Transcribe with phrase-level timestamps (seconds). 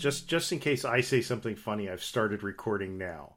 [0.00, 3.34] just just in case I say something funny, I've started recording now.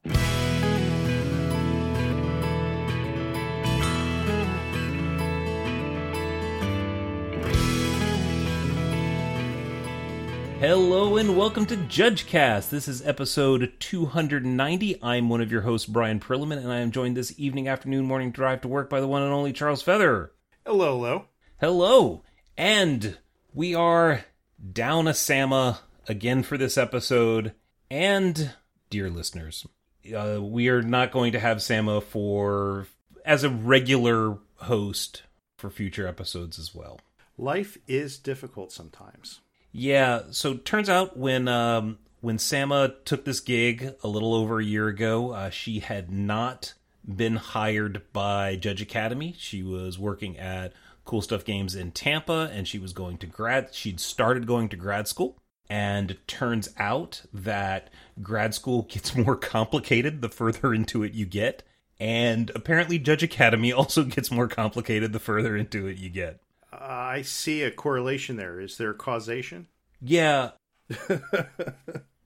[10.59, 12.69] Hello and welcome to JudgeCast.
[12.69, 15.03] This is episode 290.
[15.03, 18.31] I'm one of your hosts, Brian Prilliman, and I am joined this evening, afternoon, morning
[18.31, 20.31] drive to work by the one and only Charles Feather.
[20.65, 21.25] Hello, hello.
[21.59, 22.23] Hello.
[22.57, 23.17] And
[23.53, 24.23] we are
[24.71, 27.53] down a Sama again for this episode.
[27.89, 28.53] And,
[28.89, 29.67] dear listeners,
[30.15, 32.87] uh, we are not going to have Sama for
[33.25, 35.23] as a regular host
[35.57, 36.99] for future episodes as well.
[37.37, 39.41] Life is difficult sometimes.
[39.71, 44.63] Yeah, so turns out when um, when Sama took this gig a little over a
[44.63, 46.73] year ago, uh, she had not
[47.05, 49.35] been hired by Judge Academy.
[49.37, 50.73] She was working at
[51.05, 53.73] Cool Stuff Games in Tampa, and she was going to grad.
[53.73, 55.37] She'd started going to grad school,
[55.69, 57.89] and it turns out that
[58.21, 61.63] grad school gets more complicated the further into it you get,
[61.99, 66.39] and apparently Judge Academy also gets more complicated the further into it you get.
[66.71, 68.59] I see a correlation there.
[68.59, 69.67] Is there causation?
[70.01, 70.51] Yeah.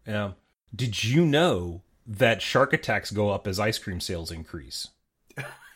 [0.07, 0.31] yeah.
[0.73, 4.87] Did you know that shark attacks go up as ice cream sales increase?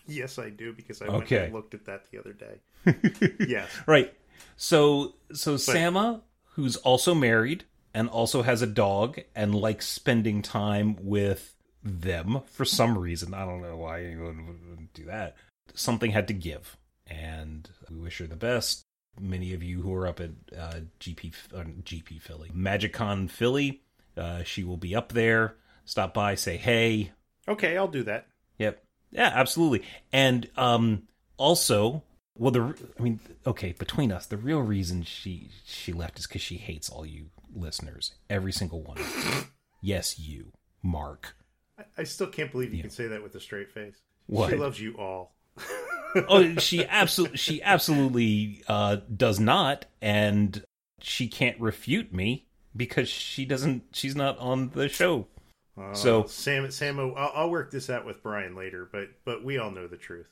[0.07, 3.45] yes, I do because I went and looked at that the other day.
[3.47, 3.69] yes.
[3.85, 4.13] Right.
[4.55, 6.21] So so Sama,
[6.51, 12.65] who's also married and also has a dog and likes spending time with them for
[12.65, 13.33] some reason.
[13.33, 15.35] I don't know why anyone would do that.
[15.73, 16.77] Something had to give.
[17.07, 18.83] And we wish her the best.
[19.19, 23.81] Many of you who are up at uh, GP uh, GP Philly, MagicCon Philly,
[24.15, 25.55] uh, she will be up there.
[25.83, 27.11] Stop by, say hey.
[27.47, 28.27] Okay, I'll do that.
[28.57, 28.81] Yep.
[29.11, 29.83] Yeah, absolutely.
[30.13, 31.03] And um
[31.35, 32.03] also,
[32.37, 36.41] well the I mean, okay, between us, the real reason she she left is cuz
[36.41, 38.97] she hates all you listeners, every single one.
[38.97, 39.43] of you.
[39.81, 41.35] yes, you, Mark.
[41.77, 44.01] I, I still can't believe you can say that with a straight face.
[44.27, 44.49] What?
[44.49, 45.33] She loves you all.
[46.29, 50.63] oh, she absolutely she absolutely uh does not and
[51.01, 55.27] she can't refute me because she doesn't she's not on the show.
[55.77, 59.57] Uh, So- Sam, Sam, I'll, I'll work this out with Brian later, but but we
[59.57, 60.27] all know the truth.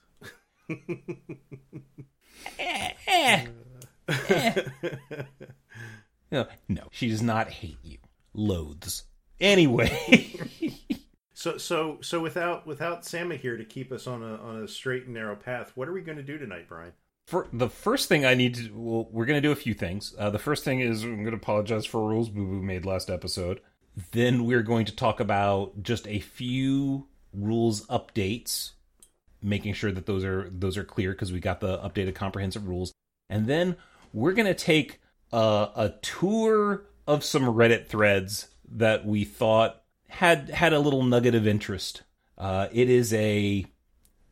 [2.58, 3.46] Eh, eh,
[4.30, 4.64] eh.
[6.32, 7.98] no, no, she does not hate you.
[8.34, 9.04] Loathes.
[9.42, 10.34] Anyway,
[11.34, 15.06] So so so without without Sama here to keep us on a on a straight
[15.06, 16.92] and narrow path, what are we going to do tonight, Brian?
[17.30, 20.16] for the first thing I need to, well, we're going to do a few things.
[20.18, 23.08] Uh, the first thing is I'm going to apologize for rules Boo Boo made last
[23.12, 23.62] episode.
[24.14, 28.72] Then we're going to talk about just a few rules updates,
[29.42, 32.94] making sure that those are those are clear because we got the updated comprehensive rules.
[33.30, 33.76] And then
[34.14, 35.00] we're going to take
[35.32, 41.36] a, a tour of some Reddit threads that we thought had had a little nugget
[41.36, 42.04] of interest.
[42.38, 43.66] Uh, it is a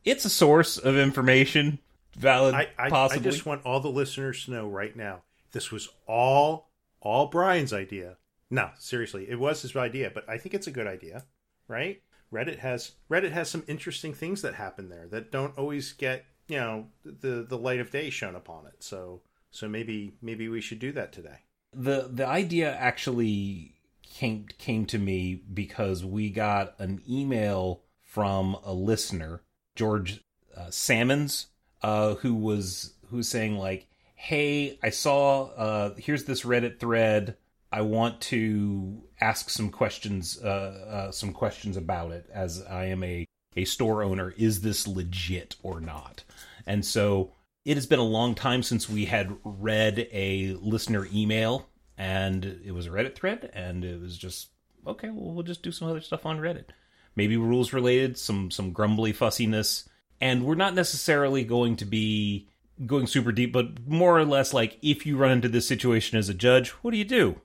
[0.04, 1.80] it's a source of information,
[2.16, 5.90] valid, I, I, I just want all the listeners to know right now this was
[6.06, 6.70] all
[7.02, 8.18] all Brian's idea.
[8.50, 11.26] No, seriously, it was his idea, but I think it's a good idea,
[11.68, 12.02] right?
[12.32, 16.58] Reddit has Reddit has some interesting things that happen there that don't always get you
[16.58, 18.84] know the the light of day shown upon it.
[18.84, 19.22] So
[19.52, 21.40] so maybe maybe we should do that today.
[21.74, 28.74] the the idea actually came came to me because we got an email from a
[28.74, 29.42] listener,
[29.76, 30.24] George
[30.56, 31.48] uh, Salmons,
[31.82, 37.38] uh, who was who's saying like, "Hey, I saw uh, here's this Reddit thread.
[37.72, 43.04] I want to ask some questions, uh, uh, some questions about it, as I am
[43.04, 44.34] a a store owner.
[44.38, 46.24] Is this legit or not?"
[46.66, 47.34] And so
[47.68, 51.68] it has been a long time since we had read a listener email
[51.98, 54.52] and it was a reddit thread and it was just
[54.88, 56.70] okay well we'll just do some other stuff on reddit
[57.18, 59.90] maybe rules related some some grumbly fussiness
[60.22, 62.48] and we're not necessarily going to be
[62.86, 66.30] going super deep but more or less like if you run into this situation as
[66.30, 67.42] a judge what do you do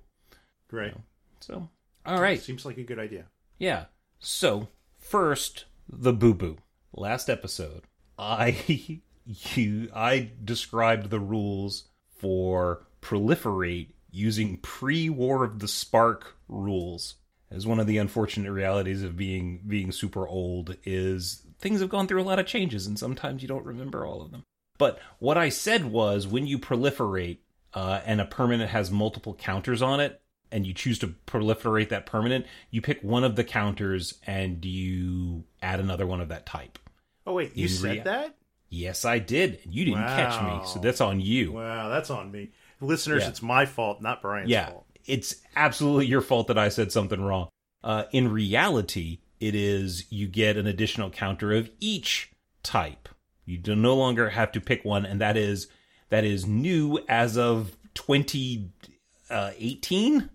[0.73, 0.95] Right.
[1.41, 1.69] so
[2.05, 3.27] all right Seems like a good idea.
[3.59, 3.85] yeah.
[4.25, 6.59] So, first, the boo boo.
[6.93, 7.83] Last episode,
[8.19, 11.89] I you I described the rules
[12.19, 17.17] for proliferate using pre-war of the spark rules.
[17.51, 22.07] As one of the unfortunate realities of being being super old is things have gone
[22.09, 24.45] through a lot of changes and sometimes you don't remember all of them.
[24.79, 27.39] But what I said was when you proliferate
[27.75, 30.22] uh, and a permanent has multiple counters on it,
[30.53, 35.45] and you choose to proliferate that permanent, you pick one of the counters and you
[35.63, 36.79] add another one of that type.
[37.27, 38.35] Oh wait, you In said rea- that?
[38.69, 39.61] Yes, I did.
[39.65, 41.53] You didn't catch me, so that's on you.
[41.53, 42.51] Wow, that's on me.
[42.81, 43.29] Listeners, Yeah.
[43.29, 44.87] it's my fault, not Brian's yeah, fault.
[45.07, 47.49] it's absolutely your fault that I said something wrong.
[47.85, 52.33] Uh, in reality, it is you get an additional counter of each
[52.63, 53.09] type.
[53.45, 55.69] You do no longer have to pick one, and that is
[56.09, 60.31] that is new as of 2018,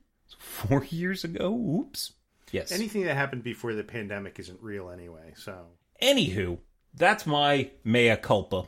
[0.58, 1.54] four years ago.
[1.54, 2.14] Oops.
[2.52, 2.72] Yes.
[2.72, 5.34] Anything that happened before the pandemic isn't real anyway.
[5.36, 5.66] So,
[6.02, 6.60] Anywho,
[6.94, 8.68] that's my mea culpa.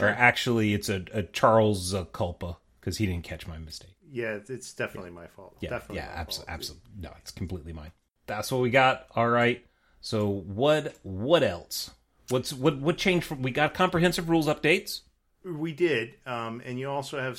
[0.00, 3.94] Or actually, it's a, a Charles uh, culpa because he didn't catch my mistake.
[4.10, 5.56] yeah, it's definitely my fault.
[5.60, 6.90] Yeah, definitely yeah, absolutely, absolutely.
[7.00, 7.92] No, it's completely mine.
[8.26, 9.06] That's what we got.
[9.14, 9.64] All right.
[10.00, 10.96] So what?
[11.02, 11.90] What else?
[12.30, 12.78] What's what?
[12.78, 13.26] What changed?
[13.26, 15.02] From we got comprehensive rules updates.
[15.44, 17.38] We did, um, and you also have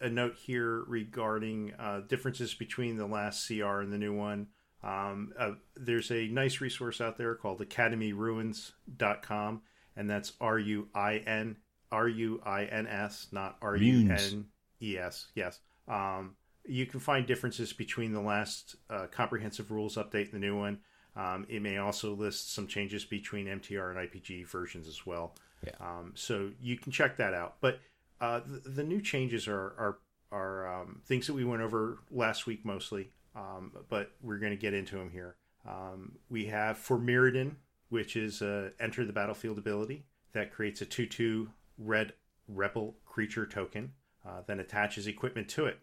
[0.00, 4.46] a note here regarding uh, differences between the last CR and the new one.
[4.82, 9.62] Um, uh, there's a nice resource out there called academyruins.com,
[9.96, 11.56] and that's R U I N
[11.90, 14.46] R U I N S, not R U N
[14.80, 15.26] E S.
[15.34, 15.60] Yes.
[15.86, 20.56] Um, you can find differences between the last uh, comprehensive rules update and the new
[20.56, 20.78] one.
[21.14, 25.36] Um, it may also list some changes between MTR and IPG versions as well.
[25.64, 25.72] Yeah.
[25.80, 27.56] Um, so you can check that out.
[27.60, 27.80] But
[28.20, 29.98] uh, the, the new changes are are,
[30.30, 34.56] are um, things that we went over last week mostly, um, but we're going to
[34.56, 35.36] get into them here.
[35.68, 37.56] Um, we have for Mirrodin,
[37.90, 38.42] which is
[38.80, 41.48] enter the battlefield ability that creates a 2 2
[41.78, 42.12] red
[42.48, 43.92] rebel creature token,
[44.26, 45.78] uh, then attaches equipment to it.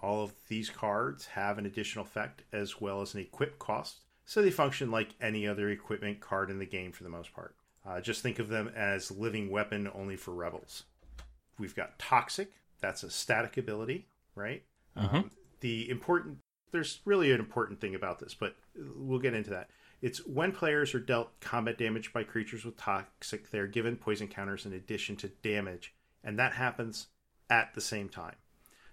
[0.00, 4.40] All of these cards have an additional effect as well as an equip cost, so
[4.40, 7.54] they function like any other equipment card in the game for the most part.
[7.86, 10.84] Uh, just think of them as living weapon only for rebels.
[11.58, 14.62] We've got Toxic, that's a static ability, right?
[14.96, 15.30] Um,
[15.60, 16.38] the important,
[16.72, 18.56] there's really an important thing about this, but
[18.96, 19.70] we'll get into that.
[20.02, 24.64] It's when players are dealt combat damage by creatures with Toxic, they're given poison counters
[24.64, 25.94] in addition to damage,
[26.24, 27.08] and that happens
[27.50, 28.36] at the same time.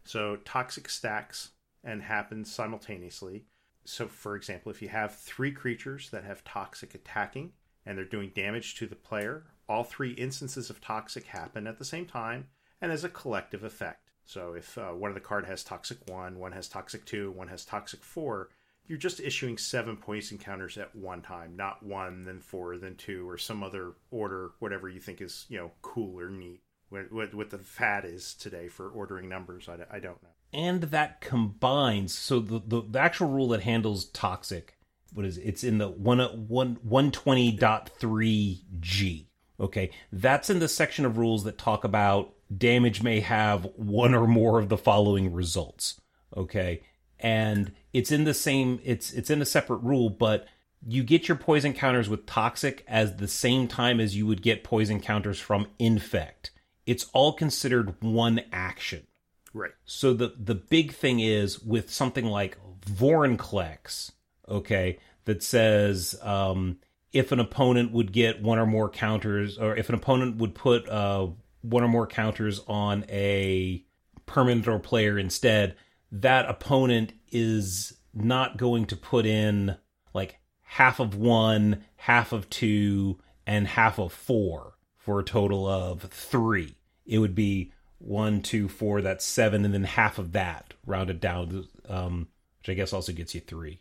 [0.03, 1.51] So toxic stacks
[1.83, 3.45] and happens simultaneously.
[3.85, 7.51] So, for example, if you have three creatures that have toxic attacking
[7.87, 11.85] and they're doing damage to the player, all three instances of toxic happen at the
[11.85, 12.47] same time
[12.81, 14.11] and as a collective effect.
[14.25, 17.47] So, if uh, one of the card has toxic one, one has toxic two, one
[17.47, 18.49] has toxic four,
[18.85, 23.27] you're just issuing seven poison counters at one time, not one, then four, then two,
[23.29, 26.61] or some other order, whatever you think is you know cool or neat.
[26.89, 30.29] What, what, what the fad is today for ordering numbers, I, I don't know.
[30.53, 34.76] and that combines so the, the, the actual rule that handles toxic
[35.13, 35.43] what is it?
[35.43, 39.27] it's in the 1 1 120.3 g.
[39.59, 39.91] Okay?
[40.11, 44.59] That's in the section of rules that talk about damage may have one or more
[44.59, 45.99] of the following results.
[46.35, 46.81] Okay?
[47.19, 50.47] And it's in the same it's it's in a separate rule but
[50.85, 54.63] you get your poison counters with toxic as the same time as you would get
[54.63, 56.51] poison counters from infect.
[56.85, 59.07] It's all considered one action.
[59.53, 59.71] Right.
[59.85, 64.11] so the the big thing is with something like Vorinclex,
[64.49, 66.77] okay, that says um,
[67.11, 70.87] if an opponent would get one or more counters, or if an opponent would put
[70.89, 71.27] uh,
[71.61, 73.83] one or more counters on a
[74.25, 75.75] permanent or player instead,
[76.11, 79.77] that opponent is not going to put in
[80.13, 86.01] like half of one, half of two, and half of four for a total of
[86.03, 86.75] three.
[87.05, 91.67] It would be one, two, four, that's seven, and then half of that rounded down,
[91.87, 92.27] um,
[92.59, 93.79] which I guess also gets you three.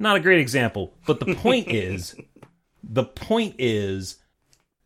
[0.00, 2.16] Not a great example, but the point is,
[2.82, 4.16] the point is,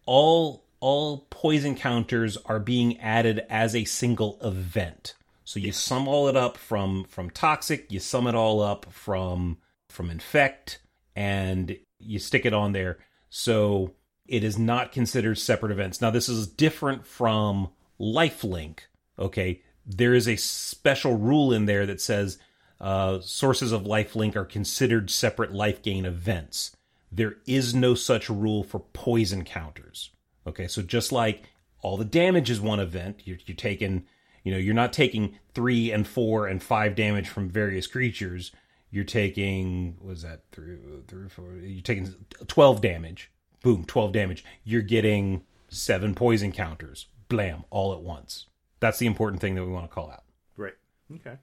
[0.05, 5.15] all all poison counters are being added as a single event.
[5.45, 9.59] So you sum all it up from from toxic, you sum it all up from
[9.89, 10.81] from infect,
[11.15, 12.99] and you stick it on there.
[13.31, 13.95] So
[14.27, 16.01] it is not considered separate events.
[16.01, 18.81] Now this is different from lifelink.
[19.17, 22.39] Okay, there is a special rule in there that says
[22.81, 26.77] uh, sources of lifelink are considered separate life gain events.
[27.11, 30.11] There is no such rule for poison counters.
[30.47, 31.51] Okay, so just like
[31.81, 34.05] all the damage is one event, you're, you're taking,
[34.43, 38.53] you know, you're not taking three and four and five damage from various creatures.
[38.91, 40.77] You're taking, was that, three,
[41.09, 42.15] three, four, you're taking
[42.47, 43.31] 12 damage.
[43.63, 44.45] Boom, 12 damage.
[44.65, 47.07] You're getting seven poison counters.
[47.29, 48.47] Blam, all at once.
[48.81, 50.25] That's the important thing that we want to call out.
[50.57, 50.75] Right.
[51.15, 51.39] Okay.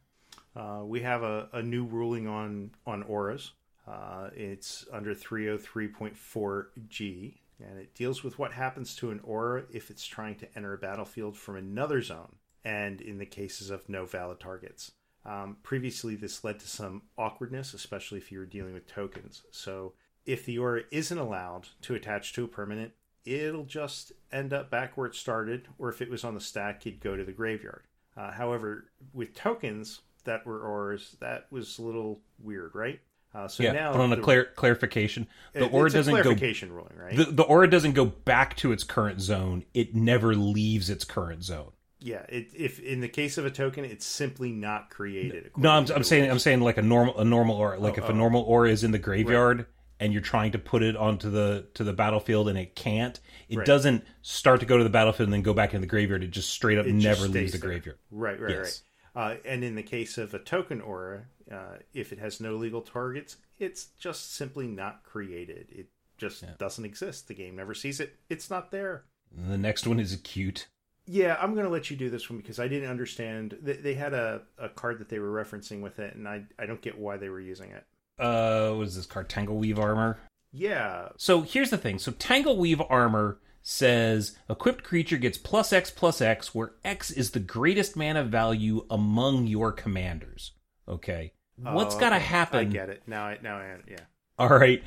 [0.55, 3.51] Uh, we have a, a new ruling on on auras.
[3.87, 10.05] Uh, it's under 303.4G, and it deals with what happens to an aura if it's
[10.05, 14.39] trying to enter a battlefield from another zone, and in the cases of no valid
[14.39, 14.91] targets.
[15.25, 19.43] Um, previously, this led to some awkwardness, especially if you were dealing with tokens.
[19.51, 19.93] So,
[20.25, 22.91] if the aura isn't allowed to attach to a permanent,
[23.25, 26.85] it'll just end up back where it started, or if it was on the stack,
[26.85, 27.83] you'd go to the graveyard.
[28.15, 31.15] Uh, however, with tokens, that were auras.
[31.19, 32.99] That was a little weird, right?
[33.33, 36.21] Uh, so yeah, now but on a the- clar- clarification, the it- aura doesn't go
[36.21, 37.15] clarification ruling, right?
[37.15, 39.63] the, the aura doesn't go back to its current zone.
[39.73, 41.71] It never leaves its current zone.
[42.01, 45.51] yeah, it, if in the case of a token, it's simply not created.
[45.55, 46.29] No, I'm, I'm saying.
[46.29, 47.79] I'm saying like a normal a normal aura.
[47.79, 48.15] Like Oh, if a oh.
[48.15, 49.65] normal aura is in the graveyard
[50.01, 53.59] and you're trying to put it onto the to the battlefield and it can't, it
[53.59, 53.65] Right.
[53.65, 56.21] doesn't start to go to the battlefield and then go back into the graveyard.
[56.23, 57.69] It just straight up It never leaves the there.
[57.69, 57.97] graveyard.
[58.09, 58.59] Right, right, Yes.
[58.59, 58.81] right.
[59.15, 62.81] Uh, and in the case of a token aura, uh, if it has no legal
[62.81, 65.67] targets, it's just simply not created.
[65.71, 65.87] It
[66.17, 67.27] just doesn't exist.
[67.27, 68.15] The game never sees it.
[68.29, 69.03] It's not there.
[69.35, 70.67] The next one is acute.
[71.07, 73.57] Yeah, I'm going to let you do this one because I didn't understand.
[73.61, 76.65] They, they had a, a card that they were referencing with it, and I, I
[76.65, 77.85] don't get why they were using it.
[78.19, 79.29] Uh, what is this card?
[79.29, 80.19] Tangleweave armor.
[80.53, 81.97] Yeah, So here's the thing.
[81.97, 87.39] So Tangleweave armor says equipped creature gets plus X plus X, where X is the
[87.39, 90.51] greatest mana value among your commanders.
[90.87, 91.33] Okay.
[91.57, 92.25] What's Oh, got to okay.
[92.25, 92.59] happen?
[92.59, 93.25] I get it now.
[93.25, 93.97] I now I yeah.
[94.39, 94.83] All right.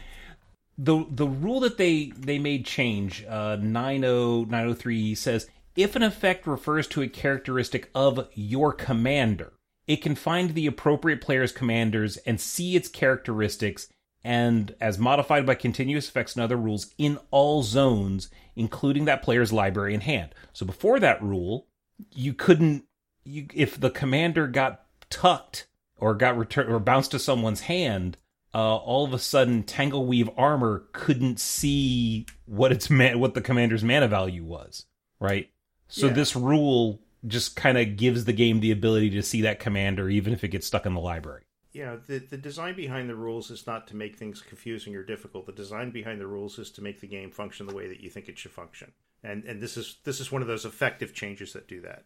[0.76, 6.86] The the rule that they they made change uh 90903 says if an effect refers
[6.88, 9.52] to a characteristic of your commander,
[9.86, 13.88] it can find the appropriate player's commanders and see its characteristics
[14.24, 19.52] and as modified by continuous effects and other rules in all zones including that player's
[19.52, 20.34] library in hand.
[20.52, 21.66] So before that rule,
[22.12, 22.84] you couldn't
[23.24, 25.66] you if the commander got tucked
[25.96, 28.16] or got returned or bounced to someone's hand,
[28.54, 33.82] uh, all of a sudden Tangleweave armor couldn't see what its man, what the commander's
[33.84, 34.86] mana value was,
[35.20, 35.50] right?
[35.88, 36.12] So Yeah.
[36.12, 40.32] this rule just kind of gives the game the ability to see that commander even
[40.32, 41.42] if it gets stuck in the library.
[41.74, 45.02] You know the the design behind the rules is not to make things confusing or
[45.02, 45.46] difficult.
[45.46, 48.08] The design behind the rules is to make the game function the way that you
[48.08, 48.92] think it should function.
[49.22, 52.04] And and this is this is one of those effective changes that do that.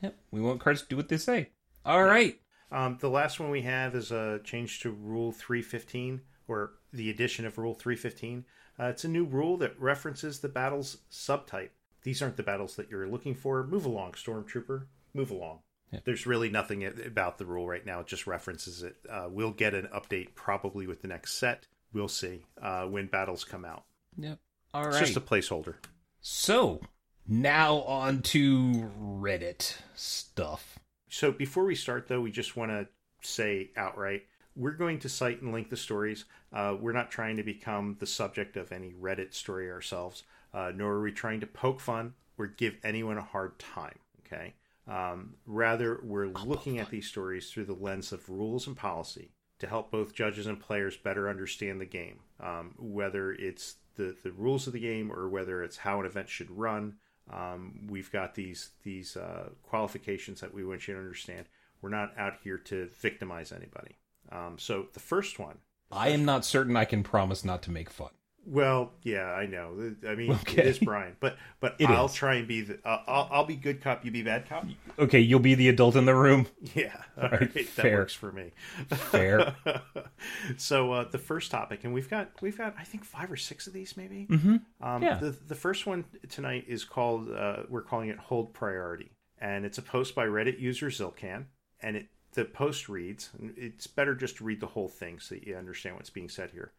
[0.00, 1.50] Yep, we want cards to do what they say.
[1.84, 2.40] All right.
[2.70, 7.44] Um, the last one we have is a change to Rule 315, or the addition
[7.44, 8.46] of Rule 315.
[8.80, 11.70] Uh, it's a new rule that references the battle's subtype.
[12.02, 13.62] These aren't the battles that you're looking for.
[13.66, 14.86] Move along, Stormtrooper.
[15.12, 15.58] Move along.
[15.92, 16.00] Yeah.
[16.04, 18.00] There's really nothing about the rule right now.
[18.00, 18.96] It just references it.
[19.08, 21.66] Uh, we'll get an update probably with the next set.
[21.92, 23.84] We'll see uh, when battles come out.
[24.16, 24.38] Yep.
[24.72, 25.74] All It's just a placeholder.
[26.20, 26.80] So
[27.28, 30.78] now on to Reddit stuff.
[31.08, 32.88] So before we start, though, we just want to
[33.20, 34.22] say outright
[34.56, 36.24] we're going to cite and link the stories.
[36.52, 40.92] Uh, we're not trying to become the subject of any Reddit story ourselves, uh, nor
[40.92, 43.98] are we trying to poke fun or give anyone a hard time.
[44.26, 44.54] Okay.
[44.88, 49.66] Um, rather, we're looking at these stories through the lens of rules and policy to
[49.68, 54.66] help both judges and players better understand the game, um, whether it's the, the rules
[54.66, 56.96] of the game or whether it's how an event should run.
[57.32, 61.46] Um, we've got these these uh, qualifications that we want you to understand.
[61.80, 63.96] We're not out here to victimize anybody.
[64.30, 65.58] Um, so the first one,
[65.90, 68.10] I am not certain I can promise not to make fun.
[68.46, 69.94] Well, yeah, I know.
[70.08, 70.62] I mean, Okay.
[70.62, 72.14] it is Brian, but but It I'll is.
[72.14, 72.78] try and be the.
[72.84, 74.04] Uh, I'll I'll be good cop.
[74.04, 74.66] You be bad cop.
[74.98, 76.46] Okay, you'll be the adult in the room.
[76.74, 78.52] Yeah, all right, right, that works for me.
[78.88, 79.54] Fair.
[80.56, 83.66] so uh, the first topic, and we've got we've got I think five or six
[83.66, 84.26] of these maybe.
[84.30, 84.56] Mm-hmm.
[84.86, 85.16] Um, Yeah.
[85.18, 89.78] The the first one tonight is called uh, we're calling it hold priority, and it's
[89.78, 91.44] a post by Reddit user Zilcan,
[91.80, 93.30] and it the post reads.
[93.56, 96.50] It's better just to read the whole thing so that you understand what's being said
[96.52, 96.72] here.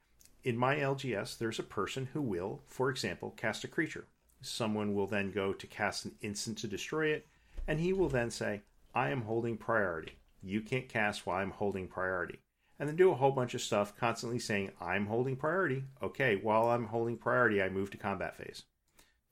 [0.43, 4.07] In my LGS, there's a person who will, for example, cast a creature.
[4.41, 7.25] Someone will then go to cast an instant to destroy it,
[7.65, 8.61] and he will then say,
[8.93, 10.17] I am holding priority.
[10.41, 12.39] You can't cast while I'm holding priority.
[12.77, 15.85] And then do a whole bunch of stuff, constantly saying, I'm holding priority.
[16.01, 18.63] Okay, while I'm holding priority, I move to combat phase.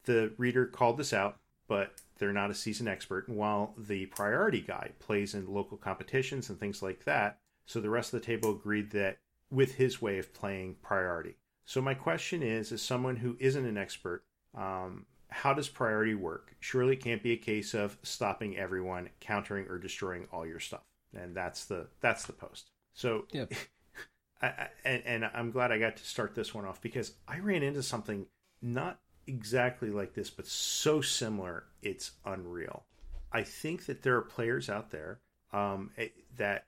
[0.06, 3.28] The reader called this out, but they're not a seasoned expert.
[3.28, 7.90] And while the priority guy plays in local competitions and things like that, so the
[7.90, 9.18] rest of the table agreed that
[9.52, 11.36] with his way of playing priority.
[11.66, 14.24] So my question is, as someone who isn't an expert,
[14.56, 16.56] um, how does priority work?
[16.60, 20.84] Surely it can't be a case of stopping everyone, countering or destroying all your stuff.
[21.16, 22.72] And that's the that's the post.
[22.94, 23.54] So Yep.
[24.42, 27.40] I, I, and, and I'm glad I got to start this one off because I
[27.40, 28.26] ran into something
[28.62, 32.86] not exactly like this, but so similar, it's unreal.
[33.32, 35.20] I think that there are players out there
[35.54, 36.66] um, eh, that,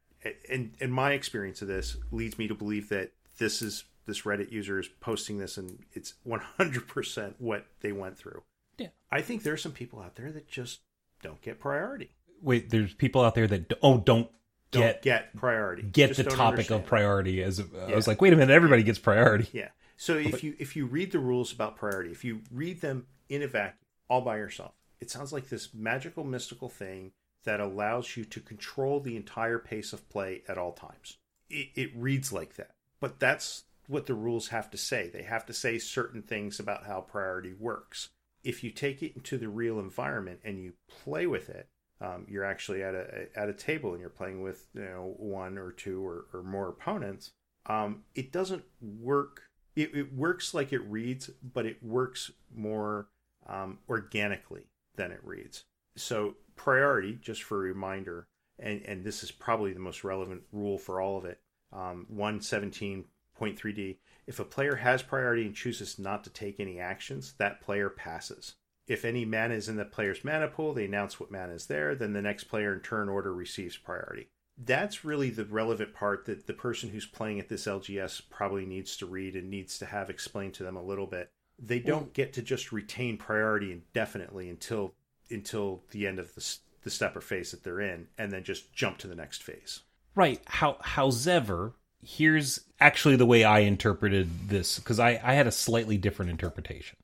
[0.49, 4.51] and and my experience of this leads me to believe that this is this Reddit
[4.51, 8.43] user is posting this, and it's 100% what they went through.
[8.77, 8.87] Yeah.
[9.11, 10.79] I think there are some people out there that just
[11.21, 12.09] don't get priority.
[12.41, 14.29] Wait, there's people out there that oh don't
[14.71, 15.83] Don't get get, priority.
[15.83, 16.81] get Just the topic understand.
[16.81, 17.95] of priority as uh, I Yeah.
[17.95, 19.47] was like, wait a minute, everybody gets priority.
[19.53, 19.69] Yeah.
[19.95, 23.41] So if you if you read the rules about priority, if you read them in
[23.41, 23.77] a vacuum,
[24.09, 27.11] all by yourself, it sounds like this magical mystical thing
[27.43, 31.17] that allows you to control the entire pace of play at all times.
[31.49, 35.09] It, it reads like that, but that's what the rules have to say.
[35.09, 38.09] They have to say certain things about how priority works.
[38.43, 40.73] If you take it into the real environment and you
[41.03, 41.67] play with it,
[42.01, 45.57] um, you're actually at a at a table and you're playing with you know one
[45.57, 47.31] or two or, or more opponents.
[47.65, 49.43] Um, it doesn't work.
[49.75, 53.07] It, it, works like it reads, but it works more
[53.47, 55.63] um, organically than it reads.
[55.95, 58.27] So priority, just for a reminder,
[58.59, 61.39] and and this is probably the most relevant rule for all of it.
[61.71, 63.97] Um, 117.3d.
[64.27, 68.55] If a player has priority and chooses not to take any actions, that player passes
[68.87, 71.95] if any mana is in the player's mana pool, they announce what mana is there,
[71.95, 74.27] then the next player in turn order receives priority.
[74.57, 78.97] That's really the relevant part that the person who's playing at this LGS probably needs
[78.97, 81.31] to read and needs to have explained to them a little bit.
[81.57, 84.93] They don't get to just retain priority indefinitely until
[85.33, 88.73] until the end of the, the step or phase that they're in, and then just
[88.73, 89.81] jump to the next phase.
[90.15, 90.41] Right.
[90.45, 95.97] How, however, here's actually the way I interpreted this because I, I had a slightly
[95.97, 96.97] different interpretation.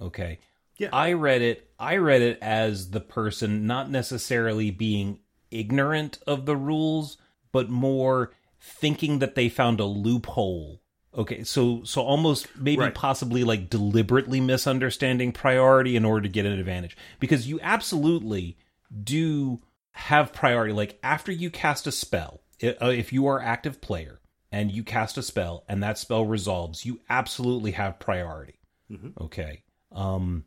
[0.00, 0.38] Okay.
[0.76, 0.88] Yeah.
[0.92, 6.56] I read it I read it as the person not necessarily being ignorant of the
[6.56, 7.16] rules,
[7.52, 10.80] but more thinking that they found a loophole.
[11.16, 12.94] Okay, so so almost maybe right.
[12.94, 18.58] possibly like deliberately misunderstanding priority in order to get an advantage because you absolutely
[19.02, 19.60] do
[19.92, 24.72] have priority like after you cast a spell uh, if you are active player and
[24.72, 28.58] you cast a spell and that spell resolves you absolutely have priority
[28.90, 29.10] mm-hmm.
[29.22, 30.44] okay um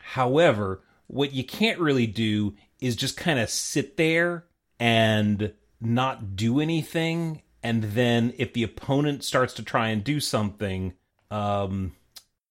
[0.00, 4.46] However, what you can't really do is just kind of sit there
[4.80, 7.42] and not do anything.
[7.62, 10.94] And then if the opponent starts to try and do something,
[11.30, 11.92] um,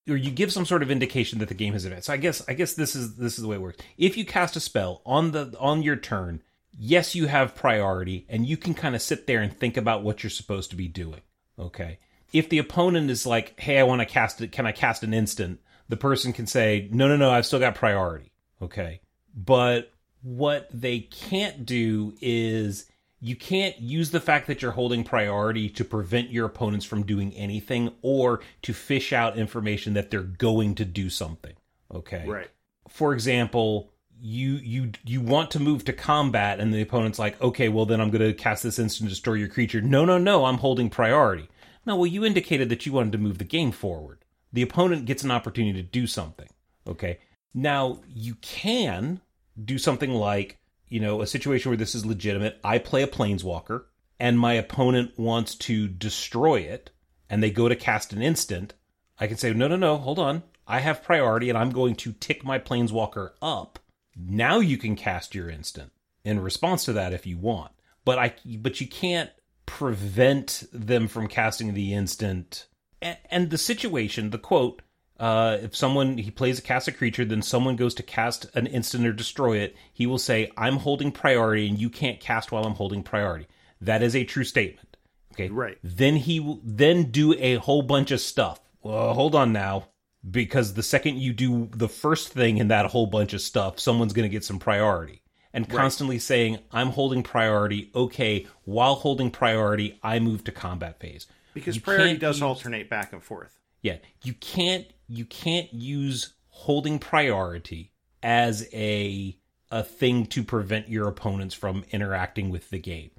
[0.08, 2.08] or you give some sort of indication that the game has advanced.
[2.08, 3.78] So I guess I guess this is this is the way it works.
[3.98, 6.42] If you cast a spell on the on your turn,
[6.78, 10.24] yes, you have priority, and you can kind of sit there and think about what
[10.24, 11.22] you're supposed to be doing.
[11.58, 12.00] Okay.
[12.32, 14.52] If the opponent is like, "Hey, I want to cast it.
[14.52, 17.76] Can I cast an instant?" the person can say, no, no, no, I've still got
[17.76, 18.32] priority.
[18.62, 19.02] Okay.
[19.36, 19.92] But
[20.22, 22.86] what they can't do is
[23.22, 27.34] you can't use the fact that you're holding priority to prevent your opponents from doing
[27.34, 31.54] anything or to fish out information that they're going to do something.
[31.94, 32.26] Okay.
[32.28, 32.50] Right.
[32.88, 37.70] For example, you you you want to move to combat and the opponent's like, "Okay,
[37.70, 40.46] well then I'm going to cast this instant to destroy your creature." No, no, no,
[40.46, 41.50] I'm holding priority.
[41.86, 44.20] No, well you indicated that you wanted to move the game forward
[44.52, 46.50] the opponent gets an opportunity to do something.
[46.88, 47.20] Okay.
[47.54, 49.22] Now, you can
[49.64, 50.59] do something like,
[50.90, 52.60] you know, a situation where this is legitimate.
[52.64, 53.84] I play a planeswalker
[54.20, 56.90] and my opponent wants to destroy it
[57.30, 58.74] and they go to cast an instant.
[59.20, 60.44] I can say, no, no, no, hold on.
[60.68, 63.80] I have priority and I'm going to tick my planeswalker up.
[64.16, 65.92] Now you can cast your instant
[66.24, 67.72] in response to that if you want.
[68.04, 69.30] But I but you can't
[69.66, 72.68] prevent them from casting the instant
[73.02, 74.82] and the situation, the quote,
[75.20, 78.68] uh, if someone he plays a cast a creature, then someone goes to cast an
[78.68, 82.64] instant or destroy it, he will say, "I'm holding priority, and you can't cast while
[82.64, 83.48] I'm holding priority."
[83.82, 84.98] That is a true statement.
[85.34, 85.78] Okay, right.
[85.84, 88.60] Then he will then do a whole bunch of stuff.
[88.82, 89.90] Well, hold on now,
[90.30, 94.14] because the second you do the first thing in that whole bunch of stuff, someone's
[94.14, 95.22] going to get some priority.
[95.52, 96.22] And constantly right.
[96.22, 101.82] saying, "I'm holding priority." Okay, while holding priority, I move to combat phase because you
[101.82, 103.59] priority does use, alternate back and forth.
[103.82, 109.38] Yeah, you can't you can't use holding priority as a
[109.72, 113.12] a thing to prevent your opponents from interacting with the game.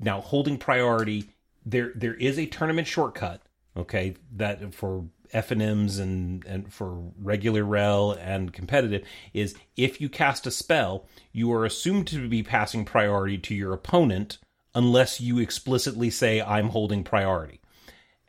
[0.00, 1.30] Now, holding priority
[1.64, 3.42] there there is a tournament shortcut,
[3.76, 10.46] okay, that for FNMs and and for regular REL and competitive is if you cast
[10.46, 14.38] a spell, you are assumed to be passing priority to your opponent
[14.74, 17.60] unless you explicitly say I'm holding priority.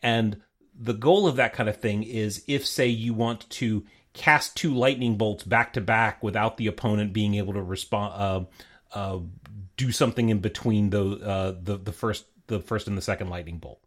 [0.02, 0.42] And
[0.84, 4.74] the goal of that kind of thing is if, say, you want to cast two
[4.74, 8.14] lightning bolts back to back without the opponent being able to respond,
[8.94, 9.20] uh, uh,
[9.78, 13.58] do something in between the, uh, the the first the first and the second lightning
[13.58, 13.82] bolt.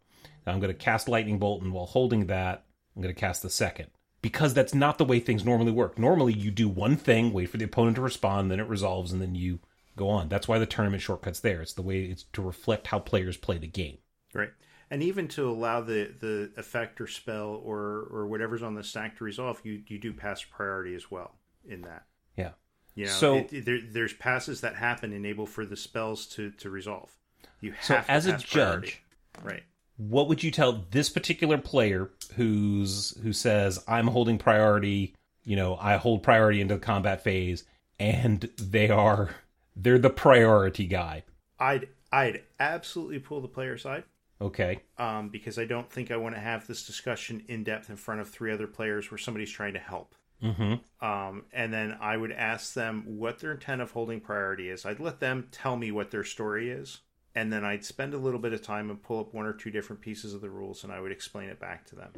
[0.45, 3.43] Now I'm going to cast lightning bolt, and while holding that, I'm going to cast
[3.43, 3.87] the second
[4.23, 5.99] because that's not the way things normally work.
[5.99, 9.21] Normally, you do one thing, wait for the opponent to respond, then it resolves, and
[9.21, 9.59] then you
[9.95, 10.29] go on.
[10.29, 11.61] That's why the tournament shortcut's there.
[11.61, 13.99] It's the way it's to reflect how players play the game.
[14.33, 14.49] Right
[14.89, 19.17] and even to allow the the effect or spell or or whatever's on the stack
[19.17, 21.35] to resolve, you you do pass priority as well
[21.67, 22.05] in that.
[22.35, 22.51] Yeah.
[22.95, 26.51] You know, so it, it, there, there's passes that happen enable for the spells to
[26.51, 27.11] to resolve.
[27.59, 28.87] You have so as a priority.
[28.87, 29.03] judge,
[29.43, 29.63] right?
[29.97, 35.15] What would you tell this particular player who's who says I'm holding priority?
[35.43, 37.63] You know, I hold priority into the combat phase,
[37.99, 39.31] and they are
[39.75, 41.23] they're the priority guy.
[41.59, 44.03] I'd I'd absolutely pull the player side
[44.39, 44.81] Okay.
[44.97, 48.21] um, because I don't think I want to have this discussion in depth in front
[48.21, 50.13] of three other players where somebody's trying to help.
[50.43, 51.05] Mm-hmm.
[51.05, 54.85] Um, and then I would ask them what their intent of holding priority is.
[54.85, 56.99] I'd let them tell me what their story is,
[57.33, 59.71] and then I'd spend a little bit of time and pull up one or two
[59.71, 62.11] different pieces of the rules, and I would explain it back to them.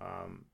[0.00, 0.44] Um,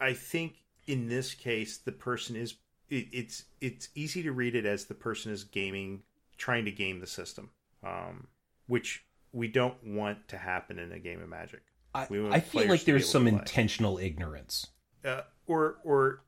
[0.00, 2.54] I- think in this case, the person is
[2.88, 6.02] it, it's it's easy to read it as the person is gaming,
[6.36, 7.50] trying to game the system,
[7.82, 8.28] um,
[8.68, 11.62] which we don't want to happen in a game of Magic.
[11.94, 14.66] I, I feel like there's some intentional ignorance.
[15.04, 16.22] uh, or or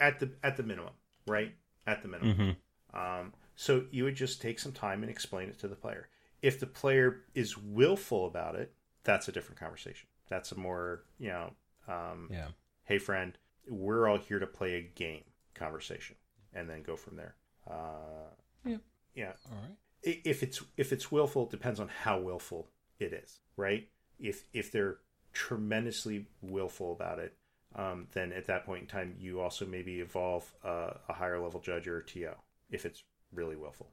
[0.00, 0.94] at the at the minimum,
[1.26, 1.52] right?
[1.86, 2.56] At the minimum.
[2.94, 2.98] Mm-hmm.
[2.98, 6.08] Um, so you would just take some time and explain it to the player.
[6.40, 8.72] If the player is willful about it,
[9.04, 10.08] that's a different conversation.
[10.28, 11.52] That's a more you know,
[11.88, 12.48] um, Yeah.
[12.84, 13.36] hey friend,
[13.68, 15.24] we're all here to play a game
[15.54, 16.16] conversation,
[16.54, 17.34] and then go from there.
[17.70, 18.30] Uh,
[18.64, 18.76] Yeah.
[19.14, 19.32] yeah.
[19.50, 19.76] All right.
[20.02, 23.88] If it's if it's willful, it depends on how willful it is, right?
[24.18, 24.98] If if they're
[25.32, 27.36] tremendously willful about it,
[27.74, 31.60] um, then at that point in time, you also maybe evolve uh, a higher level
[31.60, 32.30] judge or a TO
[32.70, 33.90] if it's really willful.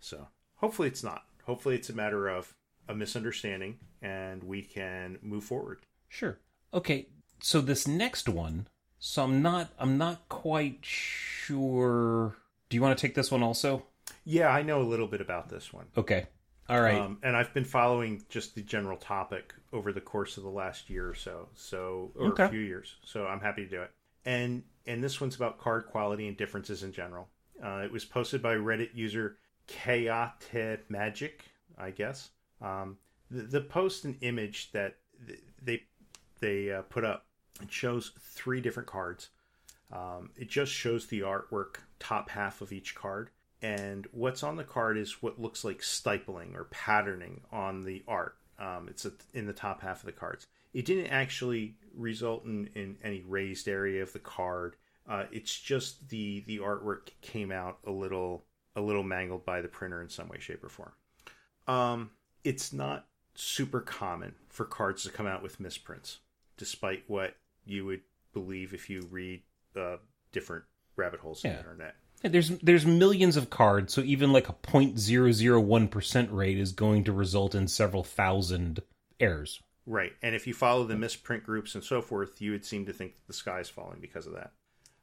[0.00, 1.24] So hopefully it's not.
[1.44, 2.54] Hopefully it's a matter of
[2.88, 5.80] a misunderstanding and we can move forward.
[6.08, 6.38] Sure.
[6.74, 7.08] Okay.
[7.40, 8.68] So this next one.
[8.98, 9.68] So I'm not.
[9.78, 12.36] I'm not quite sure.
[12.68, 13.84] Do you want to take this one also?
[14.24, 15.86] Yeah, I know a little bit about this one.
[15.96, 16.26] Okay.
[16.68, 17.00] All right.
[17.00, 20.90] Um, and I've been following just the general topic over the course of the last
[20.90, 22.44] year or so, so or Okay.
[22.44, 22.96] a few years.
[23.04, 23.90] So I'm happy to do it.
[24.24, 27.28] And and this one's about card quality and differences in general.
[27.62, 29.38] Uh, it was posted by Reddit user
[29.68, 31.44] Chaotic Magic,
[31.78, 32.30] I guess.
[32.60, 32.98] Um,
[33.30, 34.96] the, the post and image that
[35.62, 35.82] they
[36.40, 37.26] they uh, put up
[37.62, 39.30] it shows three different cards.
[39.92, 43.30] Um, it just shows the artwork top half of each card,
[43.62, 48.36] and what's on the card is what looks like stippling or patterning on the art.
[48.58, 50.46] Um, it's in the top half of the cards.
[50.72, 54.76] It didn't actually result in, in any raised area of the card.
[55.08, 59.68] Uh, it's just the the artwork came out a little a little mangled by the
[59.68, 60.92] printer in some way, shape, or form.
[61.66, 62.10] Um,
[62.44, 66.18] it's not super common for cards to come out with misprints,
[66.56, 68.00] despite what you would
[68.32, 69.42] believe if you read
[69.78, 69.96] uh,
[70.32, 70.64] different
[70.96, 71.56] rabbit holes in Yeah.
[71.56, 71.96] the internet.
[72.22, 77.04] Yeah, There's there's millions of cards, so even like a 0.001 percent rate is going
[77.04, 78.82] to result in several thousand
[79.20, 79.60] errors.
[79.86, 80.12] Right.
[80.22, 83.14] And if you follow the misprint groups and so forth, you would seem to think
[83.14, 84.52] that the sky is falling because of that.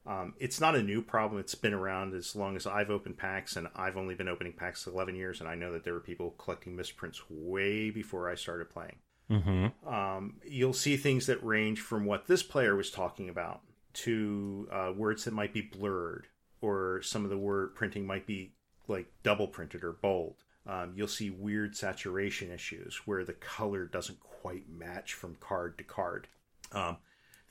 [0.05, 1.39] Um, it's not a new problem.
[1.39, 4.85] It's been around as long as I've opened packs, and I've only been opening packs
[4.85, 8.69] 11 years, and I know that there were people collecting misprints way before I started
[8.69, 8.97] playing.
[9.31, 9.87] Mm-hmm.
[9.87, 13.61] Um, you'll see things that range from what this player was talking about
[13.93, 16.27] to uh, words that might be blurred,
[16.63, 18.53] or some of the word printing might be
[18.87, 20.35] like double printed or bold.
[20.65, 25.83] Um, you'll see weird saturation issues where the color doesn't quite match from card to
[25.83, 26.29] card.
[26.71, 26.97] Um,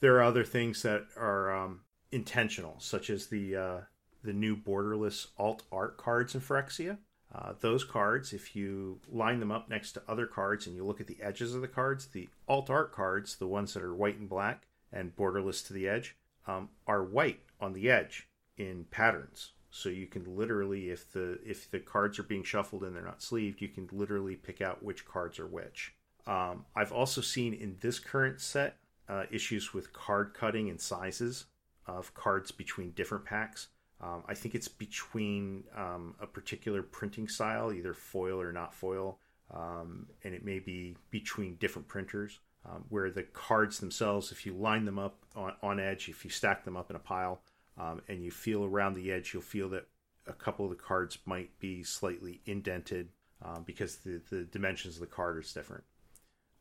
[0.00, 3.80] there are other things that are um, intentional, such as the uh,
[4.24, 6.96] the new borderless alt art cards in Phyrexia.
[7.34, 11.00] Uh, those cards, if you line them up next to other cards and you look
[11.00, 14.18] at the edges of the cards, the alt art cards, the ones that are white
[14.18, 19.52] and black and borderless to the edge, um, are white on the edge in patterns.
[19.70, 23.22] So you can literally, if the if the cards are being shuffled and they're not
[23.22, 25.94] sleeved, you can literally pick out which cards are which.
[26.26, 28.76] Um, I've also seen in this current set
[29.08, 31.46] uh, issues with card cutting and sizes
[31.86, 33.68] of cards between different packs.
[34.00, 39.18] Um, I think it's between um, a particular printing style, either foil or not foil,
[39.50, 42.40] um, and it may be between different printers.
[42.64, 46.30] Um, where the cards themselves, if you line them up on, on edge, if you
[46.30, 47.42] stack them up in a pile,
[47.78, 49.86] um, and you feel around the edge, you'll feel that
[50.26, 53.08] a couple of the cards might be slightly indented
[53.44, 55.84] um, because the, the dimensions of the card is different.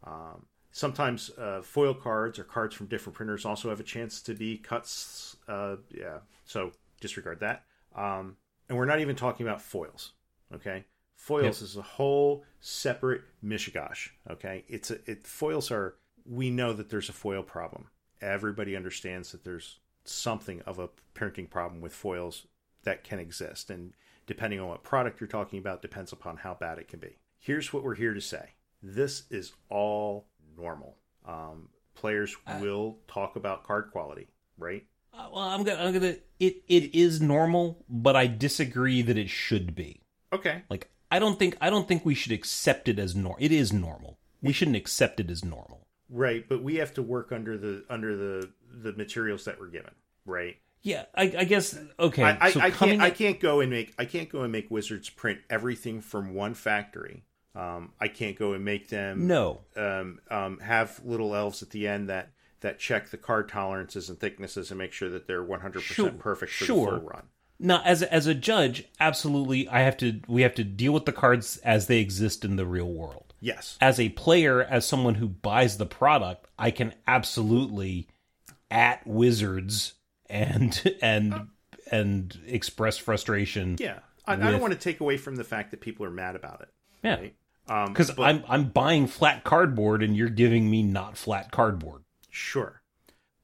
[0.03, 4.33] Um, sometimes uh, foil cards or cards from different printers also have a chance to
[4.33, 5.35] be cuts.
[5.47, 7.65] Uh, yeah, so disregard that.
[7.95, 8.37] Um,
[8.69, 10.13] and we're not even talking about foils.
[10.53, 11.69] Okay, foils Yep.
[11.69, 14.09] is a whole separate mishigash.
[14.29, 15.95] Okay, it's a, it foils are.
[16.25, 17.87] We know that there's a foil problem.
[18.21, 22.47] Everybody understands that there's something of a printing problem with foils
[22.83, 23.93] that can exist, and
[24.25, 27.17] depending on what product you're talking about, depends upon how bad it can be.
[27.39, 30.97] Here's what we're here to say: this is all normal.
[31.25, 34.85] Um, players Uh, will talk about card quality, right?
[35.13, 36.15] Uh, well, I'm gonna, I'm gonna.
[36.39, 40.01] It it is normal, but I disagree that it should be.
[40.33, 43.37] Okay, Like, I don't think I don't think we should accept it as normal.
[43.41, 44.17] It is normal.
[44.41, 45.87] We shouldn't accept it as normal.
[46.11, 48.49] Right, but we have to work under the under the
[48.83, 49.93] the materials that we're given,
[50.25, 50.57] right?
[50.83, 52.23] Yeah, I, I guess okay.
[52.23, 54.51] I, I, so I coming can't I can't go and make I can't go and
[54.51, 57.23] make Wizards print everything from one factory.
[57.53, 59.59] Um, I can't go and make them no.
[59.75, 64.19] um, um, have little elves at the end that that check the card tolerances and
[64.19, 66.91] thicknesses and make sure that they're 100% Sure, perfect for sure.
[66.91, 67.23] the full run.
[67.59, 70.21] Now, as a, as a judge, absolutely, I have to.
[70.27, 73.30] We have to deal with the cards as they exist in the real world.
[73.41, 73.77] Yes.
[73.81, 78.07] As a player, as someone who buys the product, I can absolutely
[78.69, 79.93] at wizards
[80.29, 81.47] and and
[81.91, 83.75] and express frustration.
[83.79, 83.99] Yeah.
[84.25, 86.61] I, I don't want to take away from the fact that people are mad about
[86.61, 86.69] it.
[87.03, 87.35] Yeah, Right?
[87.67, 92.03] Um, because but- I'm I'm buying flat cardboard and you're giving me not flat cardboard.
[92.29, 92.81] Sure.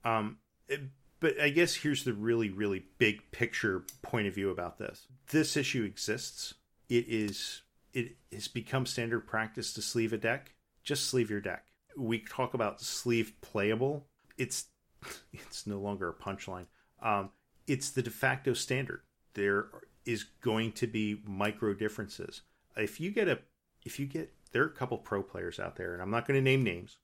[0.06, 0.82] Um, it-
[1.20, 5.08] but I guess here's the really, really big picture point of view about this.
[5.32, 6.54] This issue exists.
[6.90, 7.64] It is.
[7.94, 10.54] It has become standard practice to sleeve a deck.
[10.84, 11.66] Just sleeve your deck.
[11.98, 14.08] We talk about sleeve playable.
[14.38, 14.66] It's
[15.34, 16.68] it's no longer a punchline.
[17.02, 17.32] Um,
[17.68, 19.02] it's the de facto standard.
[19.34, 19.68] There
[20.06, 22.42] is going to be micro differences.
[22.76, 23.40] If you get a,
[23.86, 26.38] if you get, there are a couple pro players out there, and I'm not going
[26.38, 26.98] to name names,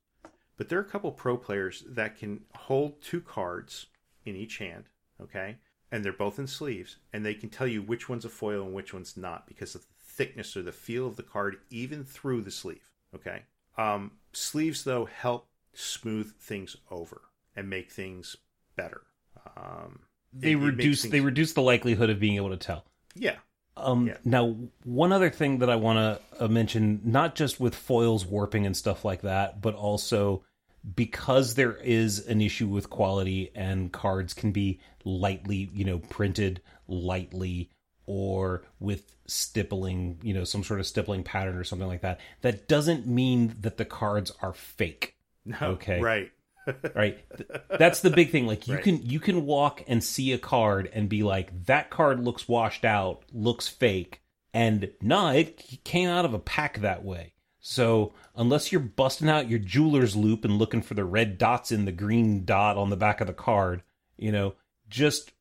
[0.58, 3.88] but there are a couple pro players that can hold two cards
[4.26, 4.86] in each hand,
[5.22, 5.58] okay?
[5.91, 8.74] And they're both in sleeves, and they can tell you which one's a foil and
[8.74, 12.41] which one's not because of the thickness or the feel of the card, even through
[12.41, 13.43] the sleeve, okay?
[13.78, 17.21] Um, sleeves, though, help smooth things over
[17.56, 18.38] and make things
[18.76, 19.02] better.
[19.58, 22.86] Um, They it- it reduce things- they reduce the likelihood of being able to tell.
[23.15, 23.38] yeah,
[23.76, 24.17] Um, Yeah.
[24.23, 28.67] Now, one other thing that I want to uh, mention, not just with foils warping
[28.67, 30.43] and stuff like that, but also
[30.95, 36.62] because there is an issue with quality and cards can be lightly, you know, printed
[36.88, 37.71] lightly
[38.06, 42.20] or with stippling, you know, some sort of stippling pattern or something like that.
[42.42, 46.00] That doesn't mean that the cards are fake no, Okay.
[46.00, 46.32] right,
[46.96, 47.20] right
[47.78, 48.84] that's the big thing like you Right.
[48.84, 52.86] can you can walk and see a card and be like that card looks washed
[52.86, 54.22] out looks fake
[54.54, 59.50] and nah it came out of a pack that way so unless you're busting out
[59.50, 62.96] your jeweler's loupe and looking for the red dots in the green dot on the
[62.96, 63.84] back of the card
[64.16, 64.54] you know
[64.88, 65.34] just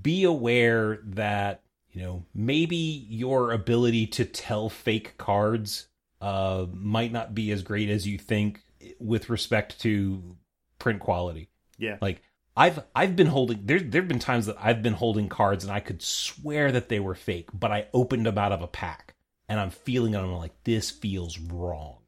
[0.00, 5.88] be aware that you know maybe your ability to tell fake cards
[6.20, 8.62] uh might not be as great as you think
[8.98, 10.36] with respect to
[10.78, 11.50] print quality.
[11.78, 12.22] Yeah, like
[12.56, 15.78] i've i've been holding there there've been times that i've been holding cards and i
[15.78, 19.14] could swear that they were fake but i opened them out of a pack
[19.48, 20.18] and i'm feeling it.
[20.18, 21.98] I'm like this feels wrong.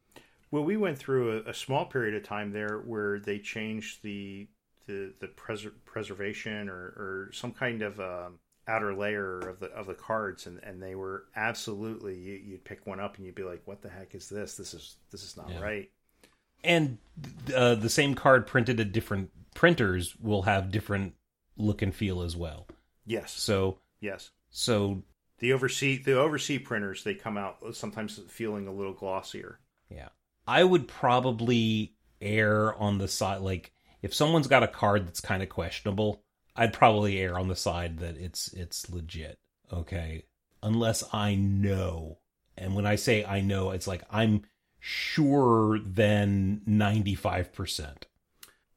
[0.52, 4.48] Well, we went through a, a small period of time there where they changed the
[4.86, 9.86] the the preser- preservation or, or some kind of um, outer layer of the of
[9.86, 13.42] the cards, and, and they were absolutely you, you'd pick one up and you'd be
[13.44, 14.56] like, "What the heck is this?
[14.56, 15.60] This is this is not Yeah.
[15.60, 15.90] right."
[16.64, 16.98] and
[17.52, 21.14] uh, the same card printed at different printers will have different
[21.56, 22.68] look and feel as well
[23.04, 24.30] Yes, so yes.
[24.48, 25.02] so
[25.40, 29.58] The oversea the oversea printers they come out sometimes feeling a little glossier.
[29.90, 30.10] Yeah.
[30.46, 35.42] I would probably err on the side like if someone's got a card that's kind
[35.42, 36.22] of questionable,
[36.54, 39.38] I'd probably err on the side that it's it's legit.
[39.72, 40.24] Okay.
[40.62, 42.18] Unless I know.
[42.56, 44.42] And when I say I know, it's like I'm
[44.78, 48.02] sure than 95%.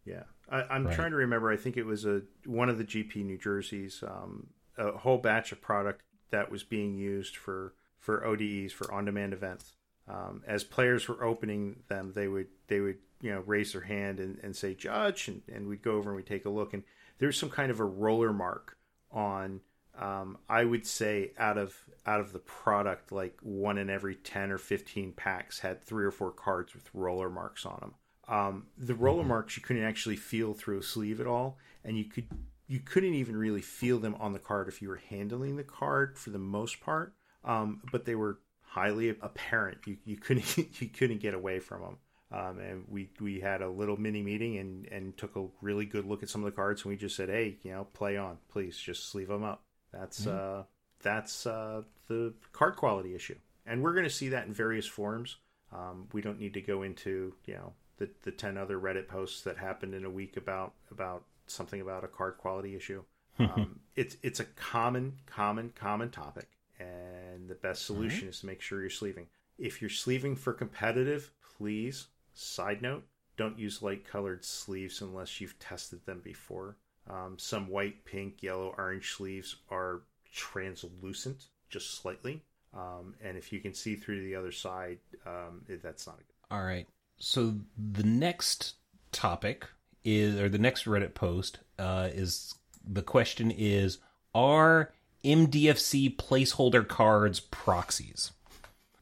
[0.05, 0.95] Yeah, I, I'm Right.
[0.95, 1.51] trying to remember.
[1.51, 5.51] I think it was a one of the GP New Jersey's um, a whole batch
[5.51, 9.73] of product that was being used for for ODEs for on demand events.
[10.07, 14.19] Um, as players were opening them, they would they would you know raise their hand
[14.19, 16.83] and, and say judge, and, and we'd go over and we'd take a look, and
[17.17, 18.77] there's some kind of a roller mark
[19.11, 19.61] on.
[19.97, 21.73] Um, I would say out of
[22.05, 26.11] out of the product, like one in every ten or fifteen packs had three or
[26.11, 27.93] four cards with roller marks on them.
[28.27, 32.05] Um, the roller marks you couldn't actually feel through a sleeve at all, and you
[32.05, 32.27] could
[32.67, 36.17] you couldn't even really feel them on the card if you were handling the card
[36.17, 37.13] for the most part.
[37.43, 39.77] Um, but they were highly apparent.
[39.85, 41.97] You you couldn't you couldn't get away from them.
[42.35, 46.05] Um, and we we had a little mini meeting and and took a really good
[46.05, 48.39] look at some of the cards, and we just said, hey, you know, play on,
[48.49, 49.63] please, just sleeve them up.
[49.93, 50.63] That's uh,
[51.01, 55.37] that's uh, the card quality issue, and we're going to see that in various forms.
[55.71, 59.41] Um, we don't need to go into you know the the ten other Reddit posts
[59.43, 63.03] that happened in a week about about something about a card quality issue.
[63.37, 66.47] Um, it's it's a common common common topic,
[66.79, 69.27] and the best solution is to make sure you're sleeving.
[69.57, 72.07] If you're sleeving for competitive, please.
[72.35, 73.03] Side note:
[73.37, 76.77] don't use light colored sleeves unless you've tested them before.
[77.09, 82.41] Um, some white, pink, yellow, orange sleeves are translucent, just slightly.
[82.73, 86.33] Um, and if you can see through the other side, um, that's not a good.
[86.51, 86.87] All right.
[87.17, 88.75] So the next
[89.11, 89.67] topic
[90.03, 92.53] is, or the next Reddit post uh, is
[92.85, 93.99] the question is
[94.33, 94.91] Are
[95.23, 98.31] MDFC placeholder cards proxies?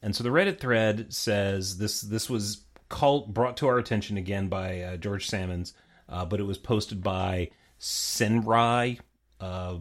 [0.02, 2.63] And so the Reddit thread says this this was
[2.94, 5.74] called brought to our attention again by uh, George Salmons,
[6.08, 9.00] uh, but it was posted by Senrai
[9.42, 9.78] uh,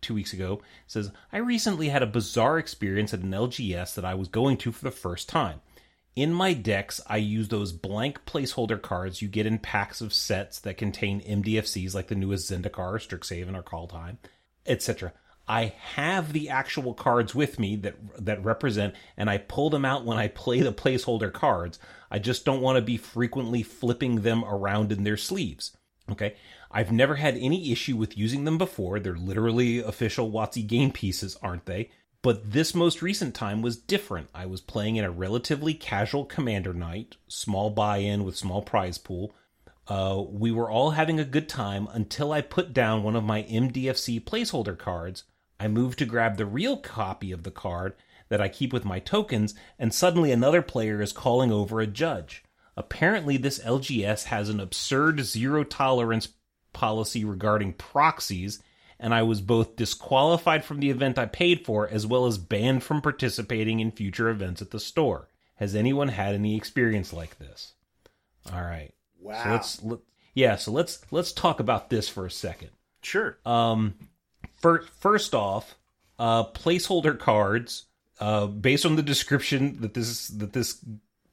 [0.00, 0.54] two weeks ago.
[0.54, 4.56] It says I recently had a bizarre experience at an LGS that I was going
[4.58, 5.60] to for the first time.
[6.16, 10.58] In my decks, I use those blank placeholder cards you get in packs of sets
[10.60, 14.16] that contain MDFCs like the newest Zendikar, Strixhaven, or Kaldheim,
[14.66, 15.12] etc.
[15.46, 20.04] I have the actual cards with me that that represent, and I pull them out
[20.04, 21.78] when I play the placeholder cards.
[22.10, 25.76] I just don't want to be frequently flipping them around in their sleeves.
[26.10, 26.36] Okay,
[26.70, 29.00] I've never had any issue with using them before.
[29.00, 31.90] They're literally official WotC game pieces, aren't they?
[32.22, 34.28] But this most recent time was different.
[34.34, 38.98] I was playing in a relatively casual commander night, small buy in with small prize
[38.98, 39.34] pool.
[39.88, 43.44] Uh, we were all having a good time until I put down one of my
[43.44, 45.24] MDFC placeholder cards
[45.58, 47.94] I move to grab the real copy of the card
[48.28, 52.44] that I keep with my tokens, and suddenly another player is calling over a judge.
[52.76, 56.28] Apparently, this LGS has an absurd zero tolerance
[56.72, 58.62] policy regarding proxies,
[58.98, 62.82] and I was both disqualified from the event I paid for as well as banned
[62.82, 65.28] from participating in future events at the store.
[65.54, 67.72] Has anyone had any experience like this?
[68.52, 68.92] All right.
[69.20, 69.42] Wow.
[69.42, 69.98] So let's let,
[70.34, 72.70] yeah, so let's let's talk about this for a second.
[73.02, 73.38] Sure.
[73.46, 73.94] Um
[74.60, 75.76] First, first off,
[76.18, 77.85] uh, placeholder cards,
[78.20, 80.84] uh, based on the description that this that this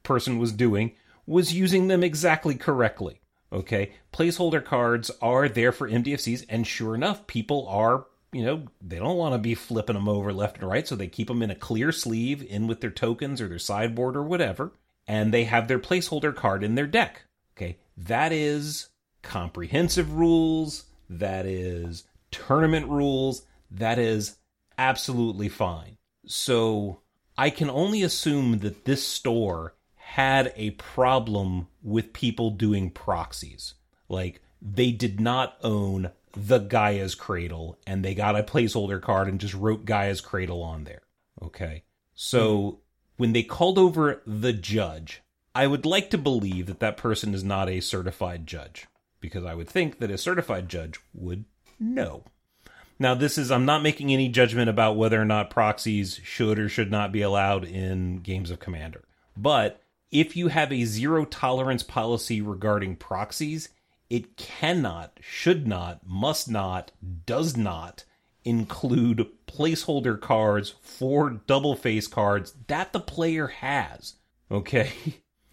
[0.02, 0.92] person was doing,
[1.26, 3.20] was using them exactly correctly.
[3.52, 8.98] Okay, placeholder cards are there for MDFCs, and sure enough, people are you know they
[8.98, 11.50] don't want to be flipping them over left and right, so they keep them in
[11.50, 14.72] a clear sleeve, in with their tokens or their sideboard or whatever,
[15.06, 17.22] and they have their placeholder card in their deck.
[17.56, 18.88] Okay, that is
[19.22, 20.84] comprehensive rules.
[21.08, 24.36] That is tournament rules, that is
[24.76, 25.96] absolutely fine.
[26.26, 27.00] So
[27.36, 33.74] I can only assume that this store had a problem with people doing proxies.
[34.08, 39.40] Like they did not own the Gaea's Cradle and they got a placeholder card and
[39.40, 41.02] just wrote Gaea's Cradle on there.
[41.42, 41.84] Okay.
[42.14, 42.80] So
[43.16, 45.22] when they called over the judge,
[45.54, 48.86] I would like to believe that that person is not a certified judge
[49.20, 51.44] because I would think that a certified judge would
[51.80, 52.24] no.
[52.98, 56.68] Now, this is, I'm not making any judgment about whether or not proxies should or
[56.68, 59.04] should not be allowed in games of Commander.
[59.36, 59.80] But
[60.10, 63.68] if you have a zero tolerance policy regarding proxies,
[64.08, 66.92] it cannot, should not, must not,
[67.26, 68.04] does not
[68.44, 74.14] include placeholder cards for double face cards that the player has.
[74.50, 74.92] Okay?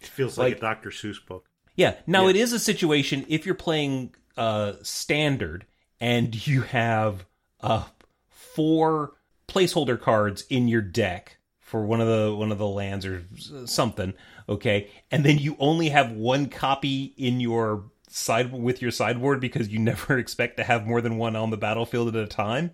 [0.00, 0.90] It feels like, like a Dr.
[0.90, 1.48] Seuss book.
[1.74, 1.94] Yeah.
[2.06, 2.30] Now, yeah.
[2.30, 5.64] it is a situation if you're playing uh, standard
[6.00, 7.24] and you have
[7.62, 7.84] uh,
[8.28, 9.12] four
[9.48, 13.24] placeholder cards in your deck for one of the one of the lands or
[13.64, 14.14] something,
[14.48, 19.68] okay, and then you only have one copy in your side with your sideboard because
[19.68, 22.72] you never expect to have more than one on the battlefield at a time.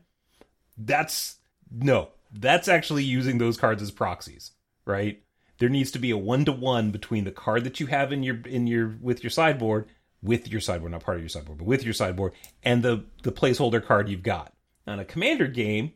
[0.77, 1.37] That's
[1.71, 4.53] no, that's actually using those cards as proxies,
[4.85, 5.23] right?
[5.59, 8.23] There needs to be a one to one between the card that you have in
[8.23, 9.89] your in your with your sideboard
[10.23, 13.33] with your sideboard, not part of your sideboard, but with your sideboard, and the the
[13.33, 14.53] placeholder card you've got.
[14.89, 15.93] On a commander game,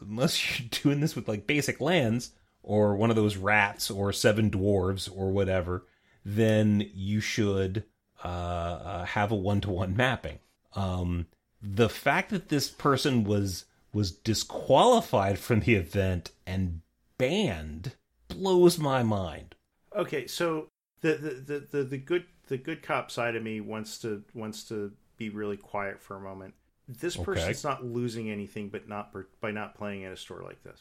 [0.00, 2.32] unless you're doing this with like basic lands
[2.62, 5.86] or one of those rats or seven dwarves or whatever,
[6.24, 7.84] then you should
[8.24, 10.38] uh, uh, have a one to one mapping.
[10.74, 11.26] Um,
[11.60, 16.80] the fact that this person was was disqualified from the event and
[17.18, 17.94] banned
[18.28, 19.54] blows my mind.
[19.94, 20.68] Okay, so
[21.00, 24.64] the the, the, the, the good the good cop side of me wants to wants
[24.64, 26.54] to be really quiet for a moment.
[26.88, 27.24] This okay.
[27.24, 30.80] person's not losing anything, but not by not playing at a store like this.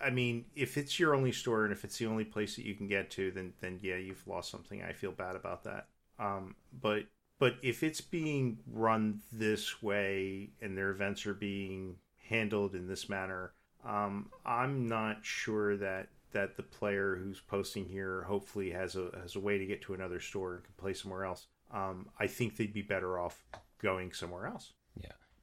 [0.00, 2.74] I mean, if it's your only store and if it's the only place that you
[2.74, 4.82] can get to, then then yeah, you've lost something.
[4.82, 5.86] I feel bad about that.
[6.18, 7.04] Um, but
[7.38, 11.96] but if it's being run this way and their events are being
[12.28, 13.52] handled in this manner,
[13.84, 19.36] um, I'm not sure that that the player who's posting here hopefully has a has
[19.36, 21.46] a way to get to another store and can play somewhere else.
[21.72, 23.44] Um, I think they'd be better off
[23.80, 24.72] going somewhere else.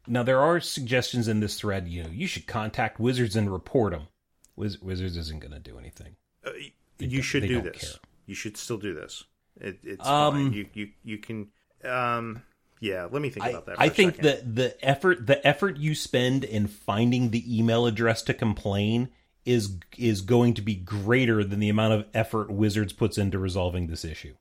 [0.07, 1.87] Now there are suggestions in this thread.
[1.87, 4.07] You know, you should contact Wizards and report them.
[4.55, 6.15] Wiz- Wizards isn't going to do anything.
[6.45, 6.51] Uh,
[6.99, 7.81] you should do this.
[7.81, 7.99] Care.
[8.25, 9.23] You should still do this.
[9.59, 10.53] It, it's um, fine.
[10.53, 11.49] You you you can.
[11.83, 12.43] Um,
[12.79, 13.79] yeah, let me think about that.
[13.79, 18.33] I think that the effort the effort you spend in finding the email address to
[18.33, 19.09] complain
[19.45, 23.87] is is going to be greater than the amount of effort Wizards puts into resolving
[23.87, 24.35] this issue?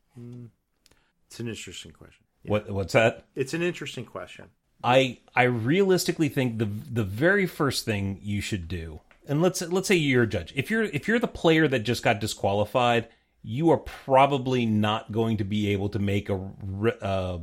[1.26, 2.24] It's an interesting question.
[2.42, 2.50] Yeah.
[2.52, 3.26] What what's that?
[3.34, 4.46] It's an interesting question.
[4.85, 9.89] I I realistically think the the very first thing you should do, and let's let's
[9.89, 10.53] say you're a judge.
[10.55, 13.09] If you're if you're the player that just got disqualified,
[13.43, 17.39] you are probably not going to be able to make a re- uh,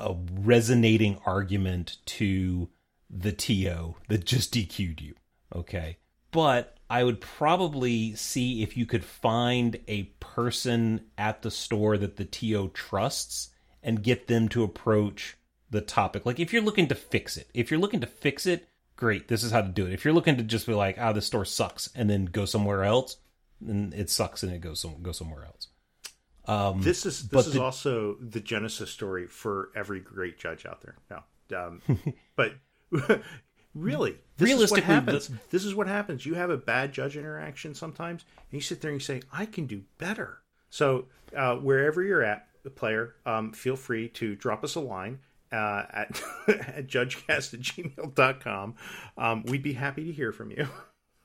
[0.00, 2.70] a resonating argument to
[3.10, 5.14] the TO that just DQ'd you.
[5.54, 5.98] Okay,
[6.30, 12.16] but I would probably see if you could find a person at the store that
[12.16, 13.50] the TO trusts
[13.82, 15.37] and get them to approach
[15.70, 16.26] the topic.
[16.26, 19.42] Like if you're looking to fix it, if you're looking to fix it, great, this
[19.42, 19.92] is how to do it.
[19.92, 22.44] If you're looking to just be like, ah, oh, this store sucks, and then go
[22.44, 23.16] somewhere else,
[23.60, 25.68] then it sucks and it goes some, go somewhere else.
[26.46, 30.80] Um, this is this is the, also the genesis story for every great judge out
[30.80, 30.96] there.
[31.10, 31.82] No, um,
[32.36, 32.54] but
[33.74, 35.28] really, this realistically, is what happens.
[35.28, 36.24] The, this is what happens.
[36.24, 39.44] You have a bad judge interaction sometimes, and you sit there and you say, "I
[39.44, 40.38] can do better."
[40.70, 41.04] So
[41.36, 45.18] uh, wherever you're at, the player, um, feel free to drop us a line
[45.52, 48.74] uh, at, at judgecast at gmail.com.
[49.16, 50.68] Um, we'd be happy to hear from you.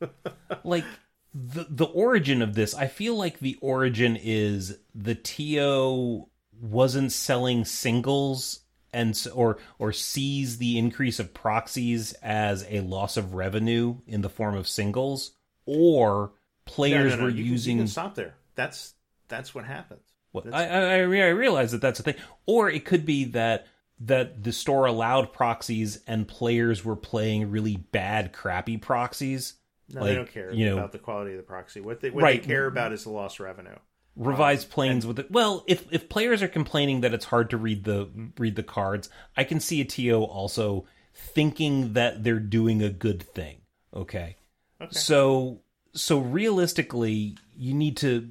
[0.64, 0.86] like
[1.34, 6.28] the the origin of this, I feel like the origin is the TO
[6.62, 8.60] wasn't selling singles
[8.94, 14.30] and or or sees the increase of proxies as a loss of revenue in the
[14.30, 15.32] form of singles
[15.66, 16.32] or
[16.66, 18.36] players no, no, no, were you using can, you can stop there.
[18.56, 18.94] That's
[19.28, 20.02] that's what happens.
[20.32, 22.16] Well, I, I I realize that that's a thing,
[22.46, 23.68] or it could be that
[24.06, 29.54] that the store allowed proxies and players were playing really bad, crappy proxies.
[29.90, 31.82] No, like, they don't care you know, about the quality of the proxy.
[31.82, 32.42] What they what right.
[32.42, 33.76] they care about is the lost revenue.
[34.16, 35.32] Revised um, planes and, with it.
[35.32, 39.10] Well, if if players are complaining that it's hard to read the read the cards,
[39.38, 43.58] I can see a TO also thinking that they're doing a good thing.
[43.94, 44.38] Okay.
[44.82, 44.92] okay.
[44.92, 45.62] So
[45.94, 48.30] so realistically, you need to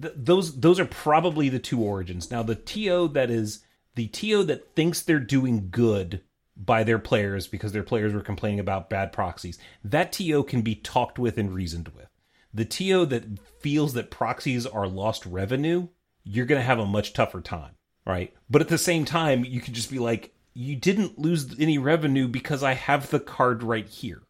[0.00, 2.30] th- those those are probably the two origins.
[2.30, 3.64] Now the TO that is
[3.94, 6.22] the TO that thinks they're doing good
[6.56, 10.74] by their players because their players were complaining about bad proxies, that TO can be
[10.74, 12.08] talked with and reasoned with.
[12.52, 15.88] The TO that feels that proxies are lost revenue,
[16.24, 17.72] you're going to have a much tougher time,
[18.06, 18.34] right?
[18.48, 22.28] But at the same time, you can just be like, you didn't lose any revenue
[22.28, 24.22] because I have the card right here.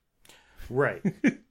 [0.69, 1.03] Right.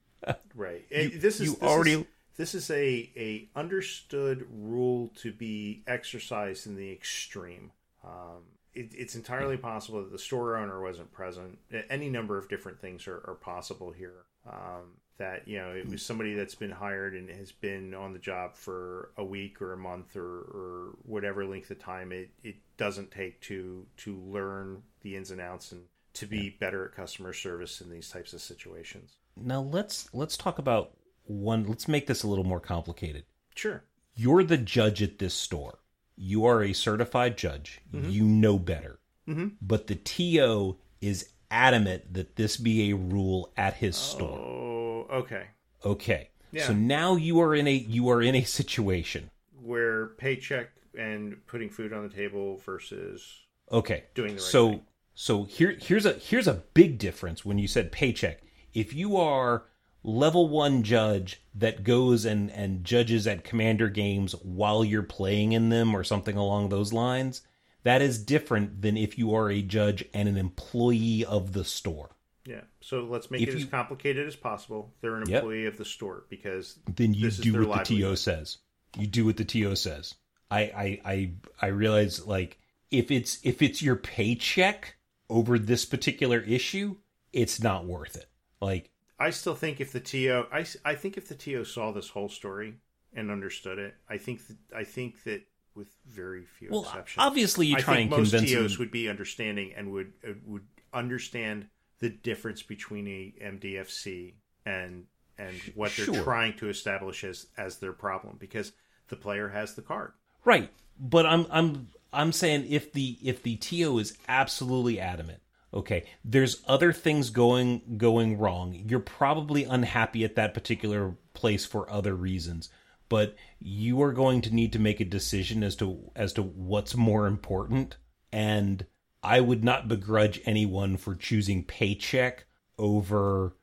[0.56, 0.86] right.
[0.92, 2.06] You, this is you this already is,
[2.38, 7.72] this is a a understood rule to be exercised in the extreme.
[8.10, 8.44] Um,
[8.74, 11.60] it, it's entirely possible that the store owner wasn't present.
[11.90, 14.26] Any number of different things are, are possible here.
[14.50, 18.20] Um, that you know it was somebody that's been hired and has been on the
[18.20, 22.56] job for a week or a month or, or whatever length of time it, it
[22.78, 25.82] doesn't take to to learn the ins and outs and
[26.14, 29.18] to be better at customer service in these types of situations.
[29.36, 30.92] Now let's let's talk about
[31.26, 31.66] one.
[31.66, 33.26] Let's make this a little more complicated.
[33.56, 33.84] Sure.
[34.16, 35.80] You're the judge at this store
[36.20, 37.80] you are a certified judge.
[37.94, 38.10] Mm-hmm.
[38.10, 39.00] You know better.
[39.28, 39.48] Mm-hmm.
[39.62, 44.38] But the TO is adamant that this be a rule at his store.
[44.38, 45.46] Oh, okay.
[45.86, 46.30] Okay.
[46.52, 46.68] Yeah.
[46.68, 49.30] So now you are in a you are in a situation
[49.62, 54.82] where paycheck and putting food on the table versus okay doing the right so thing.
[55.14, 58.42] so here here's a here's a big difference when you said paycheck.
[58.74, 59.66] If you are
[60.04, 65.70] level one judge that goes and, and judges at commander games while you're playing in
[65.70, 67.42] them or something along those lines,
[67.84, 72.16] that is different than if you are a judge and an employee of the store.
[72.46, 72.62] Yeah.
[72.82, 74.94] So let's make if it you, as complicated as possible.
[75.02, 75.74] They're an employee yep.
[75.74, 77.86] of the store because then you do what livelihood.
[77.86, 78.58] the TO says.
[78.98, 80.16] You do what the TO says.
[80.50, 81.32] I, I I
[81.62, 82.58] I realize like
[82.90, 84.96] if it's if it's your paycheck
[85.30, 86.96] over this particular issue,
[87.32, 88.30] it's not worth it.
[88.60, 88.90] Like
[89.20, 92.30] I still think if the TO, I, I think if the TO saw this whole
[92.30, 92.76] story
[93.14, 95.42] and understood it, I think that, I think that
[95.76, 98.80] with very few well, exceptions, obviously you try and most convince TOs them.
[98.80, 101.68] would be understanding and would uh, would understand
[102.00, 104.34] the difference between a MDFC
[104.66, 105.06] and
[105.38, 106.24] and what they're sure.
[106.24, 108.72] trying to establish as as their problem because
[109.10, 110.14] the player has the card.
[110.46, 110.70] Right.
[111.00, 115.42] But I'm I'm I'm saying if the if the TO is absolutely adamant
[115.74, 118.74] okay there's other things going going wrong.
[118.88, 122.70] You're probably unhappy at that particular place for other reasons
[123.08, 126.96] but you are going to need to make a decision as to as to what's
[126.96, 127.98] more important
[128.32, 128.86] and
[129.24, 132.46] i would not begrudge anyone for choosing paycheck
[132.78, 133.56] over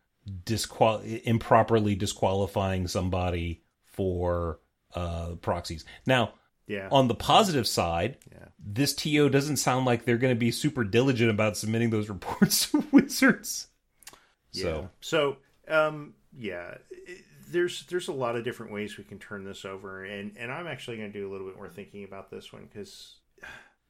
[0.45, 4.61] disqual improperly disqualifying somebody for
[4.95, 5.85] uh proxies.
[6.07, 6.35] Now
[6.67, 6.89] yeah.
[6.91, 8.47] On the positive side, yeah.
[8.59, 12.71] this TO doesn't sound like they're going to be super diligent about submitting those reports
[12.71, 13.69] to Wizards.
[14.53, 14.63] Yeah.
[14.63, 15.37] So, so
[15.69, 16.77] um, yeah,
[17.49, 20.67] there's there's a lot of different ways we can turn this over, and and I'm
[20.67, 23.17] actually going to do a little bit more thinking about this one because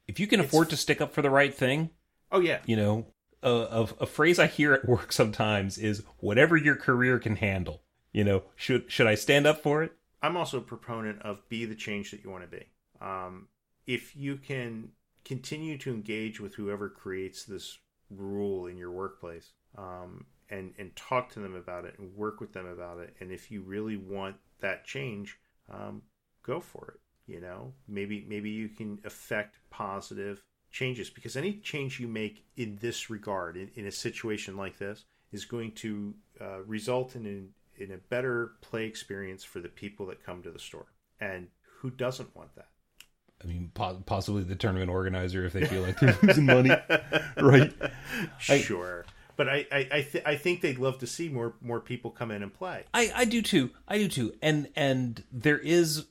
[0.07, 1.89] if you can afford to stick up for the right thing,
[2.31, 3.05] Oh yeah, You know,
[3.41, 7.81] a, a, a phrase I hear at work sometimes is "whatever your career can handle."
[8.11, 9.93] You know, should should I stand up for it?
[10.21, 12.65] I'm also a proponent of be the change that you want to be.
[13.01, 13.47] Um,
[13.85, 14.89] if you can
[15.23, 17.77] continue to engage with whoever creates this
[18.09, 22.53] rule in your workplace, um, and and talk to them about it and work with
[22.53, 25.37] them about it, and if you really want that change,
[25.69, 26.01] um,
[26.43, 27.31] go for it.
[27.31, 30.41] You know, maybe maybe you can affect positive
[30.71, 35.05] changes because any change you make in this regard, in, in a situation like this,
[35.31, 37.49] is going to uh, result in an,
[37.79, 40.87] in a better play experience for the people that come to the store.
[41.19, 41.47] And
[41.81, 42.67] who doesn't want that?
[43.43, 46.71] I mean, po- possibly the tournament organizer if they feel like they're losing money,
[47.39, 47.73] right?
[48.49, 49.05] I- Sure.
[49.35, 52.31] but I I I, th- I think they'd love to see more more people come
[52.31, 52.83] in and play.
[52.93, 53.69] I, I do too.
[53.87, 54.33] I do too.
[54.41, 56.05] And and there is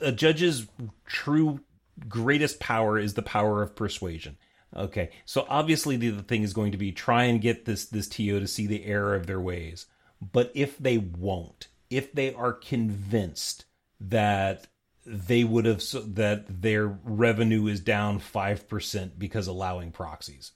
[0.00, 0.66] a judge's
[1.04, 1.60] true
[2.08, 4.36] greatest power is the power of persuasion.
[4.76, 8.08] Okay, so obviously the, the thing is going to be try and get this this
[8.08, 9.86] TO to see the error of their ways.
[10.20, 13.64] But if they won't, if they are convinced
[14.00, 14.66] that
[15.06, 20.52] they would have so, that their revenue is down five percent because allowing proxies,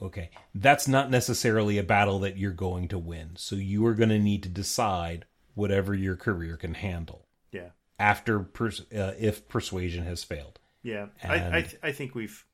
[0.00, 3.32] okay, that's not necessarily a battle that you're going to win.
[3.36, 7.68] So you are going to need to decide whatever your career can handle Yeah.
[7.98, 10.58] after pers- uh, if persuasion has failed.
[10.82, 12.44] Yeah, I I, th- I think we've.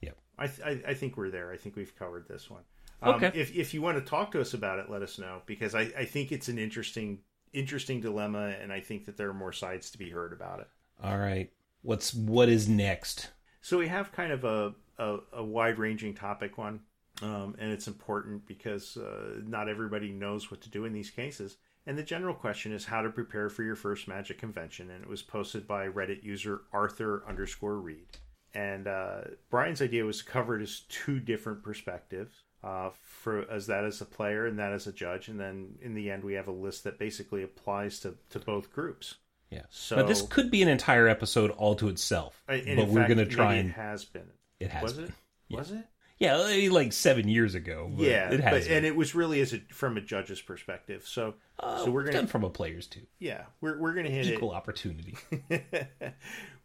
[0.00, 0.16] Yep.
[0.38, 1.52] I, th- I I think we're there.
[1.52, 2.62] I think we've covered this one.
[3.02, 3.30] Um, Okay.
[3.34, 5.82] If if you want to talk to us about it, let us know because I
[5.96, 7.20] I think it's an interesting
[7.52, 10.68] interesting dilemma, and I think that there are more sides to be heard about it.
[11.02, 11.50] All right,
[11.82, 13.30] what's what is next?
[13.62, 16.80] So we have kind of a a, a wide ranging topic one,
[17.22, 21.56] um, and it's important because uh, not everybody knows what to do in these cases.
[21.86, 25.08] And the general question is how to prepare for your first Magic convention, and it
[25.08, 28.18] was posted by Reddit user Arthur underscore Reed.
[28.52, 33.66] And uh, Brian's idea was to cover it as two different perspectives, uh, for as
[33.66, 36.34] that as a player and that as a judge, and then in the end we
[36.34, 39.16] have a list that basically applies to to both groups.
[39.50, 39.62] Yeah.
[39.70, 43.54] So this could be an entire episode all to itself, but we're going to try
[43.54, 44.30] and it has been.
[44.60, 45.04] it has was been.
[45.06, 45.56] it?
[45.56, 45.84] Was it?
[46.20, 46.36] Yeah,
[46.70, 47.90] like seven years ago.
[47.96, 48.66] yeah, it has.
[48.68, 51.08] but, and it was really as a from a judge's perspective.
[51.08, 53.00] So, Uh, so we're done gonna from a player's too.
[53.18, 55.16] yeah, we're we're gonna hit Equal opportunity.
[55.48, 55.88] it.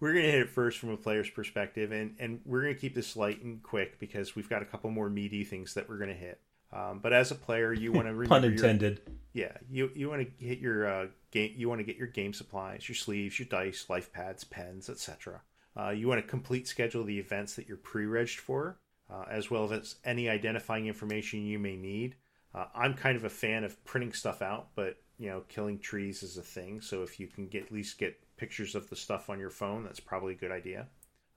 [0.01, 3.15] we're gonna hit it first from a player's perspective, and and we're gonna keep this
[3.15, 6.39] light and quick because we've got a couple more meaty things that we're gonna hit.
[6.73, 8.99] Um, but as a player, you want to Pun your- intended.
[9.31, 11.53] yeah, you you want to hit your uh, game.
[11.55, 15.41] You want to get your game supplies, your sleeves, your dice, life pads, pens, etc.
[15.79, 18.77] Uh, you want to complete schedule the events that you're pre-regged for,
[19.09, 22.15] uh, as well as any identifying information you may need.
[22.53, 26.23] Uh, I'm kind of a fan of printing stuff out, but you know, killing trees
[26.23, 26.81] is a thing.
[26.81, 29.83] So if you can get at least get pictures of the stuff on your phone,
[29.83, 30.87] that's probably a good idea.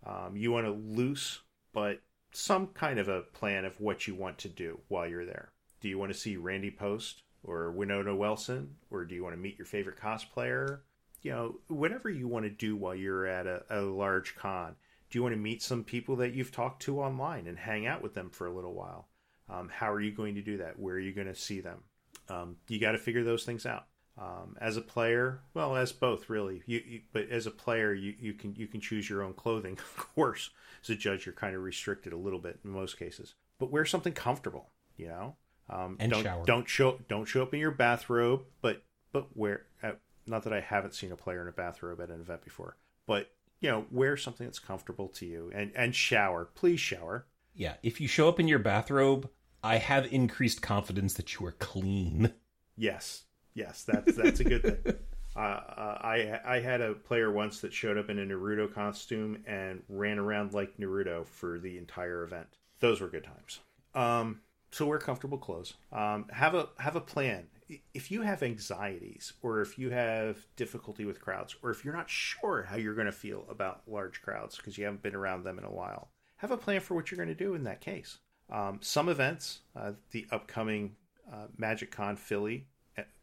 [0.07, 1.41] Um, you want to loose,
[1.73, 2.01] but
[2.33, 5.51] some kind of a plan of what you want to do while you're there.
[5.81, 9.41] Do you want to see Randy Post or Winona Nelson, or do you want to
[9.41, 10.81] meet your favorite cosplayer?
[11.23, 14.77] You know, whatever you want to do while you're at a, a large con.
[15.11, 18.03] Do you want to meet some people that you've talked to online and hang out
[18.03, 19.09] with them for a little while?
[19.49, 20.79] Um, how are you going to do that?
[20.79, 21.85] Where are you going to see them?
[22.29, 23.87] Um, you got to figure those things out.
[24.19, 26.63] Um, as a player, well, as both really.
[26.67, 29.75] You, you, but as a player, you, you can you can choose your own clothing,
[29.79, 30.51] of course.
[30.83, 33.35] As a judge, you're kind of restricted a little bit in most cases.
[33.59, 35.37] But wear something comfortable, you know.
[35.71, 36.45] Um, And don't shower.
[36.45, 38.83] don't show don't show up in your bathrobe, but
[39.13, 39.67] but wear.
[39.83, 39.93] Uh,
[40.27, 43.31] not that I haven't seen a player in a bathrobe at an event before, but
[43.61, 46.47] you know, wear something that's comfortable to you and and shower.
[46.55, 47.27] Please shower.
[47.55, 49.29] Yeah, if you show up in your bathrobe,
[49.63, 52.33] I have increased confidence that you are clean.
[52.77, 54.95] Yes, yes, that's that's a good thing.
[55.37, 59.45] Uh, uh, I I had a player once that showed up in a Naruto costume
[59.47, 62.49] and ran around like Naruto for the entire event.
[62.81, 63.61] Those were good times.
[63.95, 64.41] Um,
[64.73, 65.75] so wear comfortable clothes.
[65.93, 67.47] Um, have a have a plan.
[67.93, 72.09] If you have anxieties, or if you have difficulty with crowds, or if you're not
[72.09, 75.59] sure how you're going to feel about large crowds because you haven't been around them
[75.59, 78.19] in a while, have a plan for what you're going to do in that case.
[78.51, 80.97] Um, some events, uh, the upcoming
[81.31, 82.67] uh, MagicCon Philly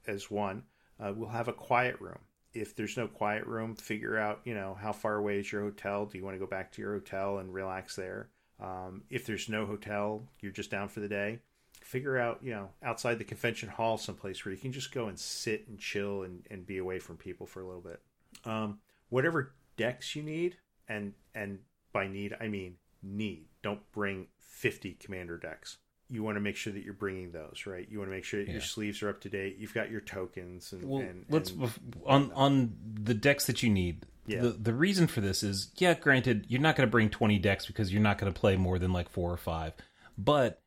[0.07, 0.63] as one,
[0.99, 2.19] uh, will have a quiet room.
[2.53, 6.05] If there's no quiet room, figure out you know how far away is your hotel.
[6.05, 8.29] Do you want to go back to your hotel and relax there?
[8.61, 11.39] Um, if there's no hotel, you're just down for the day.
[11.85, 15.19] Figure out you know outside the convention hall someplace where you can just go and
[15.19, 18.01] sit and chill and, and be away from people for a little bit.
[18.43, 18.79] Um,
[19.09, 20.57] whatever decks you need,
[20.89, 21.59] and and
[21.93, 23.45] by need I mean need.
[23.61, 25.77] Don't bring 50 commander decks.
[26.09, 27.87] You want to make sure that you're bringing those, right?
[27.87, 29.57] You want to make sure that your sleeves are up to date.
[29.59, 31.71] You've got your tokens and, Well, and let's and-
[32.05, 34.07] on on the decks that you need.
[34.25, 34.41] Yeah.
[34.41, 37.67] The the reason for this is, yeah, granted, you're not going to bring 20 decks
[37.67, 39.73] because you're not going to play more than like 4 or 5.
[40.17, 40.61] But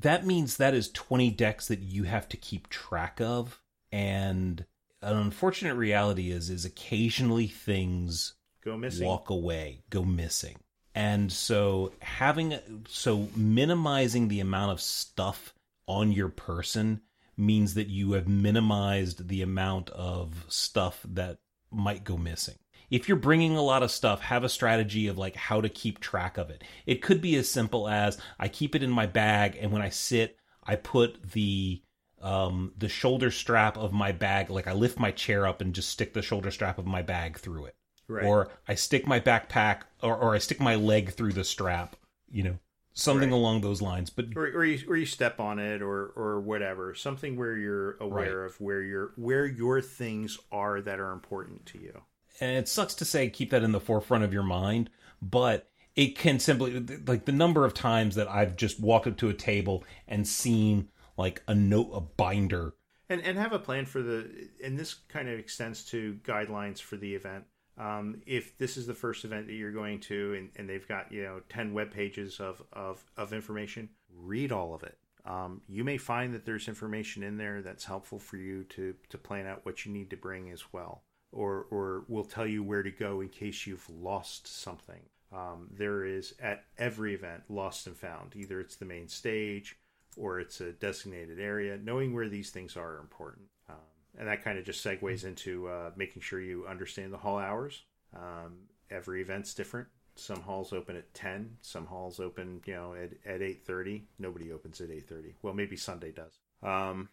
[0.00, 3.60] that means that is 20 decks that you have to keep track of
[3.90, 4.64] and
[5.02, 9.06] an unfortunate reality is is occasionally things Go missing.
[9.06, 10.56] walk away, go missing.
[10.94, 12.58] And so having
[12.88, 15.54] so minimizing the amount of stuff
[15.86, 17.00] on your person
[17.36, 21.38] means that you have minimized the amount of stuff that
[21.70, 22.56] might go missing.
[22.92, 25.98] If you're bringing a lot of stuff, have a strategy of like how to keep
[25.98, 26.62] track of it.
[26.86, 29.88] It could be as simple as I keep it in my bag and when I
[29.88, 31.82] sit, I put the
[32.20, 35.88] um the shoulder strap of my bag like I lift my chair up and just
[35.88, 37.76] stick the shoulder strap of my bag through it
[38.08, 38.26] Right.
[38.26, 41.96] or I stick my backpack or, or I stick my leg through the strap,
[42.30, 42.58] you know,
[42.92, 43.36] something Right.
[43.36, 44.10] along those lines.
[44.10, 47.96] But or, or you or you step on it or or whatever something where you're
[48.00, 52.02] aware of where your where your things are that are important to you
[52.42, 54.90] and it sucks to say keep that in the forefront of your mind,
[55.22, 59.28] but it can simply like the number of times that I've just walked up to
[59.28, 62.74] a table and seen like a note a binder.
[63.08, 66.96] And and have a plan for the and this kind of extends to guidelines for
[66.96, 67.44] the event.
[67.78, 71.12] Um, if this is the first event that you're going to and, and they've got
[71.12, 74.98] you know 10 web pages of, of, of information read all of it.
[75.24, 79.16] Um, you may find that there's information in there that's helpful for you to, to
[79.18, 82.82] plan out what you need to bring as well or, or will tell you where
[82.82, 85.00] to go in case you've lost something
[85.32, 89.76] um, there is at every event lost and found either it's the main stage
[90.16, 91.78] or it's a designated area.
[91.82, 93.46] Knowing where these things are, important.
[93.68, 93.76] Um,
[94.18, 97.82] and that kind of just segues into uh, making sure you understand the hall hours.
[98.14, 99.88] Um, every event's different.
[100.16, 104.02] Some halls open at 10, some halls open, you know, at, at 8.30.
[104.18, 105.32] Nobody opens at 8.30.
[105.40, 106.38] Well, maybe Sunday does.
[106.62, 107.08] Um,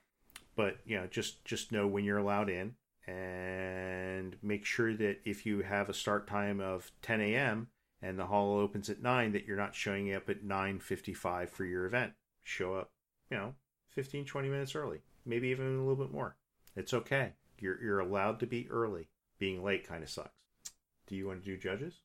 [0.57, 2.75] but, you know, just, just know when you're allowed in
[3.09, 7.67] and make sure that if you have a start time of 10 a.m.
[8.01, 11.85] and the hall opens at 9, that you're not showing up at 9.55 for your
[11.85, 12.91] event show up,
[13.29, 13.53] you know,
[13.89, 16.35] 15, 20 minutes early, maybe even a little bit more.
[16.75, 17.33] It's okay.
[17.59, 19.09] You're, you're allowed to be early.
[19.37, 20.29] Being late kind of sucks.
[21.07, 22.01] Do you want to do judges?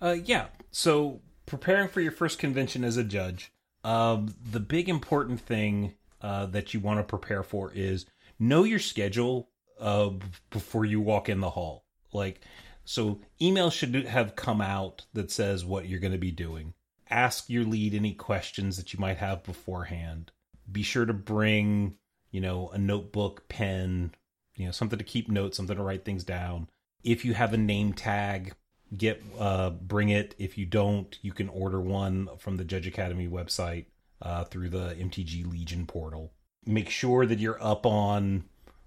[0.00, 0.46] Uh, yeah.
[0.70, 3.52] So preparing for your first convention as a judge,
[3.84, 8.06] um, the big important thing uh, that you want to prepare for is
[8.38, 9.48] know your schedule
[9.82, 10.10] uh,
[10.50, 11.84] before you walk in the hall.
[12.12, 12.40] Like,
[12.84, 16.74] so email should have come out that says what you're going to be doing.
[17.10, 20.30] Ask your lead any questions that you might have beforehand.
[20.70, 21.96] Be sure to bring,
[22.30, 24.14] you know, a notebook, pen,
[24.54, 26.68] you know, something to keep notes, something to write things down.
[27.04, 28.54] If you have a name tag,
[28.96, 33.26] get uh bring it if you don't you can order one from the judge academy
[33.26, 33.86] website
[34.20, 36.30] uh through the mtg legion portal
[36.66, 38.44] make sure that you're up on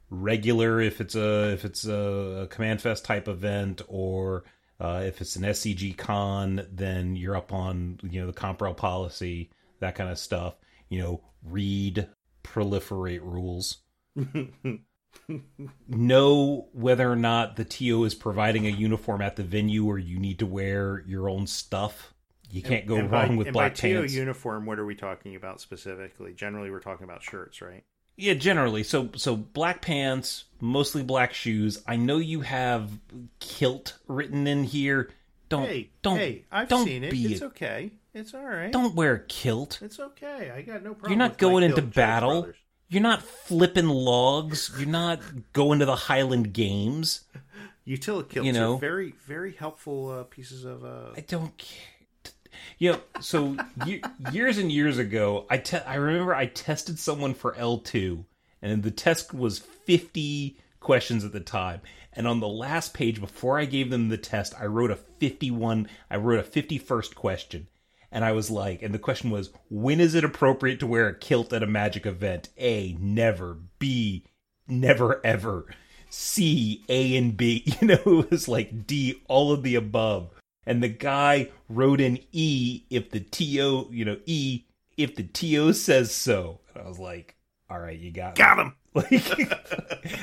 [0.10, 4.43] regular if it's a if it's a CommandFest type event or
[4.80, 9.49] uh, if it's an scg con then you're up on you know the comprel policy
[9.80, 10.56] that kind of stuff
[10.89, 12.08] you know read
[12.43, 13.78] proliferate rules
[15.88, 20.20] know whether or not the TO is providing a uniform at the venue or you
[20.20, 22.14] need to wear your own stuff.
[22.49, 24.14] You can't go And wrong by, with black by TO pants.
[24.14, 26.34] uniform, what are we talking about specifically?
[26.34, 27.84] Generally, we're talking about shirts, right?
[28.18, 28.84] Yeah, generally.
[28.84, 31.82] So so black pants, mostly black shoes.
[31.88, 32.91] I know you have
[33.39, 35.09] kilt written in here.
[35.49, 37.13] Don't hey, don't hey, I've don't seen it.
[37.13, 37.91] It's a- okay.
[38.13, 38.72] It's all right.
[38.72, 39.80] don't wear a kilt.
[39.82, 40.49] It's okay.
[40.55, 41.11] I got no problem.
[41.11, 42.43] You're not going into battle.
[42.43, 42.55] brothers.
[42.88, 44.72] You're not flipping logs.
[44.78, 45.20] You're not
[45.53, 47.22] going to the Highland Games.
[47.84, 48.76] Utility kilts You know.
[48.76, 50.86] are very, very helpful uh, pieces of.
[50.86, 51.78] Uh, I don't care.
[52.78, 57.34] You know, so ye- years and years ago, I te- I remember I tested someone
[57.34, 58.26] for L two,
[58.62, 61.82] and the test was fifty questions at the time.
[62.14, 65.51] And on the last page, before I gave them the test, I wrote a fifty
[65.51, 65.88] one.
[66.10, 67.68] I wrote a fifty first question,
[68.12, 71.18] and I was like, and the question was, when is it appropriate to wear a
[71.18, 72.49] kilt at a magic event?
[72.58, 73.58] A, never.
[73.80, 74.26] B,
[74.68, 75.66] never ever.
[76.10, 77.66] C, A, and B.
[77.82, 80.30] You know, it was like D, all of the above.
[80.66, 84.66] And the guy wrote in E if the TO, you know, E
[84.97, 86.59] if the TO says so.
[86.74, 87.36] And I was like,
[87.70, 88.43] all right, you got me.
[88.43, 88.74] got him.
[88.95, 89.11] Like,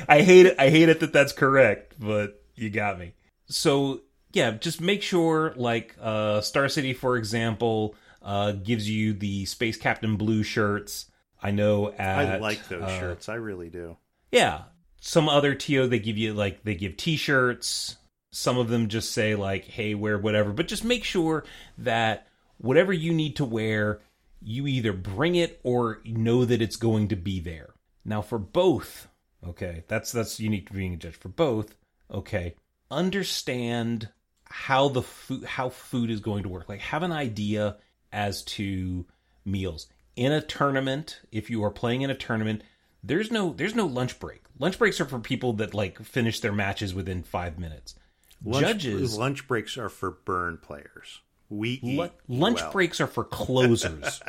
[0.09, 0.55] I hate it.
[0.57, 3.13] I hate it that that's correct, but you got me.
[3.45, 9.45] So yeah, just make sure, like, uh, Star City, for example, uh, gives you the
[9.45, 11.05] Space Captain Blue shirts.
[11.39, 13.29] I know at I like those uh, shirts.
[13.29, 13.97] I really do.
[14.31, 14.63] yeah.
[15.01, 17.97] Some other TO they give you like they give t-shirts.
[18.35, 21.45] Some of them just say like, "Hey, wear whatever." But just make sure
[21.77, 22.27] that
[22.57, 24.01] whatever you need to wear,
[24.41, 27.73] you either bring it or know that it's going to be there.
[28.03, 29.07] Now for both,
[29.47, 31.75] okay, that's that's unique to being a judge for both.
[32.11, 32.55] Okay,
[32.91, 34.09] understand
[34.45, 36.67] how the food how food is going to work.
[36.67, 37.77] Like have an idea
[38.11, 39.05] as to
[39.45, 39.87] meals.
[40.15, 42.61] In a tournament, if you are playing in a tournament,
[43.03, 44.43] there's no there's no lunch break.
[44.59, 47.95] Lunch breaks are for people that like finish their matches within 5 minutes.
[48.43, 51.21] Lunch, Judges lunch breaks are for burn players.
[51.49, 52.71] We eat Lu- lunch well.
[52.71, 54.21] breaks are for closers.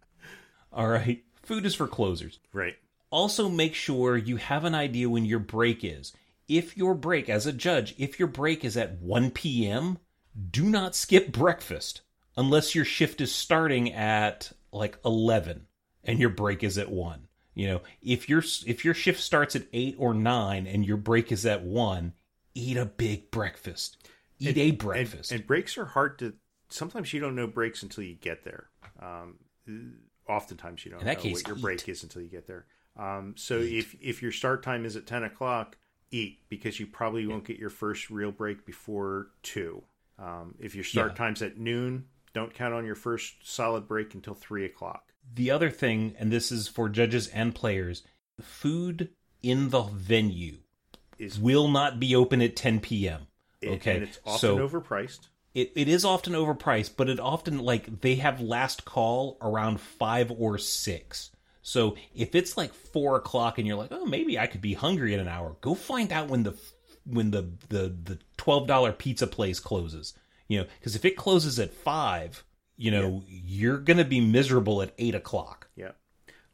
[0.72, 1.24] All right.
[1.42, 2.40] Food is for closers.
[2.52, 2.76] Right.
[3.10, 6.12] Also, make sure you have an idea when your break is.
[6.46, 9.98] If your break, as a judge, if your break is at 1 p.m.,
[10.50, 12.02] do not skip breakfast
[12.36, 15.66] unless your shift is starting at like 11
[16.04, 17.28] and your break is at 1.
[17.54, 21.32] You know, if your if your shift starts at 8 or 9 and your break
[21.32, 22.12] is at 1,
[22.58, 23.96] eat a big breakfast.
[24.38, 25.32] Eat a And, breakfast.
[25.32, 26.34] and breaks are hard to.
[26.70, 28.68] Sometimes you don't know breaks until you get there.
[29.00, 29.38] Um,
[30.28, 31.62] oftentimes you don't know case, what your eat.
[31.62, 32.66] break is until you get there.
[32.96, 35.76] Um, so if if your start time is at ten o'clock,
[36.10, 39.82] eat because you probably won't get your first real break before two.
[40.18, 41.16] Um, if your start Yeah.
[41.16, 45.04] time's at noon, don't count on your first solid break until three o'clock.
[45.34, 48.02] the other thing, and this is for judges and players,
[48.40, 49.10] food
[49.42, 50.56] in the venue
[51.18, 53.26] Is will not be open at 10 p.m.
[53.60, 55.28] it- Okay, and it's often so overpriced.
[55.54, 60.30] it, it is often overpriced, but it often like they have last call around five
[60.30, 61.30] or six.
[61.62, 65.12] So if it's like four o'clock and you're like, oh, maybe I could be hungry
[65.12, 66.54] in an hour, go find out when the
[67.04, 70.14] when the the the twelve dollar pizza place closes.
[70.46, 72.42] You know, because if it closes at five,
[72.76, 75.68] you know, you're gonna be miserable at eight o'clock.
[75.76, 75.90] Yeah.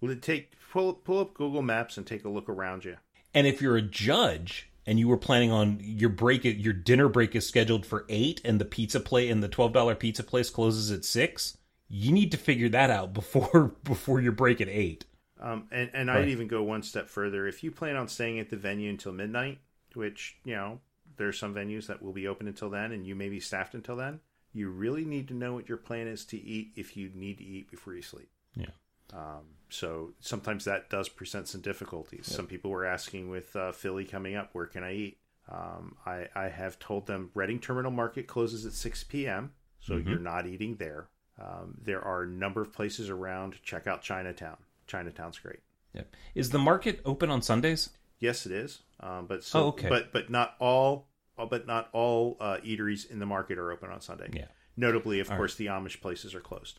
[0.00, 2.96] Well, take pull pull up Google Maps and take a look around you.
[3.34, 7.34] And if you're a judge and you were planning on your break, your dinner break
[7.34, 10.90] is scheduled for eight, and the pizza plate and the twelve dollar pizza place closes
[10.90, 11.58] at six,
[11.88, 15.04] you need to figure that out before before your break at eight.
[15.40, 16.22] Um, and and Right.
[16.22, 17.46] I'd even go one step further.
[17.46, 19.58] If you plan on staying at the venue until midnight,
[19.94, 20.80] which you know
[21.16, 23.96] there's some venues that will be open until then, and you may be staffed until
[23.96, 24.20] then,
[24.52, 27.44] you really need to know what your plan is to eat if you need to
[27.44, 28.28] eat before you sleep.
[28.56, 28.66] Yeah.
[29.12, 32.26] Um, so sometimes that does present some difficulties.
[32.26, 35.18] Some people were asking with uh, Philly coming up, where can I eat?
[35.50, 40.08] Um, I, I have told them Reading Terminal Market closes at 6 p.m., so Mhm.
[40.08, 41.08] you're not eating there.
[41.38, 43.56] Um, there are a number of places around.
[43.62, 44.56] Check out Chinatown.
[44.86, 45.60] Chinatown's great.
[45.92, 46.14] Yep.
[46.34, 47.90] Is the market open on Sundays?
[48.20, 48.82] Yes, it is.
[49.00, 49.88] Um, but so, Oh, okay.
[49.88, 53.90] but but not all, uh, but not all uh, eateries in the market are open
[53.90, 54.30] on Sunday.
[54.32, 54.46] Yeah.
[54.76, 56.78] Notably, of All course, the Amish places are closed.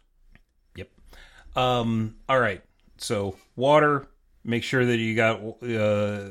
[1.56, 2.16] Um.
[2.28, 2.62] All right.
[2.98, 4.08] So water.
[4.44, 5.40] Make sure that you got.
[5.64, 6.30] Uh,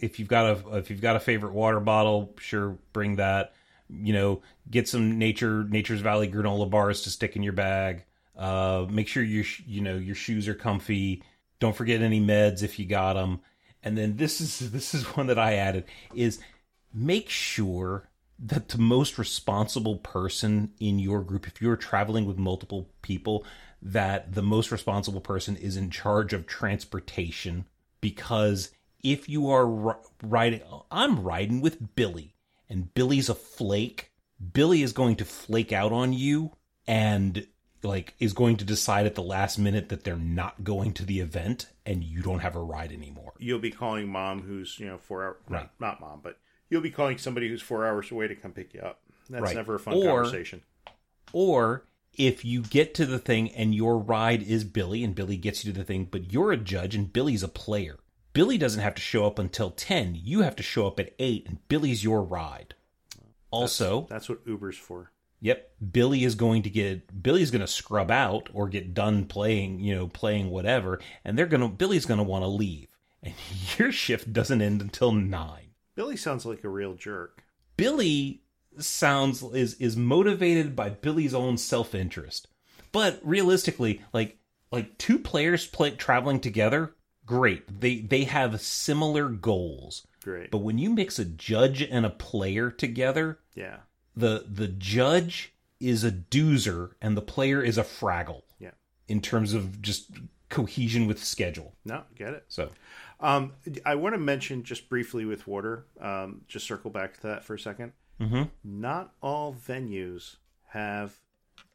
[0.00, 3.54] if you've got a if you've got a favorite water bottle, sure, bring that.
[3.88, 8.04] You know, get some nature Nature's Valley granola bars to stick in your bag.
[8.36, 11.22] Uh, make sure your you know your shoes are comfy.
[11.60, 13.40] Don't forget any meds if you got them.
[13.82, 16.40] And then this is this is one that I added is
[16.92, 18.08] make sure
[18.38, 23.46] that the most responsible person in your group, if you're traveling with multiple people,
[23.82, 27.66] that the most responsible person is in charge of transportation.
[28.00, 28.70] Because
[29.02, 32.34] if you are ri- riding, I'm riding with Billy,
[32.68, 34.12] and Billy's a flake.
[34.52, 36.52] Billy is going to flake out on you
[36.86, 37.46] and
[37.82, 41.20] like is going to decide at the last minute that they're not going to the
[41.20, 43.32] event and you don't have a ride anymore.
[43.38, 45.62] You'll be calling mom, who's you know four hours, Right.
[45.62, 48.74] not, not mom, but you'll be calling somebody who's four hours away to come pick
[48.74, 49.00] you up.
[49.30, 49.56] That's Right.
[49.56, 50.62] never a fun Or- conversation.
[51.32, 51.84] Or
[52.16, 55.72] if you get to the thing and your ride is Billy and Billy gets you
[55.72, 57.98] to the thing, but you're a judge and Billy's a player.
[58.32, 60.18] Billy doesn't have to show up until 10.
[60.22, 62.74] You have to show up at 8 and Billy's your ride.
[63.50, 65.12] Also, That's what Uber's for.
[65.40, 69.80] yep, Billy is going to get Billy's going to scrub out or get done playing,
[69.80, 72.88] you know, playing whatever, and they're going to Billy's going to want to leave.
[73.22, 73.34] And
[73.78, 75.62] your shift doesn't end until 9.
[75.94, 77.42] Billy sounds like a real jerk.
[77.76, 78.42] Billy
[78.78, 82.48] sounds is is motivated by Billy's own self-interest.
[82.92, 84.38] But realistically, like
[84.72, 87.80] like two players play traveling together, great.
[87.80, 90.06] They they have similar goals.
[90.22, 90.50] Great.
[90.50, 93.78] But when you mix a judge and a player together, yeah.
[94.16, 98.70] the the judge is a doozer and the player is a fraggle Yeah.
[99.08, 100.10] in terms of just
[100.48, 101.74] cohesion with schedule.
[101.84, 102.44] No, get it.
[102.48, 102.70] So,
[103.20, 103.52] Um,
[103.84, 105.86] I want to mention just briefly with water.
[106.00, 108.50] Um, just circle back to that for a 2nd mhm.
[108.64, 110.36] Not all venues
[110.68, 111.18] have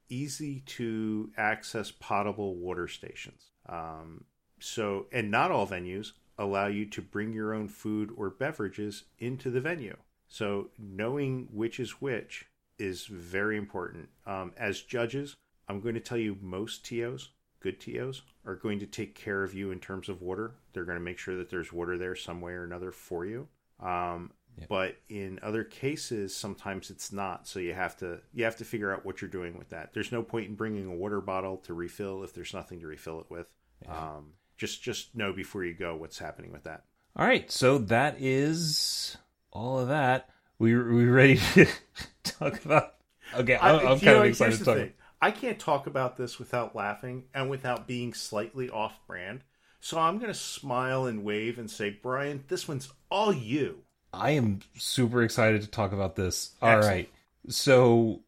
[0.09, 3.51] easy to access potable water stations.
[3.67, 4.25] Um,
[4.59, 9.49] so, and not all venues allow you to bring your own food or beverages into
[9.49, 9.97] the venue.
[10.27, 14.09] So, knowing which is which is very important.
[14.25, 15.35] Um, as judges,
[15.67, 17.29] I'm going to tell you most TOs,
[17.59, 20.55] good TOs, are going to take care of you in terms of water.
[20.73, 23.47] They're going to make sure that there's water there some way or another for you.
[23.79, 24.31] Um,
[24.69, 27.47] But in other cases, sometimes it's not.
[27.47, 29.93] So you have to you have to figure out what you're doing with that.
[29.93, 33.19] There's no point in bringing a water bottle to refill if there's nothing to refill
[33.19, 33.47] it with.
[33.87, 36.85] Um, just just know before you go what's happening with that.
[37.15, 39.17] All right, so that is
[39.51, 40.29] all of that.
[40.59, 41.67] We we ready to
[42.23, 42.95] talk about?
[43.33, 44.77] Okay, I'm, I'm kind know, of excited to talk.
[44.77, 44.93] thing.
[45.21, 49.43] I can't talk about this without laughing and without being slightly off brand.
[49.79, 53.83] So I'm going to smile and wave and say, Brian, this one's all you.
[54.13, 56.51] I am super excited to talk about this.
[56.61, 57.09] All right,
[57.47, 58.21] so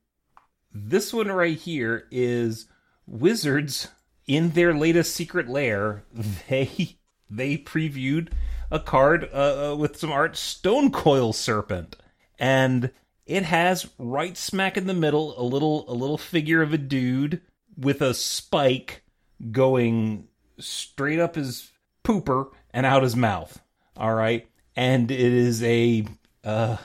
[0.73, 2.67] this one right here is
[3.05, 3.89] Wizards
[4.27, 6.03] in their latest secret lair.
[6.49, 6.97] They
[7.29, 8.29] they previewed
[8.69, 11.95] a card uh, uh, with some art, Stonecoil Serpent,
[12.37, 12.91] and
[13.25, 17.41] it has right smack in the middle a little a little figure of a dude
[17.77, 19.03] with a spike
[19.51, 20.27] going
[20.59, 21.71] straight up his
[22.03, 23.61] pooper and out his mouth.
[23.97, 26.05] All right, and it is a
[26.43, 26.77] uh,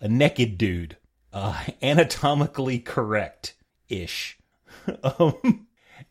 [0.00, 0.96] a naked dude,
[1.32, 3.54] uh, anatomically correct
[3.88, 4.38] ish,
[5.02, 5.66] um,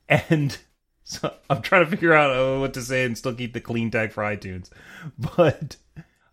[0.07, 0.57] and
[1.03, 3.91] so I'm trying to figure out uh, what to say and still keep the clean
[3.91, 4.69] tag for iTunes,
[5.37, 5.77] but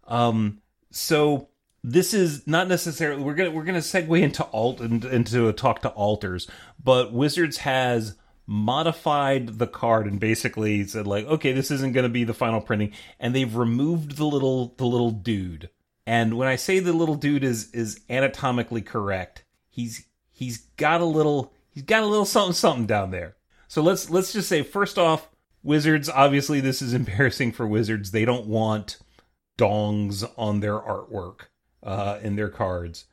[0.06, 1.48] um, so
[1.84, 5.82] this is not necessarily we're gonna we're gonna segue into alt and into a talk
[5.82, 6.48] to alters,
[6.82, 8.16] but Wizards has
[8.50, 12.92] modified the card and basically said like, okay, this isn't gonna be the final printing,
[13.20, 15.68] and they've removed the little the little dude.
[16.06, 21.04] And when I say the little dude is is anatomically correct, he's he's got a
[21.04, 23.36] little he's got a little something something down there.
[23.68, 25.28] So let's let's just say first off,
[25.62, 28.12] Wizards obviously this is embarrassing for Wizards.
[28.12, 28.96] They don't want
[29.58, 31.48] dongs on their artwork
[31.82, 33.04] uh in their cards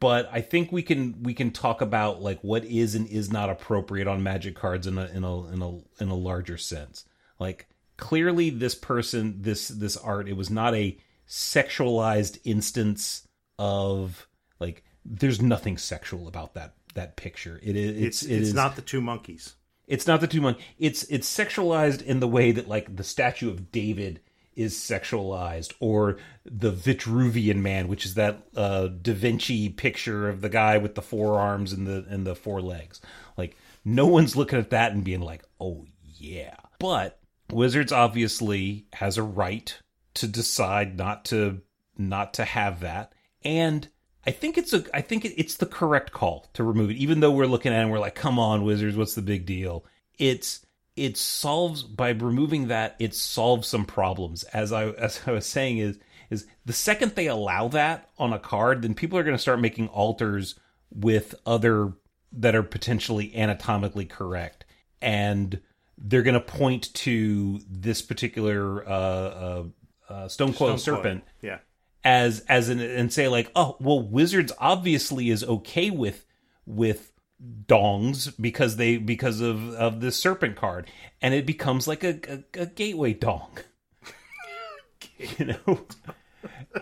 [0.00, 3.48] but i think we can we can talk about like what is and is not
[3.50, 7.04] appropriate on magic cards in a in a in a in a larger sense
[7.38, 10.98] like clearly this person this this art it was not a
[11.28, 13.26] sexualized instance
[13.58, 14.26] of
[14.60, 18.76] like there's nothing sexual about that that picture it is It's it's it's, is- not
[18.76, 19.54] the two monkeys.
[19.86, 20.64] it's not the two monkeys.
[20.78, 24.20] It's it's sexualized in the way that like the statue of David
[24.58, 30.48] is sexualized, or the Vitruvian Man, which is that uh, Da Vinci picture of the
[30.48, 33.00] guy with the four arms and the and the four legs.
[33.36, 37.20] Like no one's looking at that and being like, "Oh yeah." But
[37.52, 39.78] Wizards obviously has a right
[40.14, 41.62] to decide not to
[41.96, 43.12] not to have that,
[43.44, 43.88] and
[44.26, 46.96] I think it's a I think it's the correct call to remove it.
[46.96, 49.46] Even though we're looking at it and we're like, come on, Wizards, what's the big
[49.46, 49.84] deal?
[50.18, 50.66] It's
[50.98, 54.42] it solves by removing that, it solves some problems.
[54.44, 55.98] As I as I was saying is
[56.30, 59.88] is the second they allow that on a card, then people are gonna start making
[59.88, 60.54] alters
[60.90, 61.92] with other
[62.32, 64.64] that are potentially anatomically correct.
[65.00, 65.60] And
[65.96, 69.64] they're gonna point to this particular uh, uh,
[70.08, 71.02] uh, Stonecoil Stone Coil.
[71.02, 71.58] Serpent Yeah.
[72.04, 76.24] as as an and say like oh well wizards obviously is okay with
[76.66, 77.12] with
[77.66, 80.90] dongs because they because of of this serpent card
[81.22, 83.58] and it becomes like a a, a gateway dong
[85.38, 85.80] you know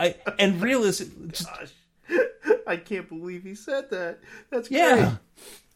[0.00, 1.46] i and realistic just,
[2.66, 4.20] I can't believe he said that.
[4.50, 5.16] That's yeah.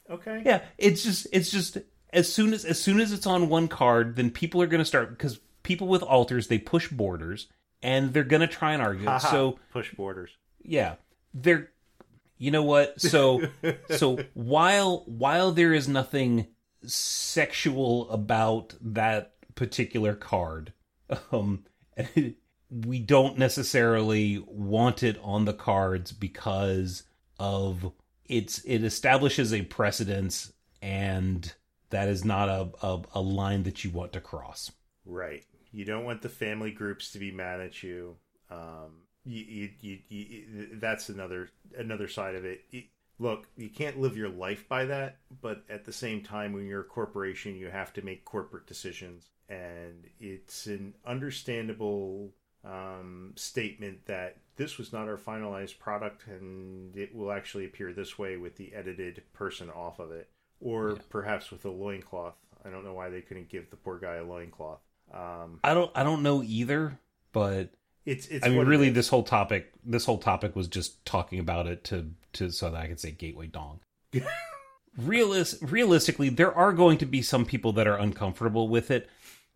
[0.09, 0.43] Okay.
[0.45, 1.79] yeah it's just it's just
[2.13, 4.85] as soon as as soon as it's on one card then people are going to
[4.85, 7.47] start because people with alters they push borders
[7.81, 10.33] and they're going to try and argue so push borders.
[10.65, 10.97] yeah
[11.33, 11.71] they're
[12.41, 13.41] you know what so
[13.91, 16.49] so while while there is nothing
[16.85, 20.73] sexual about that particular card
[21.31, 21.65] um
[22.71, 27.05] we don't necessarily want it on the cards because
[27.39, 27.93] of
[28.27, 31.55] it's it establishes a precedence and
[31.91, 34.73] that is not a, a, a line that you want to cross
[35.11, 35.45] Right.
[35.73, 38.17] You don't want the family groups to be mad at you.
[38.51, 42.65] Um, you, you, you, that's another another side of it.
[43.19, 46.81] Look, you can't live your life by that, but at the same time, when you're
[46.81, 52.33] a corporation, you have to make corporate decisions, and it's an understandable
[52.65, 58.19] um, statement that this was not our finalized product, and it will actually appear this
[58.19, 62.37] way with the edited person off of it, or perhaps with a loincloth.
[62.65, 64.81] I don't know why they couldn't give the poor guy a loincloth.
[65.13, 66.97] Um, i don't i don't know either
[67.33, 67.71] but
[68.05, 68.45] it's it's.
[68.45, 72.11] I mean, really, this whole topic, this whole topic was just talking about it to,
[72.35, 73.81] to so that I could say gateway dong.
[75.01, 79.09] Realis- realistically, there are going to be some people that are uncomfortable with it.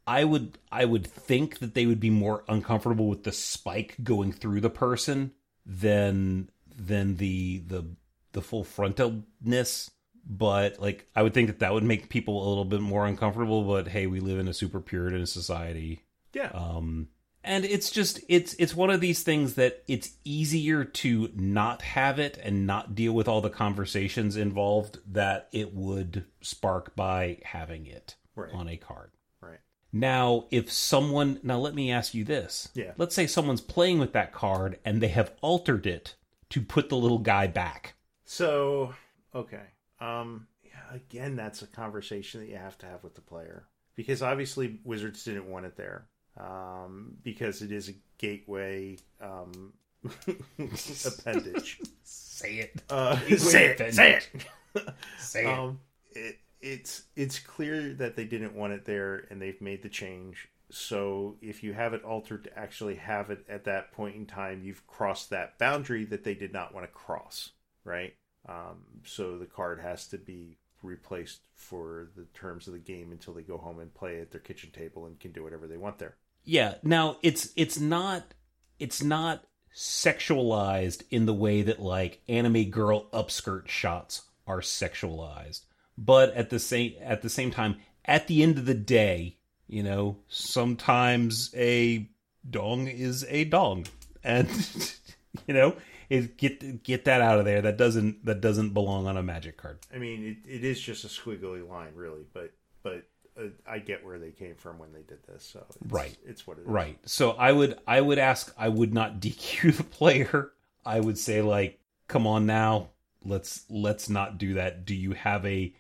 [0.07, 4.33] I would, I would think that they would be more uncomfortable with the spike going
[4.33, 5.33] through the person
[5.67, 7.87] than than the the
[8.33, 9.91] the full frontalness.
[10.27, 13.65] But like, I would think that that would make people a little bit more uncomfortable.
[13.65, 17.09] But hey, we live in a super Puritan society Yeah, um
[17.45, 22.19] and it's just it's it's one of these things that it's easier to not have
[22.19, 27.87] it and not deal with all the conversations involved that it would spark by having
[27.87, 28.53] it Right.
[28.53, 29.13] on a card.
[29.41, 29.61] Right.
[29.93, 32.69] Now, if someone now let me ask you this.
[32.75, 32.93] Yeah.
[32.97, 36.17] Let's say someone's playing with that card and they have altered it
[36.51, 37.95] to put the little guy back.
[38.25, 38.95] So,
[39.35, 39.63] okay.
[40.01, 44.23] Um yeah, again, that's a conversation that you have to have with the player because
[44.23, 46.09] obviously Wizards didn't want it there.
[46.37, 49.73] Um because it is a gateway um
[51.05, 51.81] appendage.
[52.03, 52.83] Say it.
[52.91, 54.29] Uh, say it, say it.
[55.17, 55.81] Say Um,
[56.13, 60.49] it, it's it's clear that they didn't want it there, and they've made the change.
[60.71, 64.63] So if you have it altered to actually have it at that point in time,
[64.65, 67.51] you've crossed that boundary that they did not want to cross,
[67.85, 68.15] right?
[68.49, 73.35] Um, so the card has to be replaced for the terms of the game until
[73.35, 75.99] they go home and play at their kitchen table and can do whatever they want
[75.99, 76.17] there.
[76.45, 76.75] Yeah.
[76.83, 78.35] Now it's it's not
[78.79, 85.63] it's not sexualized in the way that like anime girl upskirt shots are sexualized.
[85.97, 89.83] But at the same at the same time, at the end of the day, you
[89.83, 92.09] know, sometimes a
[92.49, 93.87] dong is a dong.
[94.23, 94.49] And
[95.47, 95.77] you know,
[96.09, 97.63] it, get get that out of there.
[97.63, 99.79] That doesn't that doesn't belong on a magic card.
[99.95, 103.05] I mean, it, it is just a squiggly line, really, but but
[103.39, 105.45] uh, I get where they came from when they did this.
[105.45, 106.17] So it's, Right.
[106.25, 106.67] it's what it is.
[106.69, 106.99] Right.
[107.05, 110.51] So I would I would ask I would not DQ the player.
[110.85, 112.91] I would say like, come on now,
[113.25, 114.85] let's let's not do that.
[114.85, 115.75] Do you have a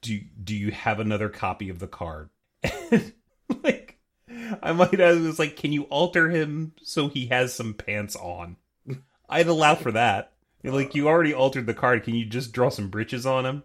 [0.00, 2.30] do do you have another copy of the card?
[3.62, 3.98] like
[4.62, 8.56] I might ask it's like, can you alter him so he has some pants on?
[9.28, 10.32] I'd allow for that.
[10.62, 13.62] You're like you already altered the card, can you just draw some breeches on him?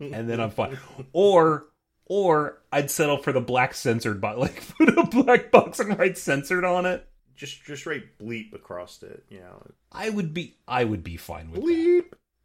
[0.00, 0.78] and then I'm fine.
[1.12, 1.66] Or
[2.06, 6.16] or I'd settle for the black censored box, like put a black box and write
[6.18, 7.06] censored on it.
[7.34, 9.24] Just just write bleep across it.
[9.28, 11.68] You know, I would be I would be fine with that.
[11.68, 12.04] bleep.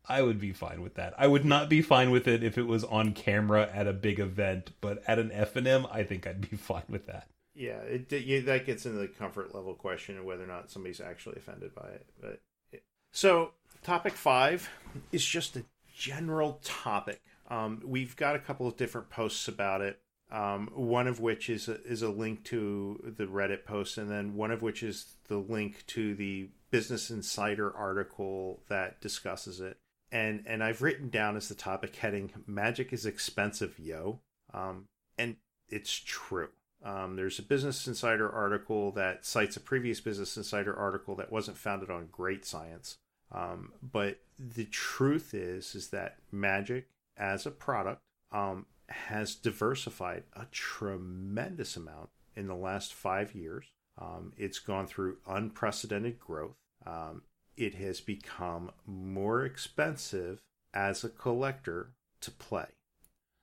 [0.09, 1.13] I would be fine with that.
[1.17, 4.19] I would not be fine with it if it was on camera at a big
[4.19, 7.27] event, but at an F and M, I think I'd be fine with that.
[7.53, 8.09] Yeah, it,
[8.45, 11.87] that gets into the comfort level question of whether or not somebody's actually offended by
[11.89, 12.07] it.
[12.19, 12.41] But
[12.71, 13.51] it, so,
[13.83, 14.69] topic five
[15.11, 15.63] is just a
[15.95, 17.21] general topic.
[17.51, 19.99] Um, we've got a couple of different posts about it.
[20.31, 24.35] Um, one of which is a, is a link to the Reddit post, and then
[24.35, 29.77] one of which is the link to the Business Insider article that discusses it.
[30.09, 34.21] And and I've written down as the topic heading "Magic is expensive, yo,"
[34.53, 34.87] um,
[35.17, 35.35] and
[35.67, 36.49] it's true.
[36.83, 41.57] Um, there's a Business Insider article that cites a previous Business Insider article that wasn't
[41.57, 42.97] founded on great science.
[43.33, 46.87] Um, but the truth is, is that Magic
[47.17, 48.01] as a product
[48.31, 53.65] um, has diversified a tremendous amount in the last five years.
[53.99, 56.55] Um, it's gone through unprecedented growth.
[56.85, 57.23] Um,
[57.57, 60.41] it has become more expensive
[60.73, 61.91] as a collector
[62.21, 62.67] to play.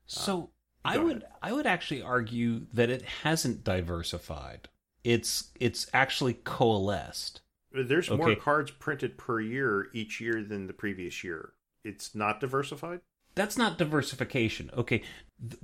[0.07, 0.51] So
[0.85, 1.33] I would ahead.
[1.43, 4.69] I would actually argue that it hasn't diversified.
[5.05, 7.43] It's it's actually coalesced.
[7.73, 11.53] There's more cards printed per year each year than the previous year.
[11.85, 13.01] It's not diversified.
[13.39, 14.71] That's not diversification.
[14.77, 15.03] Okay,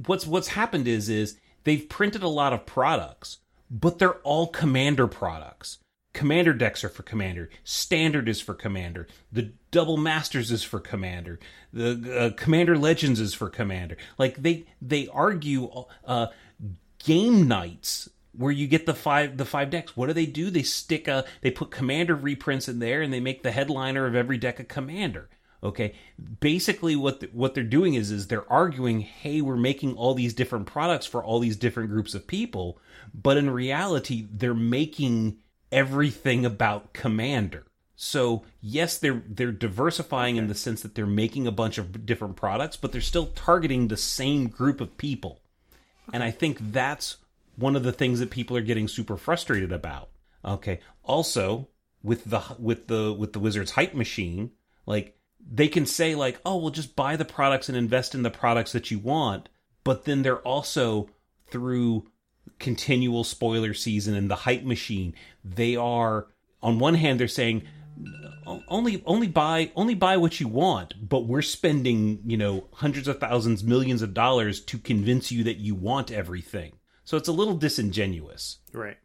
[0.07, 3.39] what's what's happened is is they've printed a lot of products,
[3.71, 5.79] but they're all commander products.
[6.13, 7.51] Commander decks are for commander.
[7.65, 9.09] Standard is for commander.
[9.33, 11.41] The double masters is for commander.
[11.73, 13.97] The uh, commander legends is for commander.
[14.17, 16.29] Like they they argue uh,
[17.05, 19.97] game nights where you get the five the five decks.
[19.97, 20.51] What do they do?
[20.51, 24.15] They stick a they put commander reprints in there and they make the headliner of
[24.15, 25.29] every deck a commander.
[25.65, 25.95] Okay,
[26.41, 30.35] basically what the, what they're doing is is they're arguing, hey, we're making all these
[30.35, 32.79] different products for all these different groups of people,
[33.15, 35.39] but in reality, they're making
[35.73, 37.67] everything about Commander.
[37.97, 42.37] So yes, they're they're diversifying in the sense that they're making a bunch of different
[42.37, 45.41] products, but they're still targeting the same group of people.
[46.13, 47.17] And I think that's
[47.57, 50.11] one of the things that people are getting super frustrated about.
[50.45, 50.81] Okay.
[51.05, 51.69] Also,
[52.03, 54.51] with the with the with the Wizards hype machine,
[54.87, 55.17] like
[55.51, 58.73] they can say like, "Oh, well just buy the products and invest in the products
[58.73, 59.49] that you want."
[59.83, 61.09] But then they're also
[61.47, 62.07] through
[62.59, 65.15] continual spoiler season and the hype machine,
[65.45, 66.29] they are
[66.63, 67.63] on one hand they're saying
[68.69, 73.21] only only buy only buy what you want but we're spending you know hundreds of
[73.21, 76.73] thousands millions of dollars to convince you that you want everything
[77.05, 78.97] so it's a little disingenuous Right.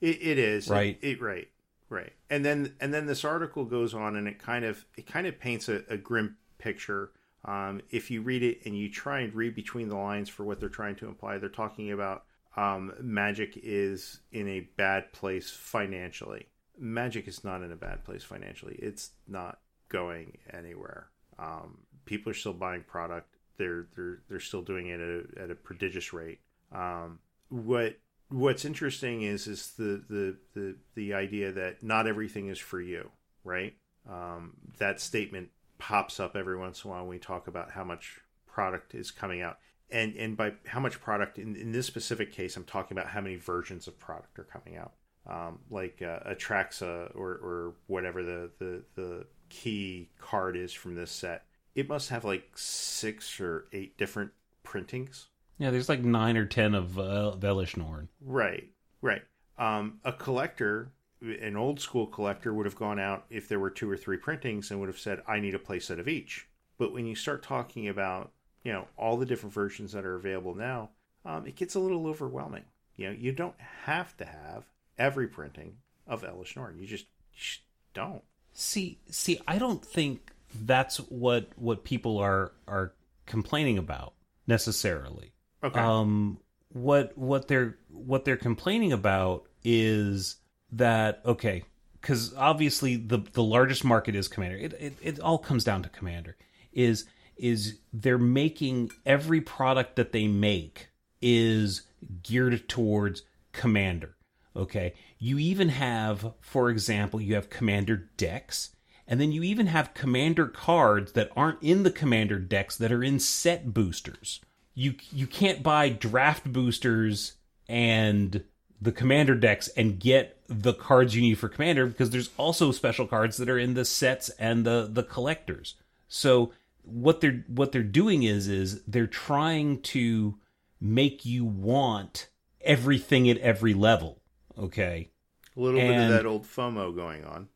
[0.00, 0.98] It, it is Right.
[1.02, 1.48] It, it right.
[1.92, 2.12] Right.
[2.30, 5.38] And then and then this article goes on and it kind of it kind of
[5.38, 7.10] paints a, a grim picture.
[7.44, 10.58] Um, if you read it and you try and read between the lines for what
[10.58, 12.24] they're trying to imply, they're talking about
[12.56, 16.46] um, Magic is in a bad place financially.
[16.78, 18.76] Magic is not in a bad place financially.
[18.78, 19.58] It's not
[19.90, 21.08] going anywhere.
[21.38, 23.36] Um, people are still buying product.
[23.58, 26.40] They're they're they're still doing it at a, at a prodigious rate.
[26.74, 27.18] Um,
[27.50, 27.98] what
[28.32, 33.10] what's interesting is is the, the the the idea that not everything is for you,
[33.44, 33.74] right?
[34.08, 37.84] Um, that statement pops up every once in a while when we talk about how
[37.84, 39.58] much product is coming out.
[39.90, 43.20] And and by how much product in, in this specific case, I'm talking about how
[43.20, 44.92] many versions of product are coming out.
[45.24, 51.12] Um, like uh, Atraxa or, or whatever the, the, the key card is from this
[51.12, 51.44] set.
[51.76, 54.32] It must have like six or eight different
[54.64, 55.28] printings.
[55.58, 58.08] Yeah, there's like nine or ten of uh, Elesh Norn.
[58.20, 59.22] Right, right.
[59.58, 63.90] Um, a collector, an old school collector, would have gone out if there were two
[63.90, 66.48] or three printings and would have said, "I need a playset of each."
[66.78, 68.32] But when you start talking about,
[68.64, 70.90] you know, all the different versions that are available now,
[71.24, 72.64] um, it gets a little overwhelming.
[72.96, 74.64] You know, you don't have to have
[74.98, 75.76] every printing
[76.06, 76.78] of Elesh Norn.
[76.78, 77.60] You just, you just
[77.94, 78.22] don't.
[78.52, 82.92] See, see, I don't think that's what what people are are
[83.26, 84.14] complaining about
[84.46, 85.32] necessarily.
[85.64, 85.80] Okay.
[85.80, 86.38] Um,
[86.70, 90.36] what what they're what they're complaining about is
[90.72, 91.64] that okay,
[92.00, 94.56] because obviously the the largest market is Commander.
[94.56, 96.36] It, it it all comes down to Commander.
[96.72, 97.04] Is
[97.36, 100.88] is they're making every product that they make
[101.20, 101.82] is
[102.22, 104.16] geared towards Commander.
[104.54, 104.94] Okay.
[105.18, 108.74] You even have, for example, you have commander decks,
[109.06, 113.04] and then you even have commander cards that aren't in the commander decks that are
[113.04, 114.40] in set boosters.
[114.74, 117.34] You you can't buy draft boosters
[117.68, 118.44] and
[118.80, 123.06] the commander decks and get the cards you need for commander because there's also special
[123.06, 125.74] cards that are in the sets and the the collectors.
[126.08, 126.52] So
[126.84, 130.38] what they're what they're doing is is they're trying to
[130.80, 132.28] make you want
[132.60, 134.20] everything at every level
[134.58, 135.08] okay
[135.56, 137.48] a little and, bit of that old fomo going on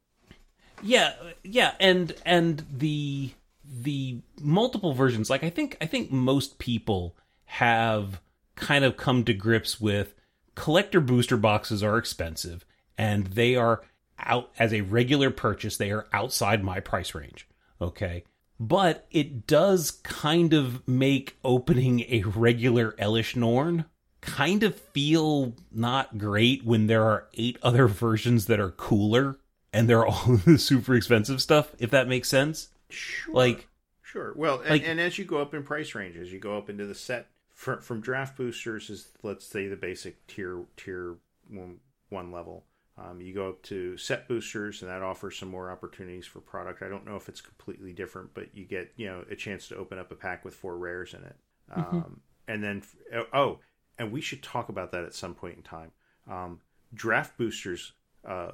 [0.82, 1.12] yeah
[1.42, 3.30] yeah and and the
[3.68, 8.20] the multiple versions like i think i think most people have
[8.54, 10.14] kind of come to grips with
[10.54, 12.64] collector booster boxes are expensive
[12.96, 13.82] and they are
[14.18, 17.48] out as a regular purchase they are outside my price range
[17.80, 18.24] okay
[18.58, 23.84] but it does kind of make opening a regular Elesh Norn
[24.20, 29.38] kind of feel not great when there are eight other versions that are cooler
[29.72, 32.68] and they're all the super expensive stuff, if that makes sense.
[32.88, 33.34] Sure.
[33.34, 33.68] Like,
[34.02, 34.32] sure.
[34.36, 36.86] Well, and, like, and as you go up in price ranges, you go up into
[36.86, 41.16] the set from, from draft boosters is let's say the basic tier tier
[41.48, 41.78] one,
[42.10, 42.64] one level.
[42.98, 46.82] Um, you go up to set boosters, and that offers some more opportunities for product.
[46.82, 49.76] I don't know if it's completely different, but you get you know a chance to
[49.76, 51.36] open up a pack with four rares in it.
[51.76, 51.96] Mm-hmm.
[51.96, 52.82] Um, and then
[53.32, 53.58] oh,
[53.98, 55.92] and we should talk about that at some point in time.
[56.30, 56.60] Um,
[56.94, 57.92] draft boosters,
[58.26, 58.52] uh,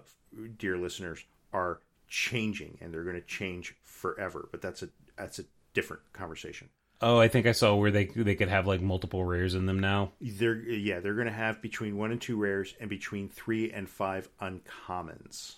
[0.59, 1.81] dear listeners, are
[2.13, 4.49] changing, and they're going to change forever.
[4.53, 6.69] But that's a that's a different conversation.
[7.01, 9.81] Oh, I think I saw where they they could have like multiple rares in them
[9.81, 10.13] now.
[10.21, 13.89] They're yeah, they're going to have between one and two rares, and between three and
[13.89, 15.57] five uncommons.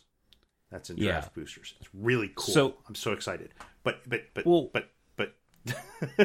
[0.71, 1.41] That's in draft yeah.
[1.43, 1.75] boosters.
[1.81, 2.55] It's really cool.
[2.55, 3.51] So I'm so excited.
[3.83, 4.89] But but but well, but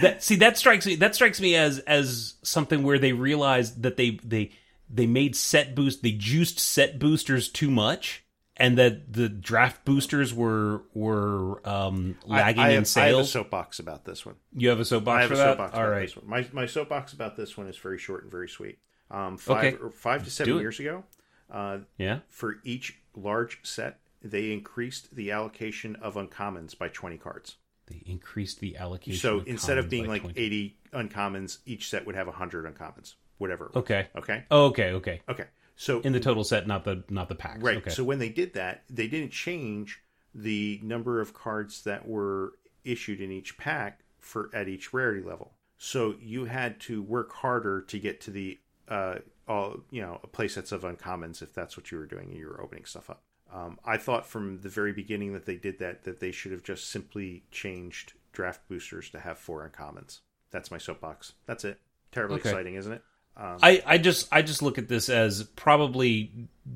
[0.00, 3.96] that see that strikes me that strikes me as as something where they realized that
[3.96, 4.50] they they
[4.90, 8.23] they made set boost they juiced set boosters too much
[8.56, 13.04] and that the draft boosters were were um, lagging I, I have, in sales.
[13.04, 14.36] I have a soapbox about this one.
[14.52, 15.18] You have a soapbox.
[15.18, 15.74] I have a soapbox.
[15.74, 16.26] All right.
[16.26, 18.78] My my soapbox about this one is very short and very sweet.
[19.10, 19.96] Um, five okay.
[19.96, 21.04] five to seven years ago,
[21.50, 27.56] uh, yeah, for each large set, they increased the allocation of uncommons by twenty cards.
[27.86, 29.20] They increased the allocation.
[29.20, 30.40] So of instead of being like 20.
[30.40, 33.70] 80 uncommons, each set would have 100 uncommons, whatever.
[33.74, 34.08] Okay.
[34.16, 34.44] Okay.
[34.50, 34.92] Oh, okay.
[34.92, 35.20] Okay.
[35.28, 35.44] Okay.
[35.76, 37.62] So in the total set, not the not the packs.
[37.62, 37.78] Right.
[37.78, 37.90] Okay.
[37.90, 40.02] So when they did that, they didn't change
[40.34, 42.52] the number of cards that were
[42.84, 45.52] issued in each pack for at each rarity level.
[45.78, 49.16] So you had to work harder to get to the uh
[49.48, 52.46] all you know play sets of uncommons if that's what you were doing and you
[52.46, 53.22] were opening stuff up.
[53.52, 56.62] Um, I thought from the very beginning that they did that that they should have
[56.62, 60.20] just simply changed draft boosters to have four uncommons.
[60.50, 61.34] That's my soapbox.
[61.46, 61.80] That's it.
[62.12, 62.50] Terribly okay.
[62.50, 63.02] exciting, isn't it?
[63.36, 66.30] Um, I, I just I just look at this as probably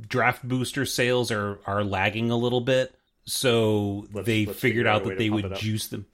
[0.08, 2.94] draft booster sales are are lagging a little bit,
[3.24, 6.06] so let's, they let's figure out that they would juice them.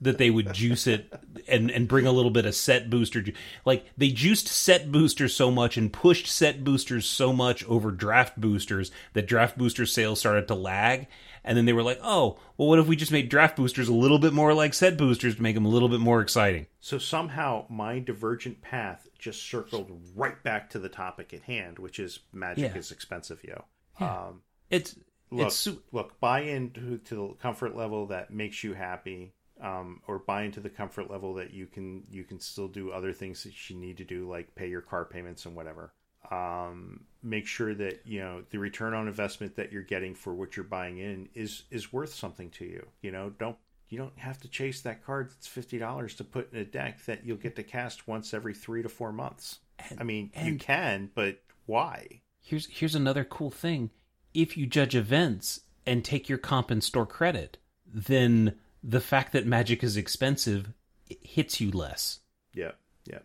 [0.00, 1.12] that they would juice it
[1.46, 3.22] and and bring a little bit of set booster.
[3.22, 3.32] ju-
[3.64, 8.38] Like they juiced set boosters so much and pushed set boosters so much over draft
[8.40, 11.06] boosters that draft booster sales started to lag.
[11.46, 13.94] And then they were like, "Oh, well, what if we just made draft boosters a
[13.94, 16.98] little bit more like set boosters to make them a little bit more exciting?" So
[16.98, 22.20] somehow my divergent path just circled right back to the topic at hand, which is
[22.32, 22.78] magic Yeah.
[22.78, 23.64] is expensive, yo.
[23.98, 24.96] Um, It's
[25.30, 30.02] look, it's su- look, buy into to the comfort level that makes you happy, um,
[30.06, 33.44] or buy into the comfort level that you can you can still do other things
[33.44, 35.94] that you need to do, like pay your car payments and whatever.
[36.30, 40.56] Um, make sure that you know the return on investment that you're getting for what
[40.56, 42.86] you're buying in is is worth something to you.
[43.02, 43.56] You know, don't
[43.94, 47.04] you don't have to chase that card that's fifty dollars to put in a deck
[47.06, 49.60] that you'll get to cast once every three to four months.
[49.98, 52.22] I mean, you can, but why?
[52.42, 53.90] here's here's another cool thing.
[54.34, 59.46] If you judge events and take your comp and store credit, then the fact that
[59.46, 60.72] magic is expensive
[61.08, 62.20] it hits you less.
[62.52, 62.72] Yeah,
[63.06, 63.18] yeah.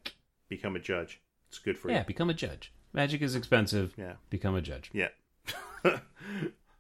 [0.50, 1.22] Become a judge.
[1.48, 2.06] It's good for Yeah, you.
[2.06, 2.72] become a judge.
[2.94, 3.94] Magic is expensive.
[3.98, 4.14] Yeah.
[4.30, 4.90] Become a judge.
[4.94, 5.10] Yeah.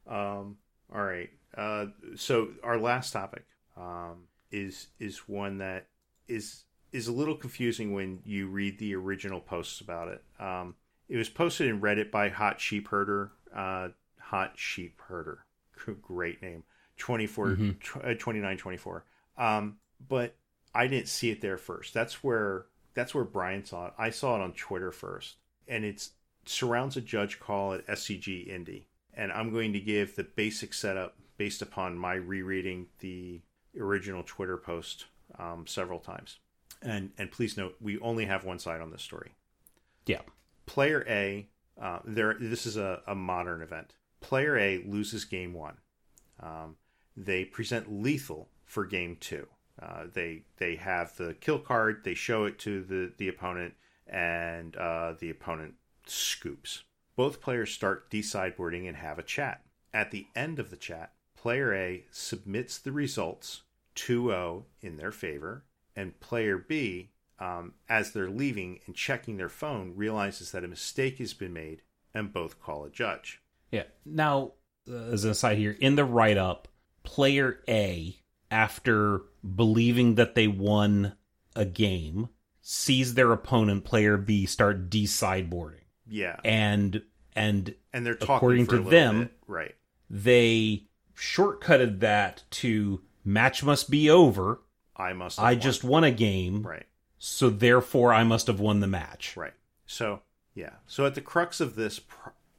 [0.08, 0.58] um,
[0.94, 1.30] all right.
[1.56, 3.46] Uh, so our last topic
[3.80, 5.88] um, is is one that
[6.28, 10.24] is is a little confusing when you read the original posts about it.
[10.40, 10.76] Um,
[11.08, 13.32] it was posted in Reddit by Hot Sheep Herder.
[13.56, 13.90] Uh,
[14.20, 15.46] Hot Sheep Herder.
[16.02, 16.64] Great name.
[16.98, 17.80] 24, Mhm.
[17.80, 19.06] tw- uh, 2924.
[19.38, 20.36] Um, but
[20.76, 21.94] I didn't see it there first.
[21.94, 23.94] That's where that's where Brian saw it.
[23.98, 25.38] I saw it on Twitter first,
[25.68, 26.12] and it's
[26.46, 28.88] surrounds a judge call at SCG Indy.
[29.14, 33.42] And I'm going to give the basic setup based upon my rereading the
[33.78, 35.06] original Twitter post
[35.38, 36.38] um, several times.
[36.82, 39.32] And and please note, we only have one side on this story.
[40.06, 40.22] Yeah.
[40.66, 41.50] Player A,
[41.82, 42.36] uh, there.
[42.40, 43.96] This is a, a modern event.
[44.22, 45.78] Player A loses game one.
[46.40, 46.78] Um,
[47.18, 49.48] they present lethal for game two.
[49.82, 52.02] Uh, they they have the kill card.
[52.04, 53.74] They show it to the the opponent,
[54.08, 55.76] and uh, the opponent
[56.06, 56.84] scoops.
[57.16, 59.64] Both players start desideboarding and have a chat.
[59.94, 63.62] At the end of the chat, player A submits the results
[63.96, 65.64] 2-0 in their favor,
[65.96, 67.10] and player B,
[67.40, 71.82] um, as they're leaving and checking their phone, realizes that a mistake has been made,
[72.14, 73.42] and both call a judge.
[73.72, 73.84] Yeah.
[74.06, 74.54] Now,
[74.90, 76.68] uh, as an aside here, in the write up,
[77.04, 78.18] player A,
[78.52, 79.22] after
[79.56, 81.14] believing that they won
[81.56, 82.30] a game,
[82.62, 85.76] sees their opponent, player B, start desideboarding.
[86.08, 87.04] Yeah, And
[87.36, 89.32] and and they're talking according for to them- bit.
[89.48, 89.76] right?
[90.10, 90.88] they
[91.20, 94.62] shortcutted that to match must be over.
[94.96, 95.38] I must.
[95.38, 95.62] Have I won.
[95.62, 96.86] just won a game, right.
[97.18, 99.36] so therefore I must have won the match.
[99.38, 99.54] Right.
[99.86, 100.22] So
[100.56, 100.74] yeah.
[100.88, 102.02] So at the crux of this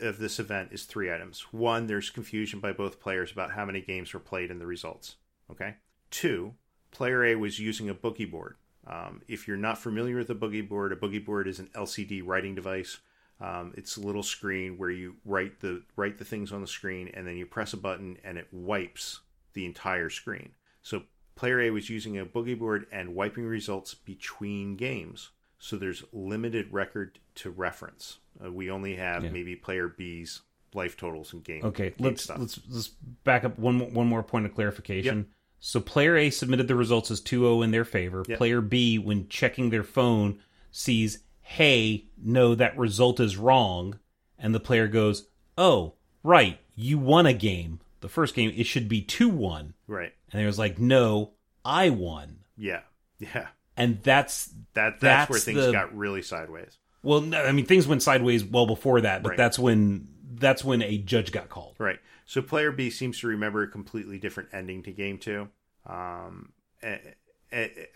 [0.01, 1.41] of this event is three items.
[1.53, 5.17] One, there's confusion by both players about how many games were played and the results.
[5.51, 5.77] Okay.
[6.11, 6.55] Two,
[6.91, 8.57] player A was using a boogie board.
[8.87, 12.23] Um, if you're not familiar with a boogie board, a boogie board is an LCD
[12.25, 12.99] writing device.
[13.41, 17.09] Um, it's a little screen where you write the write the things on the screen,
[17.15, 19.21] and then you press a button, and it wipes
[19.55, 20.51] the entire screen.
[20.83, 21.03] So
[21.37, 25.31] player A was using a boogie board and wiping results between games.
[25.59, 28.19] So there's limited record to reference.
[28.45, 29.31] Uh, we only have Yeah.
[29.31, 30.43] maybe player B's
[30.75, 31.65] life totals and game.
[31.65, 32.39] Okay, game let's stuff.
[32.39, 32.89] let's let's
[33.25, 35.29] back up one more- one more point of clarification.
[35.59, 38.23] So player A submitted the results as 2-0 in their favor.
[38.27, 38.39] Yep.
[38.39, 40.39] Player B when checking their phone
[40.71, 43.99] sees, "Hey, no that result is wrong."
[44.39, 45.29] And the player goes,
[45.59, 47.81] "Oh, right, you won a game.
[48.01, 50.13] The first game it should be 2-1." right.
[50.33, 51.33] And was like, "No,
[51.65, 52.81] I won." Yeah.
[53.19, 53.49] Yeah.
[53.77, 56.79] And that's That that's, where things the- got really sideways.
[57.03, 59.37] well, no, I mean things went sideways well before that, but Right.
[59.39, 61.77] that's when that's when a judge got called.
[61.79, 61.99] Right.
[62.25, 65.49] So player B seems to remember a completely different ending to game two,
[65.87, 66.53] um,
[66.83, 67.15] a- a-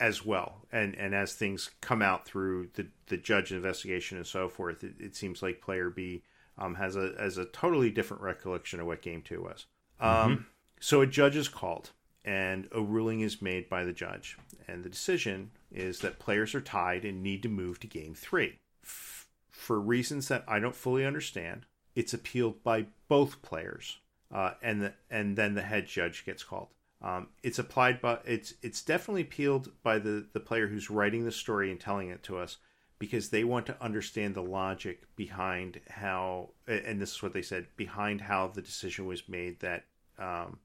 [0.01, 0.67] as well.
[0.73, 4.95] And and as things come out through the the judge investigation and so forth, it,
[4.99, 6.23] it seems like player B
[6.59, 9.67] um, has a has a totally different recollection of what game two was.
[10.01, 10.47] Um,
[10.81, 11.93] So a judge is called,
[12.27, 14.37] and a ruling is made by the judge,
[14.69, 18.59] and the decision is that players are tied and need to move to game three.
[18.83, 21.65] F- for reasons that I don't fully understand,
[21.95, 23.99] it's appealed by both players,
[24.31, 26.69] uh, and the, and then the head judge gets called.
[27.05, 31.33] Um, it's applied by it's it's definitely appealed by the the player who's writing the
[31.33, 32.57] story and telling it to us
[32.99, 37.67] because they want to understand the logic behind how and this is what they said
[37.77, 39.85] behind how the decision was made that
[40.19, 40.59] um,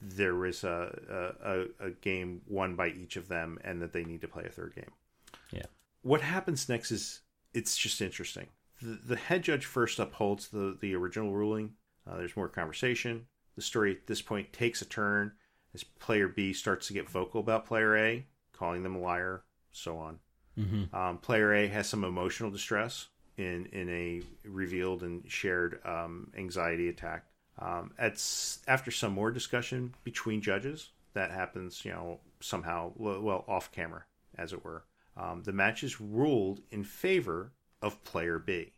[0.00, 4.20] there was a, a, a game won by each of them and that they need
[4.20, 4.92] to play a third game.
[5.50, 5.66] Yeah.
[6.02, 7.22] What happens next is
[7.52, 8.46] it's just interesting.
[8.80, 11.72] The, the head judge first upholds the, the original ruling.
[12.08, 13.26] Uh, there's more conversation.
[13.56, 15.32] The story at this point takes a turn
[15.74, 19.42] as player B starts to get vocal about player A, calling them a liar,
[19.72, 20.18] so on.
[20.58, 20.94] Mm-hmm.
[20.94, 26.88] Um, player A has some emotional distress in in a revealed and shared um, anxiety
[26.88, 27.24] attack.
[27.58, 33.70] Um, it's after some more discussion between judges that happens, you know, somehow well off
[33.72, 34.04] camera,
[34.38, 34.84] as it were.
[35.16, 37.52] Um, the match is ruled in favor
[37.82, 38.72] of player B,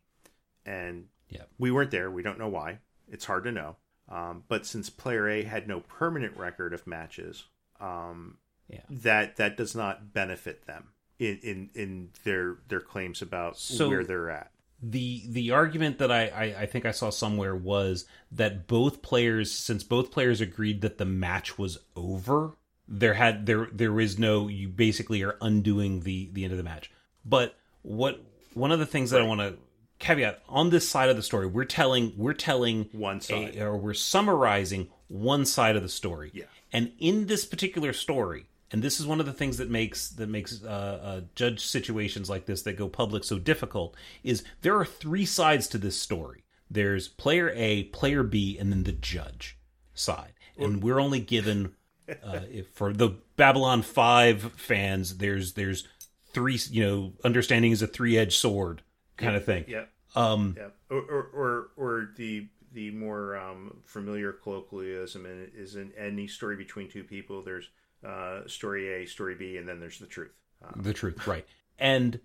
[0.67, 1.49] and Yep.
[1.59, 2.11] we weren't there.
[2.11, 2.79] We don't know why.
[3.09, 3.77] It's hard to know.
[4.13, 7.45] Um, but since player A had no permanent record of matches,
[7.81, 8.37] um,
[8.69, 8.81] Yeah.
[8.91, 14.05] that that does not benefit them in in, in their their claims about So- where
[14.05, 14.51] they're at.
[14.85, 19.51] the the argument that I, I I think I saw somewhere was that both players
[19.53, 22.57] since both players agreed that the match was over
[22.89, 26.65] there had there there is no you basically are undoing the the end of the
[26.65, 26.91] match
[27.25, 28.21] but what
[28.55, 29.57] one of the things that I want to
[30.03, 33.55] caveat on this side of the story we're telling we're telling One side.
[33.57, 36.31] a, or we're summarizing one side of the story.
[36.35, 36.45] Yeah.
[36.73, 40.29] and in this particular story and this is one of the things that makes that
[40.29, 40.67] makes uh,
[41.03, 45.69] uh, judge situations like this that go public so difficult is there are three sides
[45.69, 46.43] to this story.
[46.71, 49.59] There's player a player b and then the judge
[49.95, 50.33] side.
[50.59, 51.75] And we're only given
[52.09, 55.87] uh, if for the babylon 5 fans there's there's
[56.33, 58.83] three you know understanding is a three-edged sword
[59.19, 59.65] kind of thing.
[59.69, 59.85] Yeah,
[60.15, 60.69] um yeah.
[60.91, 66.89] Or or or, or the the more um, familiar colloquialism is in any story between
[66.89, 67.43] two people.
[67.43, 67.69] There's
[68.07, 70.33] uh, story A, story B, and then there's the truth.
[70.63, 71.45] Um, the truth right
[71.79, 72.21] and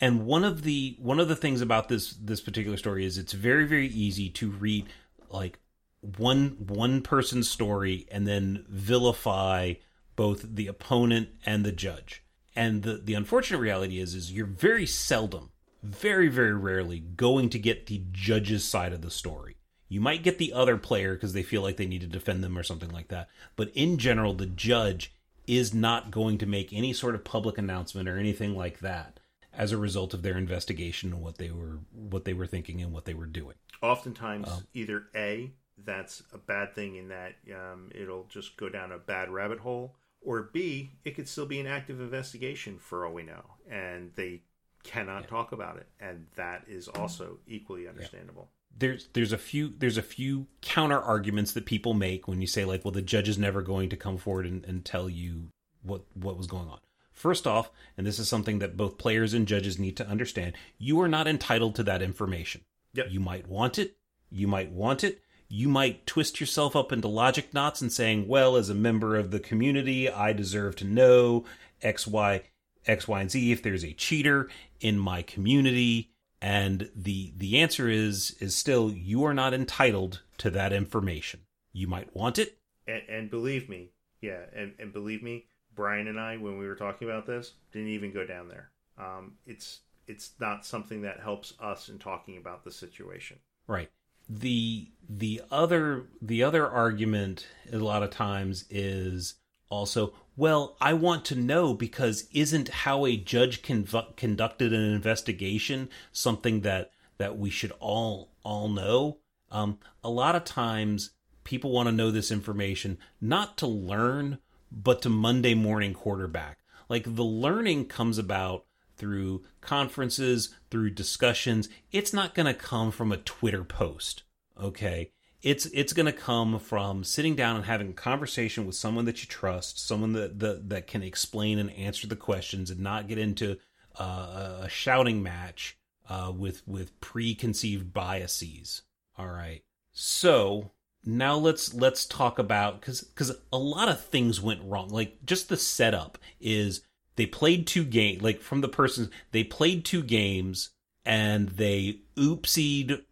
[0.00, 3.32] and one of the one of the things about this this particular story is it's
[3.32, 4.86] very very easy to read
[5.30, 5.58] like
[6.00, 9.74] one one person's story and then vilify
[10.16, 12.22] both the opponent and the judge
[12.54, 15.50] and the the unfortunate reality is is you're very seldom
[15.84, 19.56] very very rarely going to get the judge's side of the story
[19.88, 22.56] you might get the other player because they feel like they need to defend them
[22.56, 25.14] or something like that but in general the judge
[25.46, 29.20] is not going to make any sort of public announcement or anything like that
[29.56, 32.92] as a result of their investigation and what they were what they were thinking and
[32.92, 33.54] what they were doing.
[33.82, 35.52] oftentimes, either A,
[35.84, 39.96] that's a bad thing in that um, it'll just go down a bad rabbit hole,
[40.20, 44.42] or B, it could still be an active investigation for all we know, and they
[44.84, 48.50] cannot talk about it, and that is also equally understandable.
[48.76, 52.64] There's there's a few there's a few counter arguments that people make when you say
[52.64, 55.48] like, well, the judge is never going to come forward and, and tell you
[55.82, 56.78] what what was going on.
[57.12, 61.00] First off, and this is something that both players and judges need to understand, you
[61.00, 62.62] are not entitled to that information.
[62.94, 63.06] Yep.
[63.10, 63.96] You might want it,
[64.30, 68.56] you might want it, you might twist yourself up into logic knots and saying, well,
[68.56, 71.44] as a member of the community, I deserve to know
[71.80, 72.42] X, Y,
[72.86, 74.48] X, Y, and Z if there's a cheater
[74.84, 76.10] in my community.
[76.40, 81.40] And the the answer is is still you are not entitled to that information.
[81.72, 82.58] You might want it.
[82.86, 86.74] And, and believe me, yeah, and, and believe me, Brian and I, when we were
[86.74, 88.70] talking about this, didn't even go down there.
[88.98, 93.38] Um, it's it's not something that helps us in talking about the situation.
[93.66, 93.90] Right.
[94.28, 99.36] The the other the other argument a lot of times is
[99.70, 105.88] also well I want to know because isn't how a judge conv- conducted an investigation
[106.12, 109.18] something that that we should all all know
[109.50, 111.10] um a lot of times
[111.44, 114.38] people want to know this information not to learn
[114.72, 116.58] but to Monday morning quarterback
[116.88, 118.66] like the learning comes about
[118.96, 121.68] through conferences, through discussions.
[121.92, 124.22] It's not going to come from a Twitter post,
[124.60, 125.12] okay?
[125.44, 129.22] It's it's going to come from sitting down and having a conversation with someone that
[129.22, 133.18] you trust, someone that that, that can explain and answer the questions, and not get
[133.18, 133.58] into
[134.00, 135.76] uh, a shouting match
[136.08, 138.82] uh, with with preconceived biases.
[139.18, 139.62] All right,
[139.92, 140.72] so
[141.04, 144.88] now let's let's talk about because because a lot of things went wrong.
[144.88, 146.80] Like just the setup is
[147.16, 150.70] they played two games like from the person they played two games
[151.04, 153.02] and they oopsied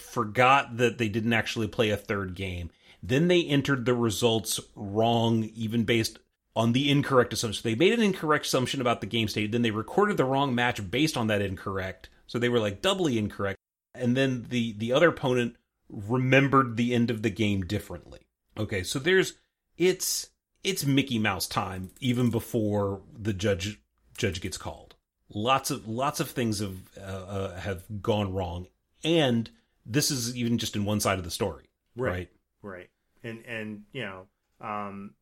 [0.00, 2.70] forgot that they didn't actually play a third game.
[3.02, 6.18] Then they entered the results wrong even based
[6.56, 7.62] on the incorrect assumption.
[7.64, 9.52] They made an incorrect assumption about the game state.
[9.52, 12.08] Then they recorded the wrong match based on that incorrect.
[12.26, 13.58] So they were like doubly incorrect.
[13.94, 15.56] And then the the other opponent
[15.88, 18.20] remembered the end of the game differently.
[18.56, 19.34] Okay so there's
[19.76, 20.30] it's
[20.62, 23.80] it's Mickey Mouse time even before the judge
[24.16, 24.94] judge gets called.
[25.32, 28.66] Lots of lots of things have uh, uh, have gone wrong,
[29.02, 29.48] and
[29.90, 32.28] this is even just in one side of the story, right?
[32.62, 32.88] Right.
[33.22, 34.26] And and you know,
[34.60, 35.14] um,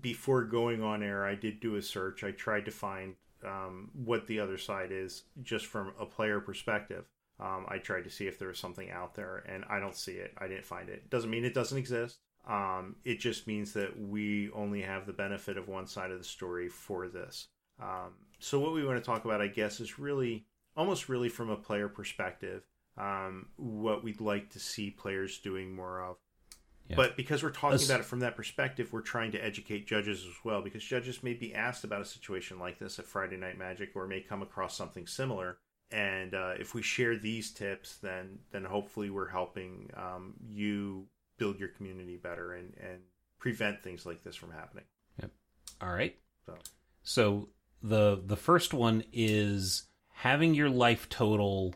[0.00, 2.24] before going on air, I did do a search.
[2.24, 3.14] I tried to find
[3.44, 7.04] um, what the other side is, just from a player perspective.
[7.40, 10.12] Um, I tried to see if there was something out there, and I don't see
[10.12, 10.32] it.
[10.38, 11.10] I didn't find it.
[11.10, 12.18] Doesn't mean it doesn't exist.
[12.48, 16.24] Um, it just means that we only have the benefit of one side of the
[16.24, 17.48] story for this.
[17.82, 20.46] Um, so what we want to talk about, I guess, is really
[20.76, 22.62] almost really from a player perspective,
[22.96, 26.16] um, what we'd like to see players doing more of.
[26.88, 26.96] Yeah.
[26.96, 30.34] But because we're talking about it from that perspective, we're trying to educate judges as
[30.44, 30.60] well.
[30.60, 34.06] Because judges may be asked about a situation like this at Friday Night Magic, or
[34.06, 35.58] may come across something similar.
[35.90, 41.06] And uh, if we share these tips, then then hopefully we're helping um, you
[41.38, 43.00] build your community better and and
[43.38, 44.84] prevent things like this from happening.
[45.20, 45.30] Yep.
[45.80, 46.16] All right.
[46.44, 46.54] So
[47.02, 47.48] So
[47.82, 51.74] the the first one is having your life total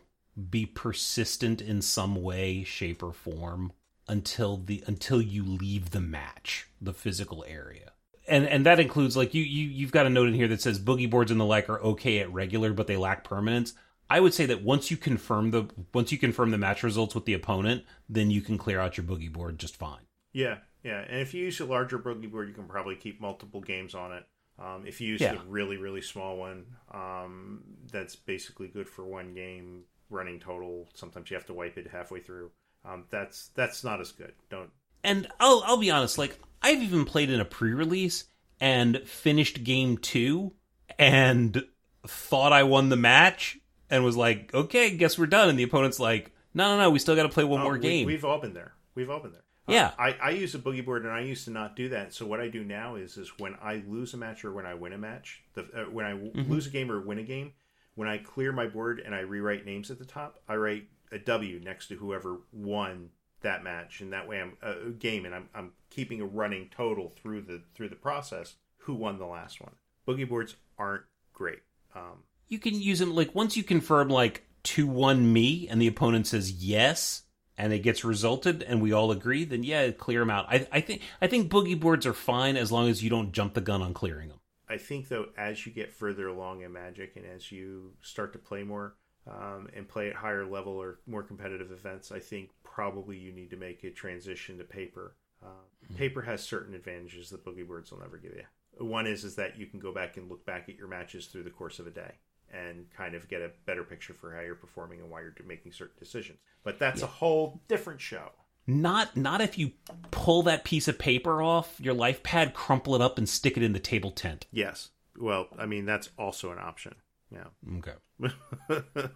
[0.51, 3.73] be persistent in some way, shape, or form
[4.07, 7.93] until the until you leave the match, the physical area.
[8.27, 10.79] And and that includes like you you you've got a note in here that says
[10.79, 13.75] boogie boards and the like are okay at regular, but they lack permanence.
[14.11, 17.25] I would say that once you confirm the once you confirm the match results with
[17.27, 20.01] the opponent, then you can clear out your boogie board just fine.
[20.33, 23.61] Yeah, yeah, and if you use a larger boogie board, you can probably keep multiple
[23.61, 24.25] games on it.
[24.59, 25.35] Um, if you use Yeah.
[25.35, 30.89] a really really small one, um, that's basically good for one game running total.
[30.95, 32.51] Sometimes you have to wipe it halfway through.
[32.85, 34.33] Um, that's that's not as good.
[34.51, 34.71] Don't.
[35.05, 38.25] And I'll I'll be honest, like I've even played in a pre-release
[38.61, 40.53] and finished game 2
[40.99, 41.63] and
[42.07, 43.59] thought I won the match
[43.91, 46.99] and was like, "Okay, guess we're done." And the opponent's like, "No, no, no, we
[46.99, 48.75] still got to play one Oh, more we- game." We've all been there.
[48.95, 49.43] We've all been there.
[49.69, 49.93] Uh, Yeah.
[49.99, 52.13] I, I use a boogie board, and I used to not do that.
[52.15, 54.75] So what I do now is, is when I lose a match or when I
[54.75, 56.51] win a match, the, uh, when I Mm-hmm.
[56.51, 57.53] lose a game or win a game,
[57.99, 61.19] when I clear my board and I rewrite names at the top, I write a
[61.19, 63.11] W next to whoever won
[63.41, 67.13] that match, and that way I'm a game, and I'm I'm keeping a running total
[67.21, 68.55] through the through the process.
[68.83, 69.73] Who won the last one?
[70.07, 71.03] Boogie boards aren't
[71.33, 71.59] great.
[71.93, 76.29] Um, you can use them like once you confirm like 2-1 me and the opponent
[76.29, 77.23] says yes
[77.57, 80.47] and it gets resulted and we all agree, then yeah, clear them out.
[80.49, 83.55] I I think I think boogie boards are fine as long as you don't jump
[83.55, 84.38] the gun on clearing them.
[84.69, 88.39] I think though, as you get further along in Magic and as you start to
[88.39, 88.97] play more
[89.27, 93.51] um, and play at higher level or more competitive events, I think probably you need
[93.51, 95.17] to make a transition to paper.
[95.43, 98.45] Uh, Paper has certain advantages that boogie boards will never give you.
[98.85, 101.45] One is is that you can go back and look back at your matches through
[101.45, 102.13] the course of a day
[102.53, 105.73] and kind of get a better picture for how you're performing and why you're making
[105.73, 106.39] certain decisions.
[106.63, 108.31] But that's a whole different show.
[108.71, 109.73] Not not if you
[110.11, 113.63] pull that piece of paper off your life pad, crumple it up, and stick it
[113.63, 114.47] in the table tent.
[114.53, 114.91] Yes.
[115.19, 116.95] Well, I mean that's also an option.
[117.33, 117.79] Yeah.
[117.79, 117.95] Okay.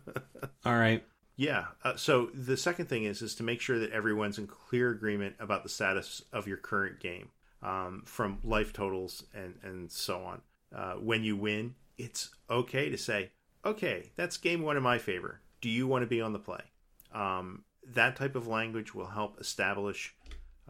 [0.65, 1.05] All right.
[1.37, 1.67] Yeah.
[1.85, 5.37] Uh, so the second thing is is to make sure that everyone's in clear agreement
[5.39, 7.29] about the status of your current game,
[7.63, 10.41] um, from life totals and and so on.
[10.75, 13.33] Uh, when you win, it's okay to say,
[13.67, 15.41] "Okay, that's game one in my favor.
[15.61, 16.63] Do you want to be on the play?"
[17.13, 20.15] Um, that type of language will help establish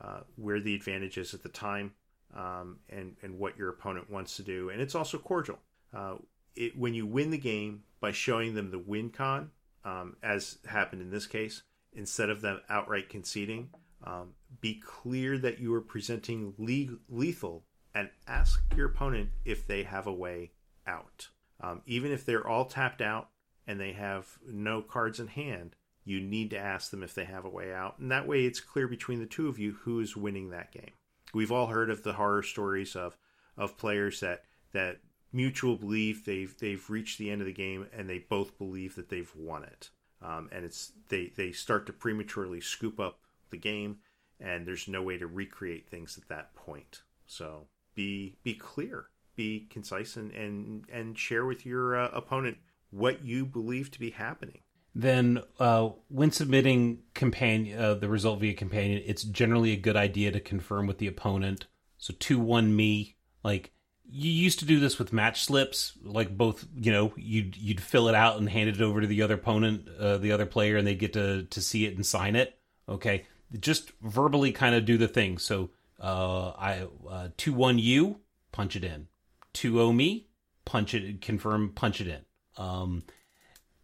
[0.00, 1.92] uh, where the advantage is at the time
[2.34, 5.58] um, and and what your opponent wants to do, and it's also cordial.
[5.94, 6.14] Uh,
[6.56, 9.50] it, when you win the game by showing them the win con,
[9.84, 11.62] um, as happened in this case,
[11.92, 13.70] instead of them outright conceding,
[14.04, 14.30] um,
[14.60, 17.64] be clear that you are presenting le- lethal
[17.94, 20.52] and ask your opponent if they have a way
[20.86, 21.28] out.
[21.60, 23.28] Um, even if they're all tapped out
[23.66, 27.44] and they have no cards in hand, you need to ask them if they have
[27.44, 27.98] a way out.
[27.98, 30.92] And that way it's clear between the two of you who is winning that game.
[31.32, 33.16] We've all heard of the horror stories of,
[33.56, 34.98] of players that, that
[35.32, 39.08] mutual belief they've they've reached the end of the game and they both believe that
[39.08, 43.20] they've won it um, and it's they they start to prematurely scoop up
[43.50, 43.98] the game
[44.38, 49.66] and there's no way to recreate things at that point so be be clear be
[49.70, 52.58] concise and and, and share with your uh, opponent
[52.90, 54.60] what you believe to be happening
[54.94, 60.30] Then, uh, when submitting companion uh, the result via companion, it's generally a good idea
[60.32, 61.66] to confirm with the opponent.
[61.96, 63.72] So two one me, like
[64.04, 68.08] you used to do this with match slips, like both you know you'd you'd fill
[68.08, 70.86] it out and hand it over to the other opponent, uh, the other player, and
[70.86, 72.58] they get to to see it and sign it.
[72.86, 73.24] Okay,
[73.58, 75.38] just verbally kind of do the thing.
[75.38, 78.20] So uh, I uh, two one you
[78.50, 79.08] punch it in,
[79.54, 80.28] two o me
[80.64, 82.20] punch it confirm punch it in.
[82.62, 83.04] Um,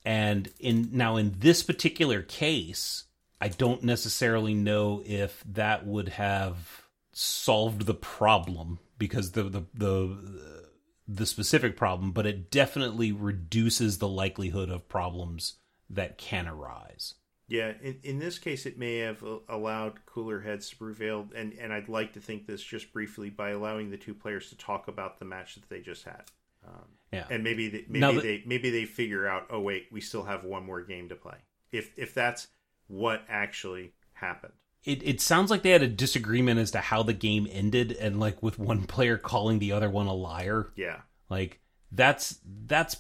[0.08, 3.04] and in now in this particular case,
[3.42, 10.64] I don't necessarily know if that would have solved the problem because the the the
[11.06, 15.56] the specific problem, but it definitely reduces the likelihood of problems
[15.90, 17.12] that can arise.
[17.46, 21.70] Yeah, in, in this case, it may have allowed cooler heads to prevail, and, and
[21.70, 25.18] I'd like to think this just briefly by allowing the two players to talk about
[25.18, 26.24] the match that they just had,
[26.68, 27.26] um, Yeah.
[27.30, 30.44] and maybe they, maybe the- they maybe they figure out, oh wait, we still have
[30.44, 31.38] one more game to play.
[31.72, 32.48] If if that's
[32.86, 34.52] what actually happened,
[34.84, 38.18] It it sounds like they had a disagreement as to how the game ended and
[38.20, 40.72] like with one player calling the other one a liar.
[40.76, 41.60] yeah, Like
[41.92, 42.96] that's that's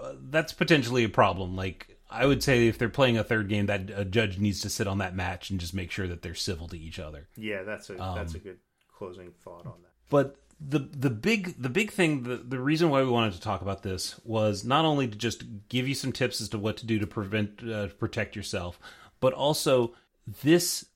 [0.00, 1.54] uh, that's potentially a problem.
[1.56, 4.68] Like I would say, if they're playing a third game, that a judge needs to
[4.68, 7.28] sit on that match and just make sure that they're civil to each other.
[7.36, 8.58] Yeah, that's a Um, that's a good
[8.94, 9.92] closing thought on that.
[10.10, 13.62] But the the big the big thing the, the reason why we wanted to talk
[13.62, 16.86] about this was not only to just give you some tips as to what to
[16.86, 18.78] do to prevent uh, protect yourself,
[19.20, 19.94] but also
[20.42, 20.86] this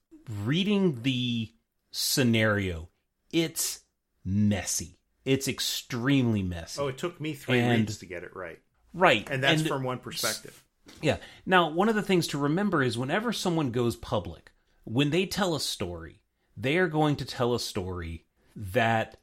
[0.44, 1.52] reading the
[1.90, 2.88] scenario.
[3.32, 3.80] It's
[4.24, 4.98] messy.
[5.24, 6.80] It's extremely messy.
[6.80, 8.60] Oh, it took me three And- reads to get it right,
[8.94, 10.62] right, and that's from one perspective.
[11.02, 11.16] Yeah.
[11.44, 14.52] Now, one of the things to remember is whenever someone goes public,
[14.84, 16.20] when they tell a story,
[16.56, 18.24] they are going to tell a story
[18.55, 19.16] that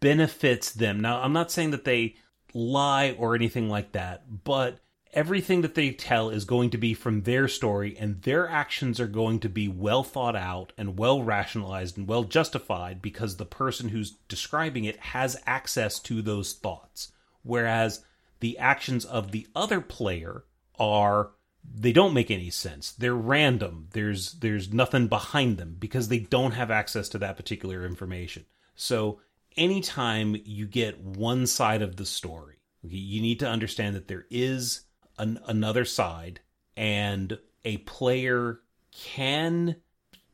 [0.00, 1.00] benefits them.
[1.00, 2.16] Now, I'm not saying that they
[2.54, 4.78] lie or anything like that, but
[5.12, 9.06] everything that they tell is going to be from their story, and their actions are
[9.06, 13.88] going to be well thought out and well rationalized and well justified because the person
[13.88, 17.12] who's describing it has access to those thoughts.
[17.42, 18.04] Whereas
[18.40, 20.44] the actions of the other player
[20.78, 21.30] are
[21.62, 22.92] they don't make any sense.
[22.92, 23.88] They're random.
[23.92, 28.46] There's there's nothing behind them because they don't have access to that particular information.
[28.74, 29.20] So
[29.56, 34.82] anytime you get one side of the story, you need to understand that there is
[35.18, 36.40] an, another side
[36.76, 38.60] and a player
[38.92, 39.76] can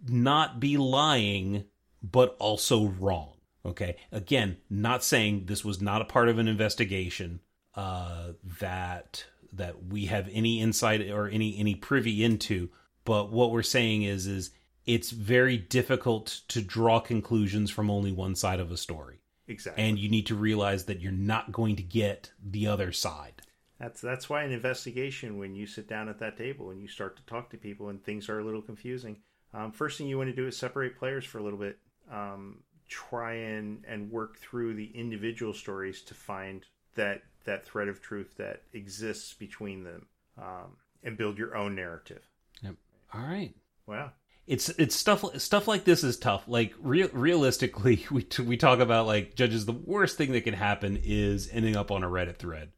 [0.09, 1.65] not be lying
[2.03, 3.33] but also wrong.
[3.65, 3.97] Okay.
[4.13, 7.41] Again, not saying this was not a part of an investigation
[7.75, 12.71] uh, that that we have any insight or any any privy into.
[13.05, 14.51] But what we're saying is is
[14.87, 19.19] it's very difficult to draw conclusions from only one side of a story,
[19.49, 19.83] Exactly.
[19.83, 23.43] and you need to realize that you're not going to get the other side.
[23.79, 27.17] That's that's why an investigation, when you sit down at that table and you start
[27.17, 29.19] to talk to people and things are a little confusing,
[29.53, 31.79] um, first thing you want to do is separate players for a little bit.
[32.11, 36.65] Um, try and and work through the individual stories to find
[36.95, 40.07] that that thread of truth that exists between them,
[40.39, 42.23] um, and build your own narrative.
[42.63, 42.77] Yep.
[43.13, 43.55] All right.
[43.87, 44.13] Wow.
[44.47, 46.45] It's it's stuff stuff like this is tough.
[46.47, 49.67] Like real realistically, we t- we talk about like judges.
[49.67, 52.71] The worst thing that can happen is ending up on a Reddit thread,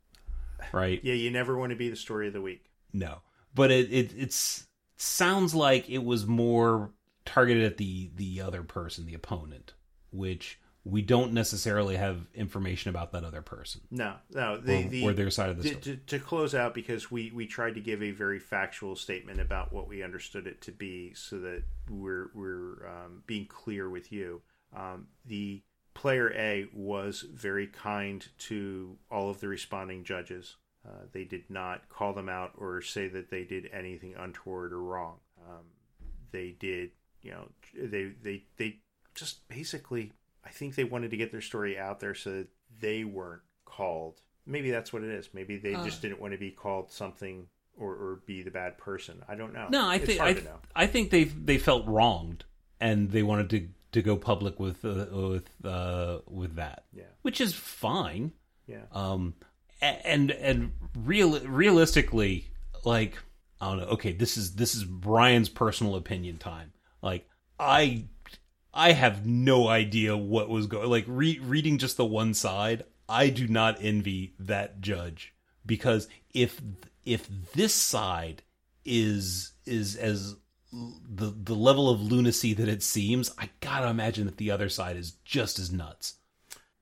[0.73, 1.01] right?
[1.03, 2.65] Yeah, you never want to be the story of the week.
[2.93, 3.21] No,
[3.55, 4.67] but it, it it's
[4.97, 6.93] sounds like it was more
[7.25, 9.75] targeted at the the other person, the opponent,
[10.11, 10.59] which
[10.89, 14.59] we don't necessarily have information about that other person No, no.
[14.59, 15.83] The, or, the, or their side of the to, story.
[15.83, 19.73] to, to close out because we we tried to give a very factual statement about
[19.73, 24.41] what we understood it to be so that we're we're um, being clear with you
[24.77, 25.63] um, the
[25.95, 30.57] player a was very kind to all of the responding judges
[30.87, 34.81] uh, they did not call them out or say that they did anything untoward or
[34.81, 35.17] wrong
[35.49, 35.65] um,
[36.31, 36.91] they did
[37.23, 38.79] you know they they they
[39.15, 40.13] just basically
[40.49, 42.47] I think they wanted to get their story out there so that
[42.81, 44.21] they weren't called.
[44.47, 45.29] Maybe that's what it is.
[45.35, 45.85] Maybe they Uh.
[45.85, 47.47] just didn't want to be called something
[47.77, 49.23] or, or be the bad person.
[49.29, 49.69] I don't know.
[49.71, 50.37] No, I think I.
[50.75, 52.45] I think they they felt wronged
[52.81, 57.41] and they wanted to to go public with uh, with uh, with that, Yeah, which
[57.41, 58.33] is fine.
[58.67, 58.85] yeah.
[58.93, 59.35] Um,
[59.81, 62.49] and and real realistically,
[62.85, 63.19] like
[63.61, 63.85] I don't know.
[63.95, 66.73] Okay, this is this is Brian's personal opinion time.
[67.03, 67.29] Like
[67.61, 68.05] I
[68.75, 70.89] I have no idea what was going.
[70.89, 75.35] Like re- reading just the one side, I do not envy that judge
[75.65, 76.61] because if
[77.05, 78.43] if this side
[78.85, 80.37] is is as
[80.73, 84.97] the the level of lunacy that it seems, I gotta imagine that the other side
[84.97, 86.15] is just as nuts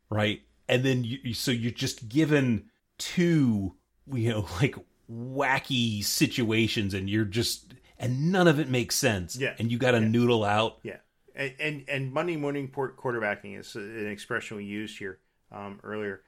[0.09, 0.43] right?
[0.69, 3.75] And then you, so you're just given two,
[4.13, 4.77] you know, like
[5.13, 9.37] wacky situations, and you're just and none of it makes sense.
[9.37, 9.55] Yeah.
[9.59, 10.09] and you got to Yeah.
[10.09, 10.79] noodle out.
[10.83, 10.99] Yeah,
[11.37, 15.19] and and, and Monday morning port quarterbacking is an expression we used here
[15.53, 16.23] um, earlier.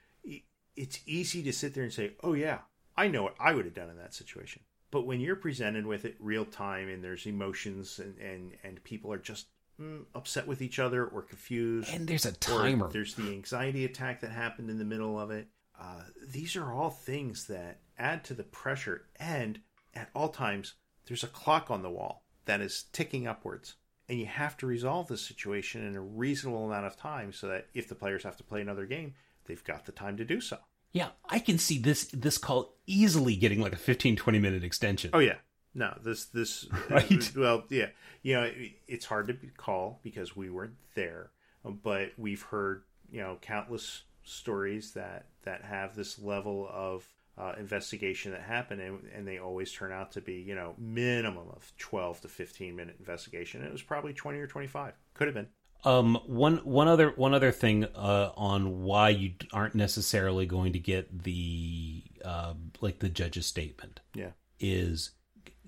[0.76, 2.59] It's easy to sit there and say, "Oh yeah,
[2.97, 6.05] I know what I would have done in that situation." But when you're presented with
[6.05, 9.47] it real time and there's emotions and and and people are just
[9.80, 12.89] mm, upset with each other or confused, And there's a timer.
[12.89, 15.48] there's the anxiety attack that happened in the middle of it.
[15.78, 19.60] Uh, these are all things that add to the pressure, and
[19.94, 20.74] at all times,
[21.06, 23.74] there's a clock on the wall that is ticking upwards,
[24.09, 27.66] and you have to resolve the situation in a reasonable amount of time so that
[27.74, 29.14] if the players have to play another game,
[29.47, 30.59] they've got the time to do so.
[30.93, 35.10] Yeah, I can see this this call easily getting like a 15 20 minute extension.
[35.12, 35.36] Oh yeah,
[35.74, 37.30] no, this this Right.
[37.36, 37.89] Well, yeah,
[38.22, 41.30] you know, it, it's hard to call because we weren't there,
[41.64, 47.06] but we've heard you know countless stories that that have this level of
[47.39, 51.48] uh, investigation that happened, and, and they always turn out to be you know minimum
[51.51, 53.62] of twelve to fifteen minute investigation.
[53.62, 54.94] It was probably twenty or twenty five.
[55.15, 55.48] Could have been.
[55.85, 60.81] Um, one one other one other thing uh, on why you aren't necessarily going to
[60.81, 64.31] get the uh, like the judge's statement Yeah.
[64.59, 65.12] is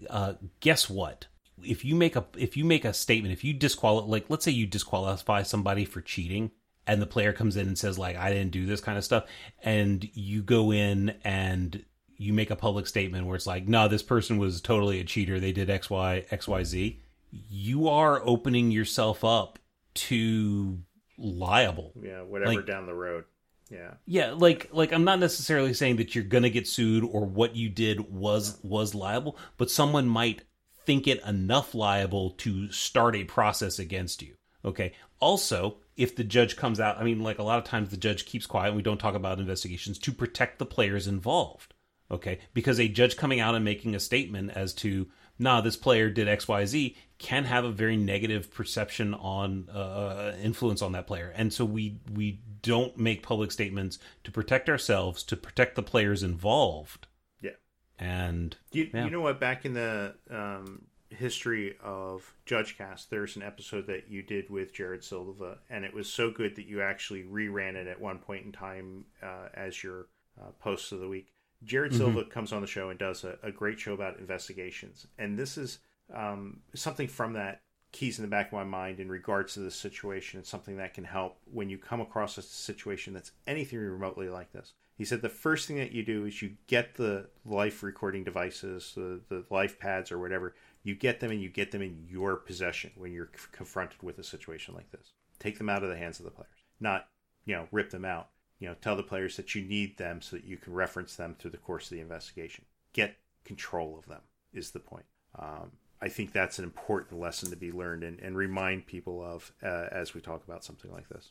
[0.08, 1.26] uh, guess what
[1.62, 4.50] if you make a if you make a statement if you disqualify like let's say
[4.50, 6.50] you disqualify somebody for cheating
[6.90, 9.24] and the player comes in and says like I didn't do this kind of stuff
[9.62, 11.84] and you go in and
[12.16, 15.38] you make a public statement where it's like no this person was totally a cheater
[15.40, 17.00] they did x y x y z
[17.30, 19.58] you are opening yourself up
[19.94, 20.78] to
[21.16, 22.22] liable Yeah.
[22.22, 23.24] Whatever Like- down the road.
[23.70, 23.94] Yeah.
[24.04, 27.68] yeah, like like I'm not necessarily saying that you're gonna get sued or what you
[27.68, 30.42] did was was liable, but someone might
[30.86, 34.34] think it enough liable to start a process against you.
[34.64, 34.92] Okay.
[35.20, 38.26] Also, if the judge comes out, I mean, like a lot of times the judge
[38.26, 41.74] keeps quiet and we don't talk about investigations to protect the players involved.
[42.10, 42.40] Okay.
[42.54, 45.08] Because a judge coming out and making a statement as to,
[45.38, 50.92] nah, this player did XYZ can have a very negative perception on uh, influence on
[50.92, 51.32] that player.
[51.36, 56.22] And so we, we don't make public statements to protect ourselves, to protect the players
[56.22, 57.06] involved.
[57.40, 57.52] Yeah.
[57.98, 59.04] And You, Yeah.
[59.04, 59.38] you know what?
[59.38, 65.04] Back in the um, history of JudgeCast, there's an episode that you did with Jared
[65.04, 68.52] Silva, and it was so good that you actually reran it at one point in
[68.52, 70.06] time uh, as your
[70.40, 71.32] uh, post of the week.
[71.62, 75.38] Jared Silva comes on the show and does a, a great show about investigations, and
[75.38, 75.78] this is
[76.14, 77.60] um, something from that
[77.92, 80.40] keys in the back of my mind in regards to this situation.
[80.40, 84.52] It's something that can help when you come across a situation that's anything remotely like
[84.52, 84.74] this.
[84.96, 88.92] He said the first thing that you do is you get the life recording devices,
[88.94, 90.54] the, the life pads or whatever.
[90.82, 94.18] You get them and you get them in your possession when you're c- confronted with
[94.18, 95.12] a situation like this.
[95.38, 96.50] Take them out of the hands of the players,
[96.80, 97.08] not
[97.44, 98.28] you know rip them out.
[98.58, 101.34] You know, tell the players that you need them so that you can reference them
[101.38, 102.64] through the course of the investigation.
[102.92, 104.20] Get control of them
[104.52, 105.06] is the point.
[105.38, 109.52] Um, I think that's an important lesson to be learned and, and remind people of
[109.62, 111.30] uh, as we talk about something like this.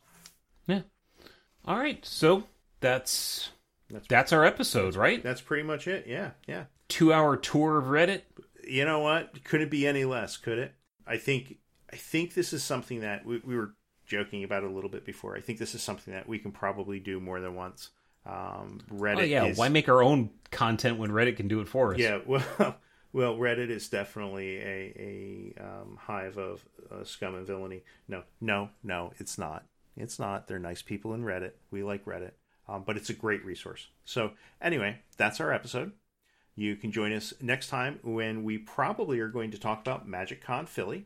[0.68, 0.82] yeah.
[1.66, 2.04] All right.
[2.06, 2.44] So
[2.80, 3.50] that's
[3.92, 5.22] That's that's our episode, right?
[5.22, 6.06] that's pretty much it.
[6.08, 6.64] Yeah, yeah.
[6.88, 8.22] Two hour tour of Reddit.
[8.68, 9.44] You know what?
[9.44, 10.38] Could it be any less?
[10.38, 10.74] Could it?
[11.06, 11.58] I think
[11.92, 13.74] I think this is something that we, we were
[14.06, 15.36] joking about a little bit before.
[15.36, 17.90] I think this is something that we can probably do more than once.
[18.26, 19.20] Um, Reddit.
[19.20, 22.00] Oh yeah, is, why make our own content when Reddit can do it for us?
[22.00, 22.76] Yeah, well,
[23.14, 27.84] well, Reddit is definitely a a um, hive of uh, scum and villainy.
[28.08, 29.64] No, no, no, it's not.
[29.96, 30.48] It's not.
[30.48, 31.52] They're nice people in Reddit.
[31.72, 32.32] We like Reddit,
[32.68, 33.88] um, but it's a great resource.
[34.06, 34.32] So
[34.62, 35.94] anyway, that's our episode.
[36.60, 40.68] You can join us next time when we probably are going to talk about MagicCon
[40.68, 41.06] Philly.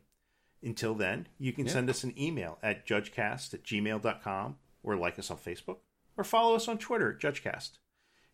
[0.62, 1.72] Until then, you can Yeah.
[1.72, 5.76] send us an email at judgecast at gmail.com or like us on Facebook
[6.16, 7.78] or follow us on Twitter at judgecast.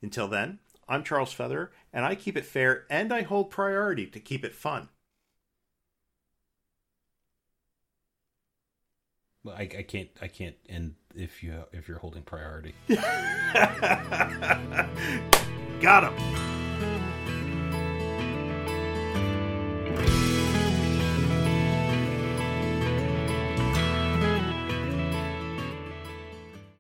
[0.01, 4.19] Until then, I'm Charles Feather, and I keep it fair and I hold priority to
[4.19, 4.89] keep it fun.
[9.45, 10.09] Well, I, I can't.
[10.23, 12.75] I can't end if you if you're holding priority.
[15.81, 16.50] Got him!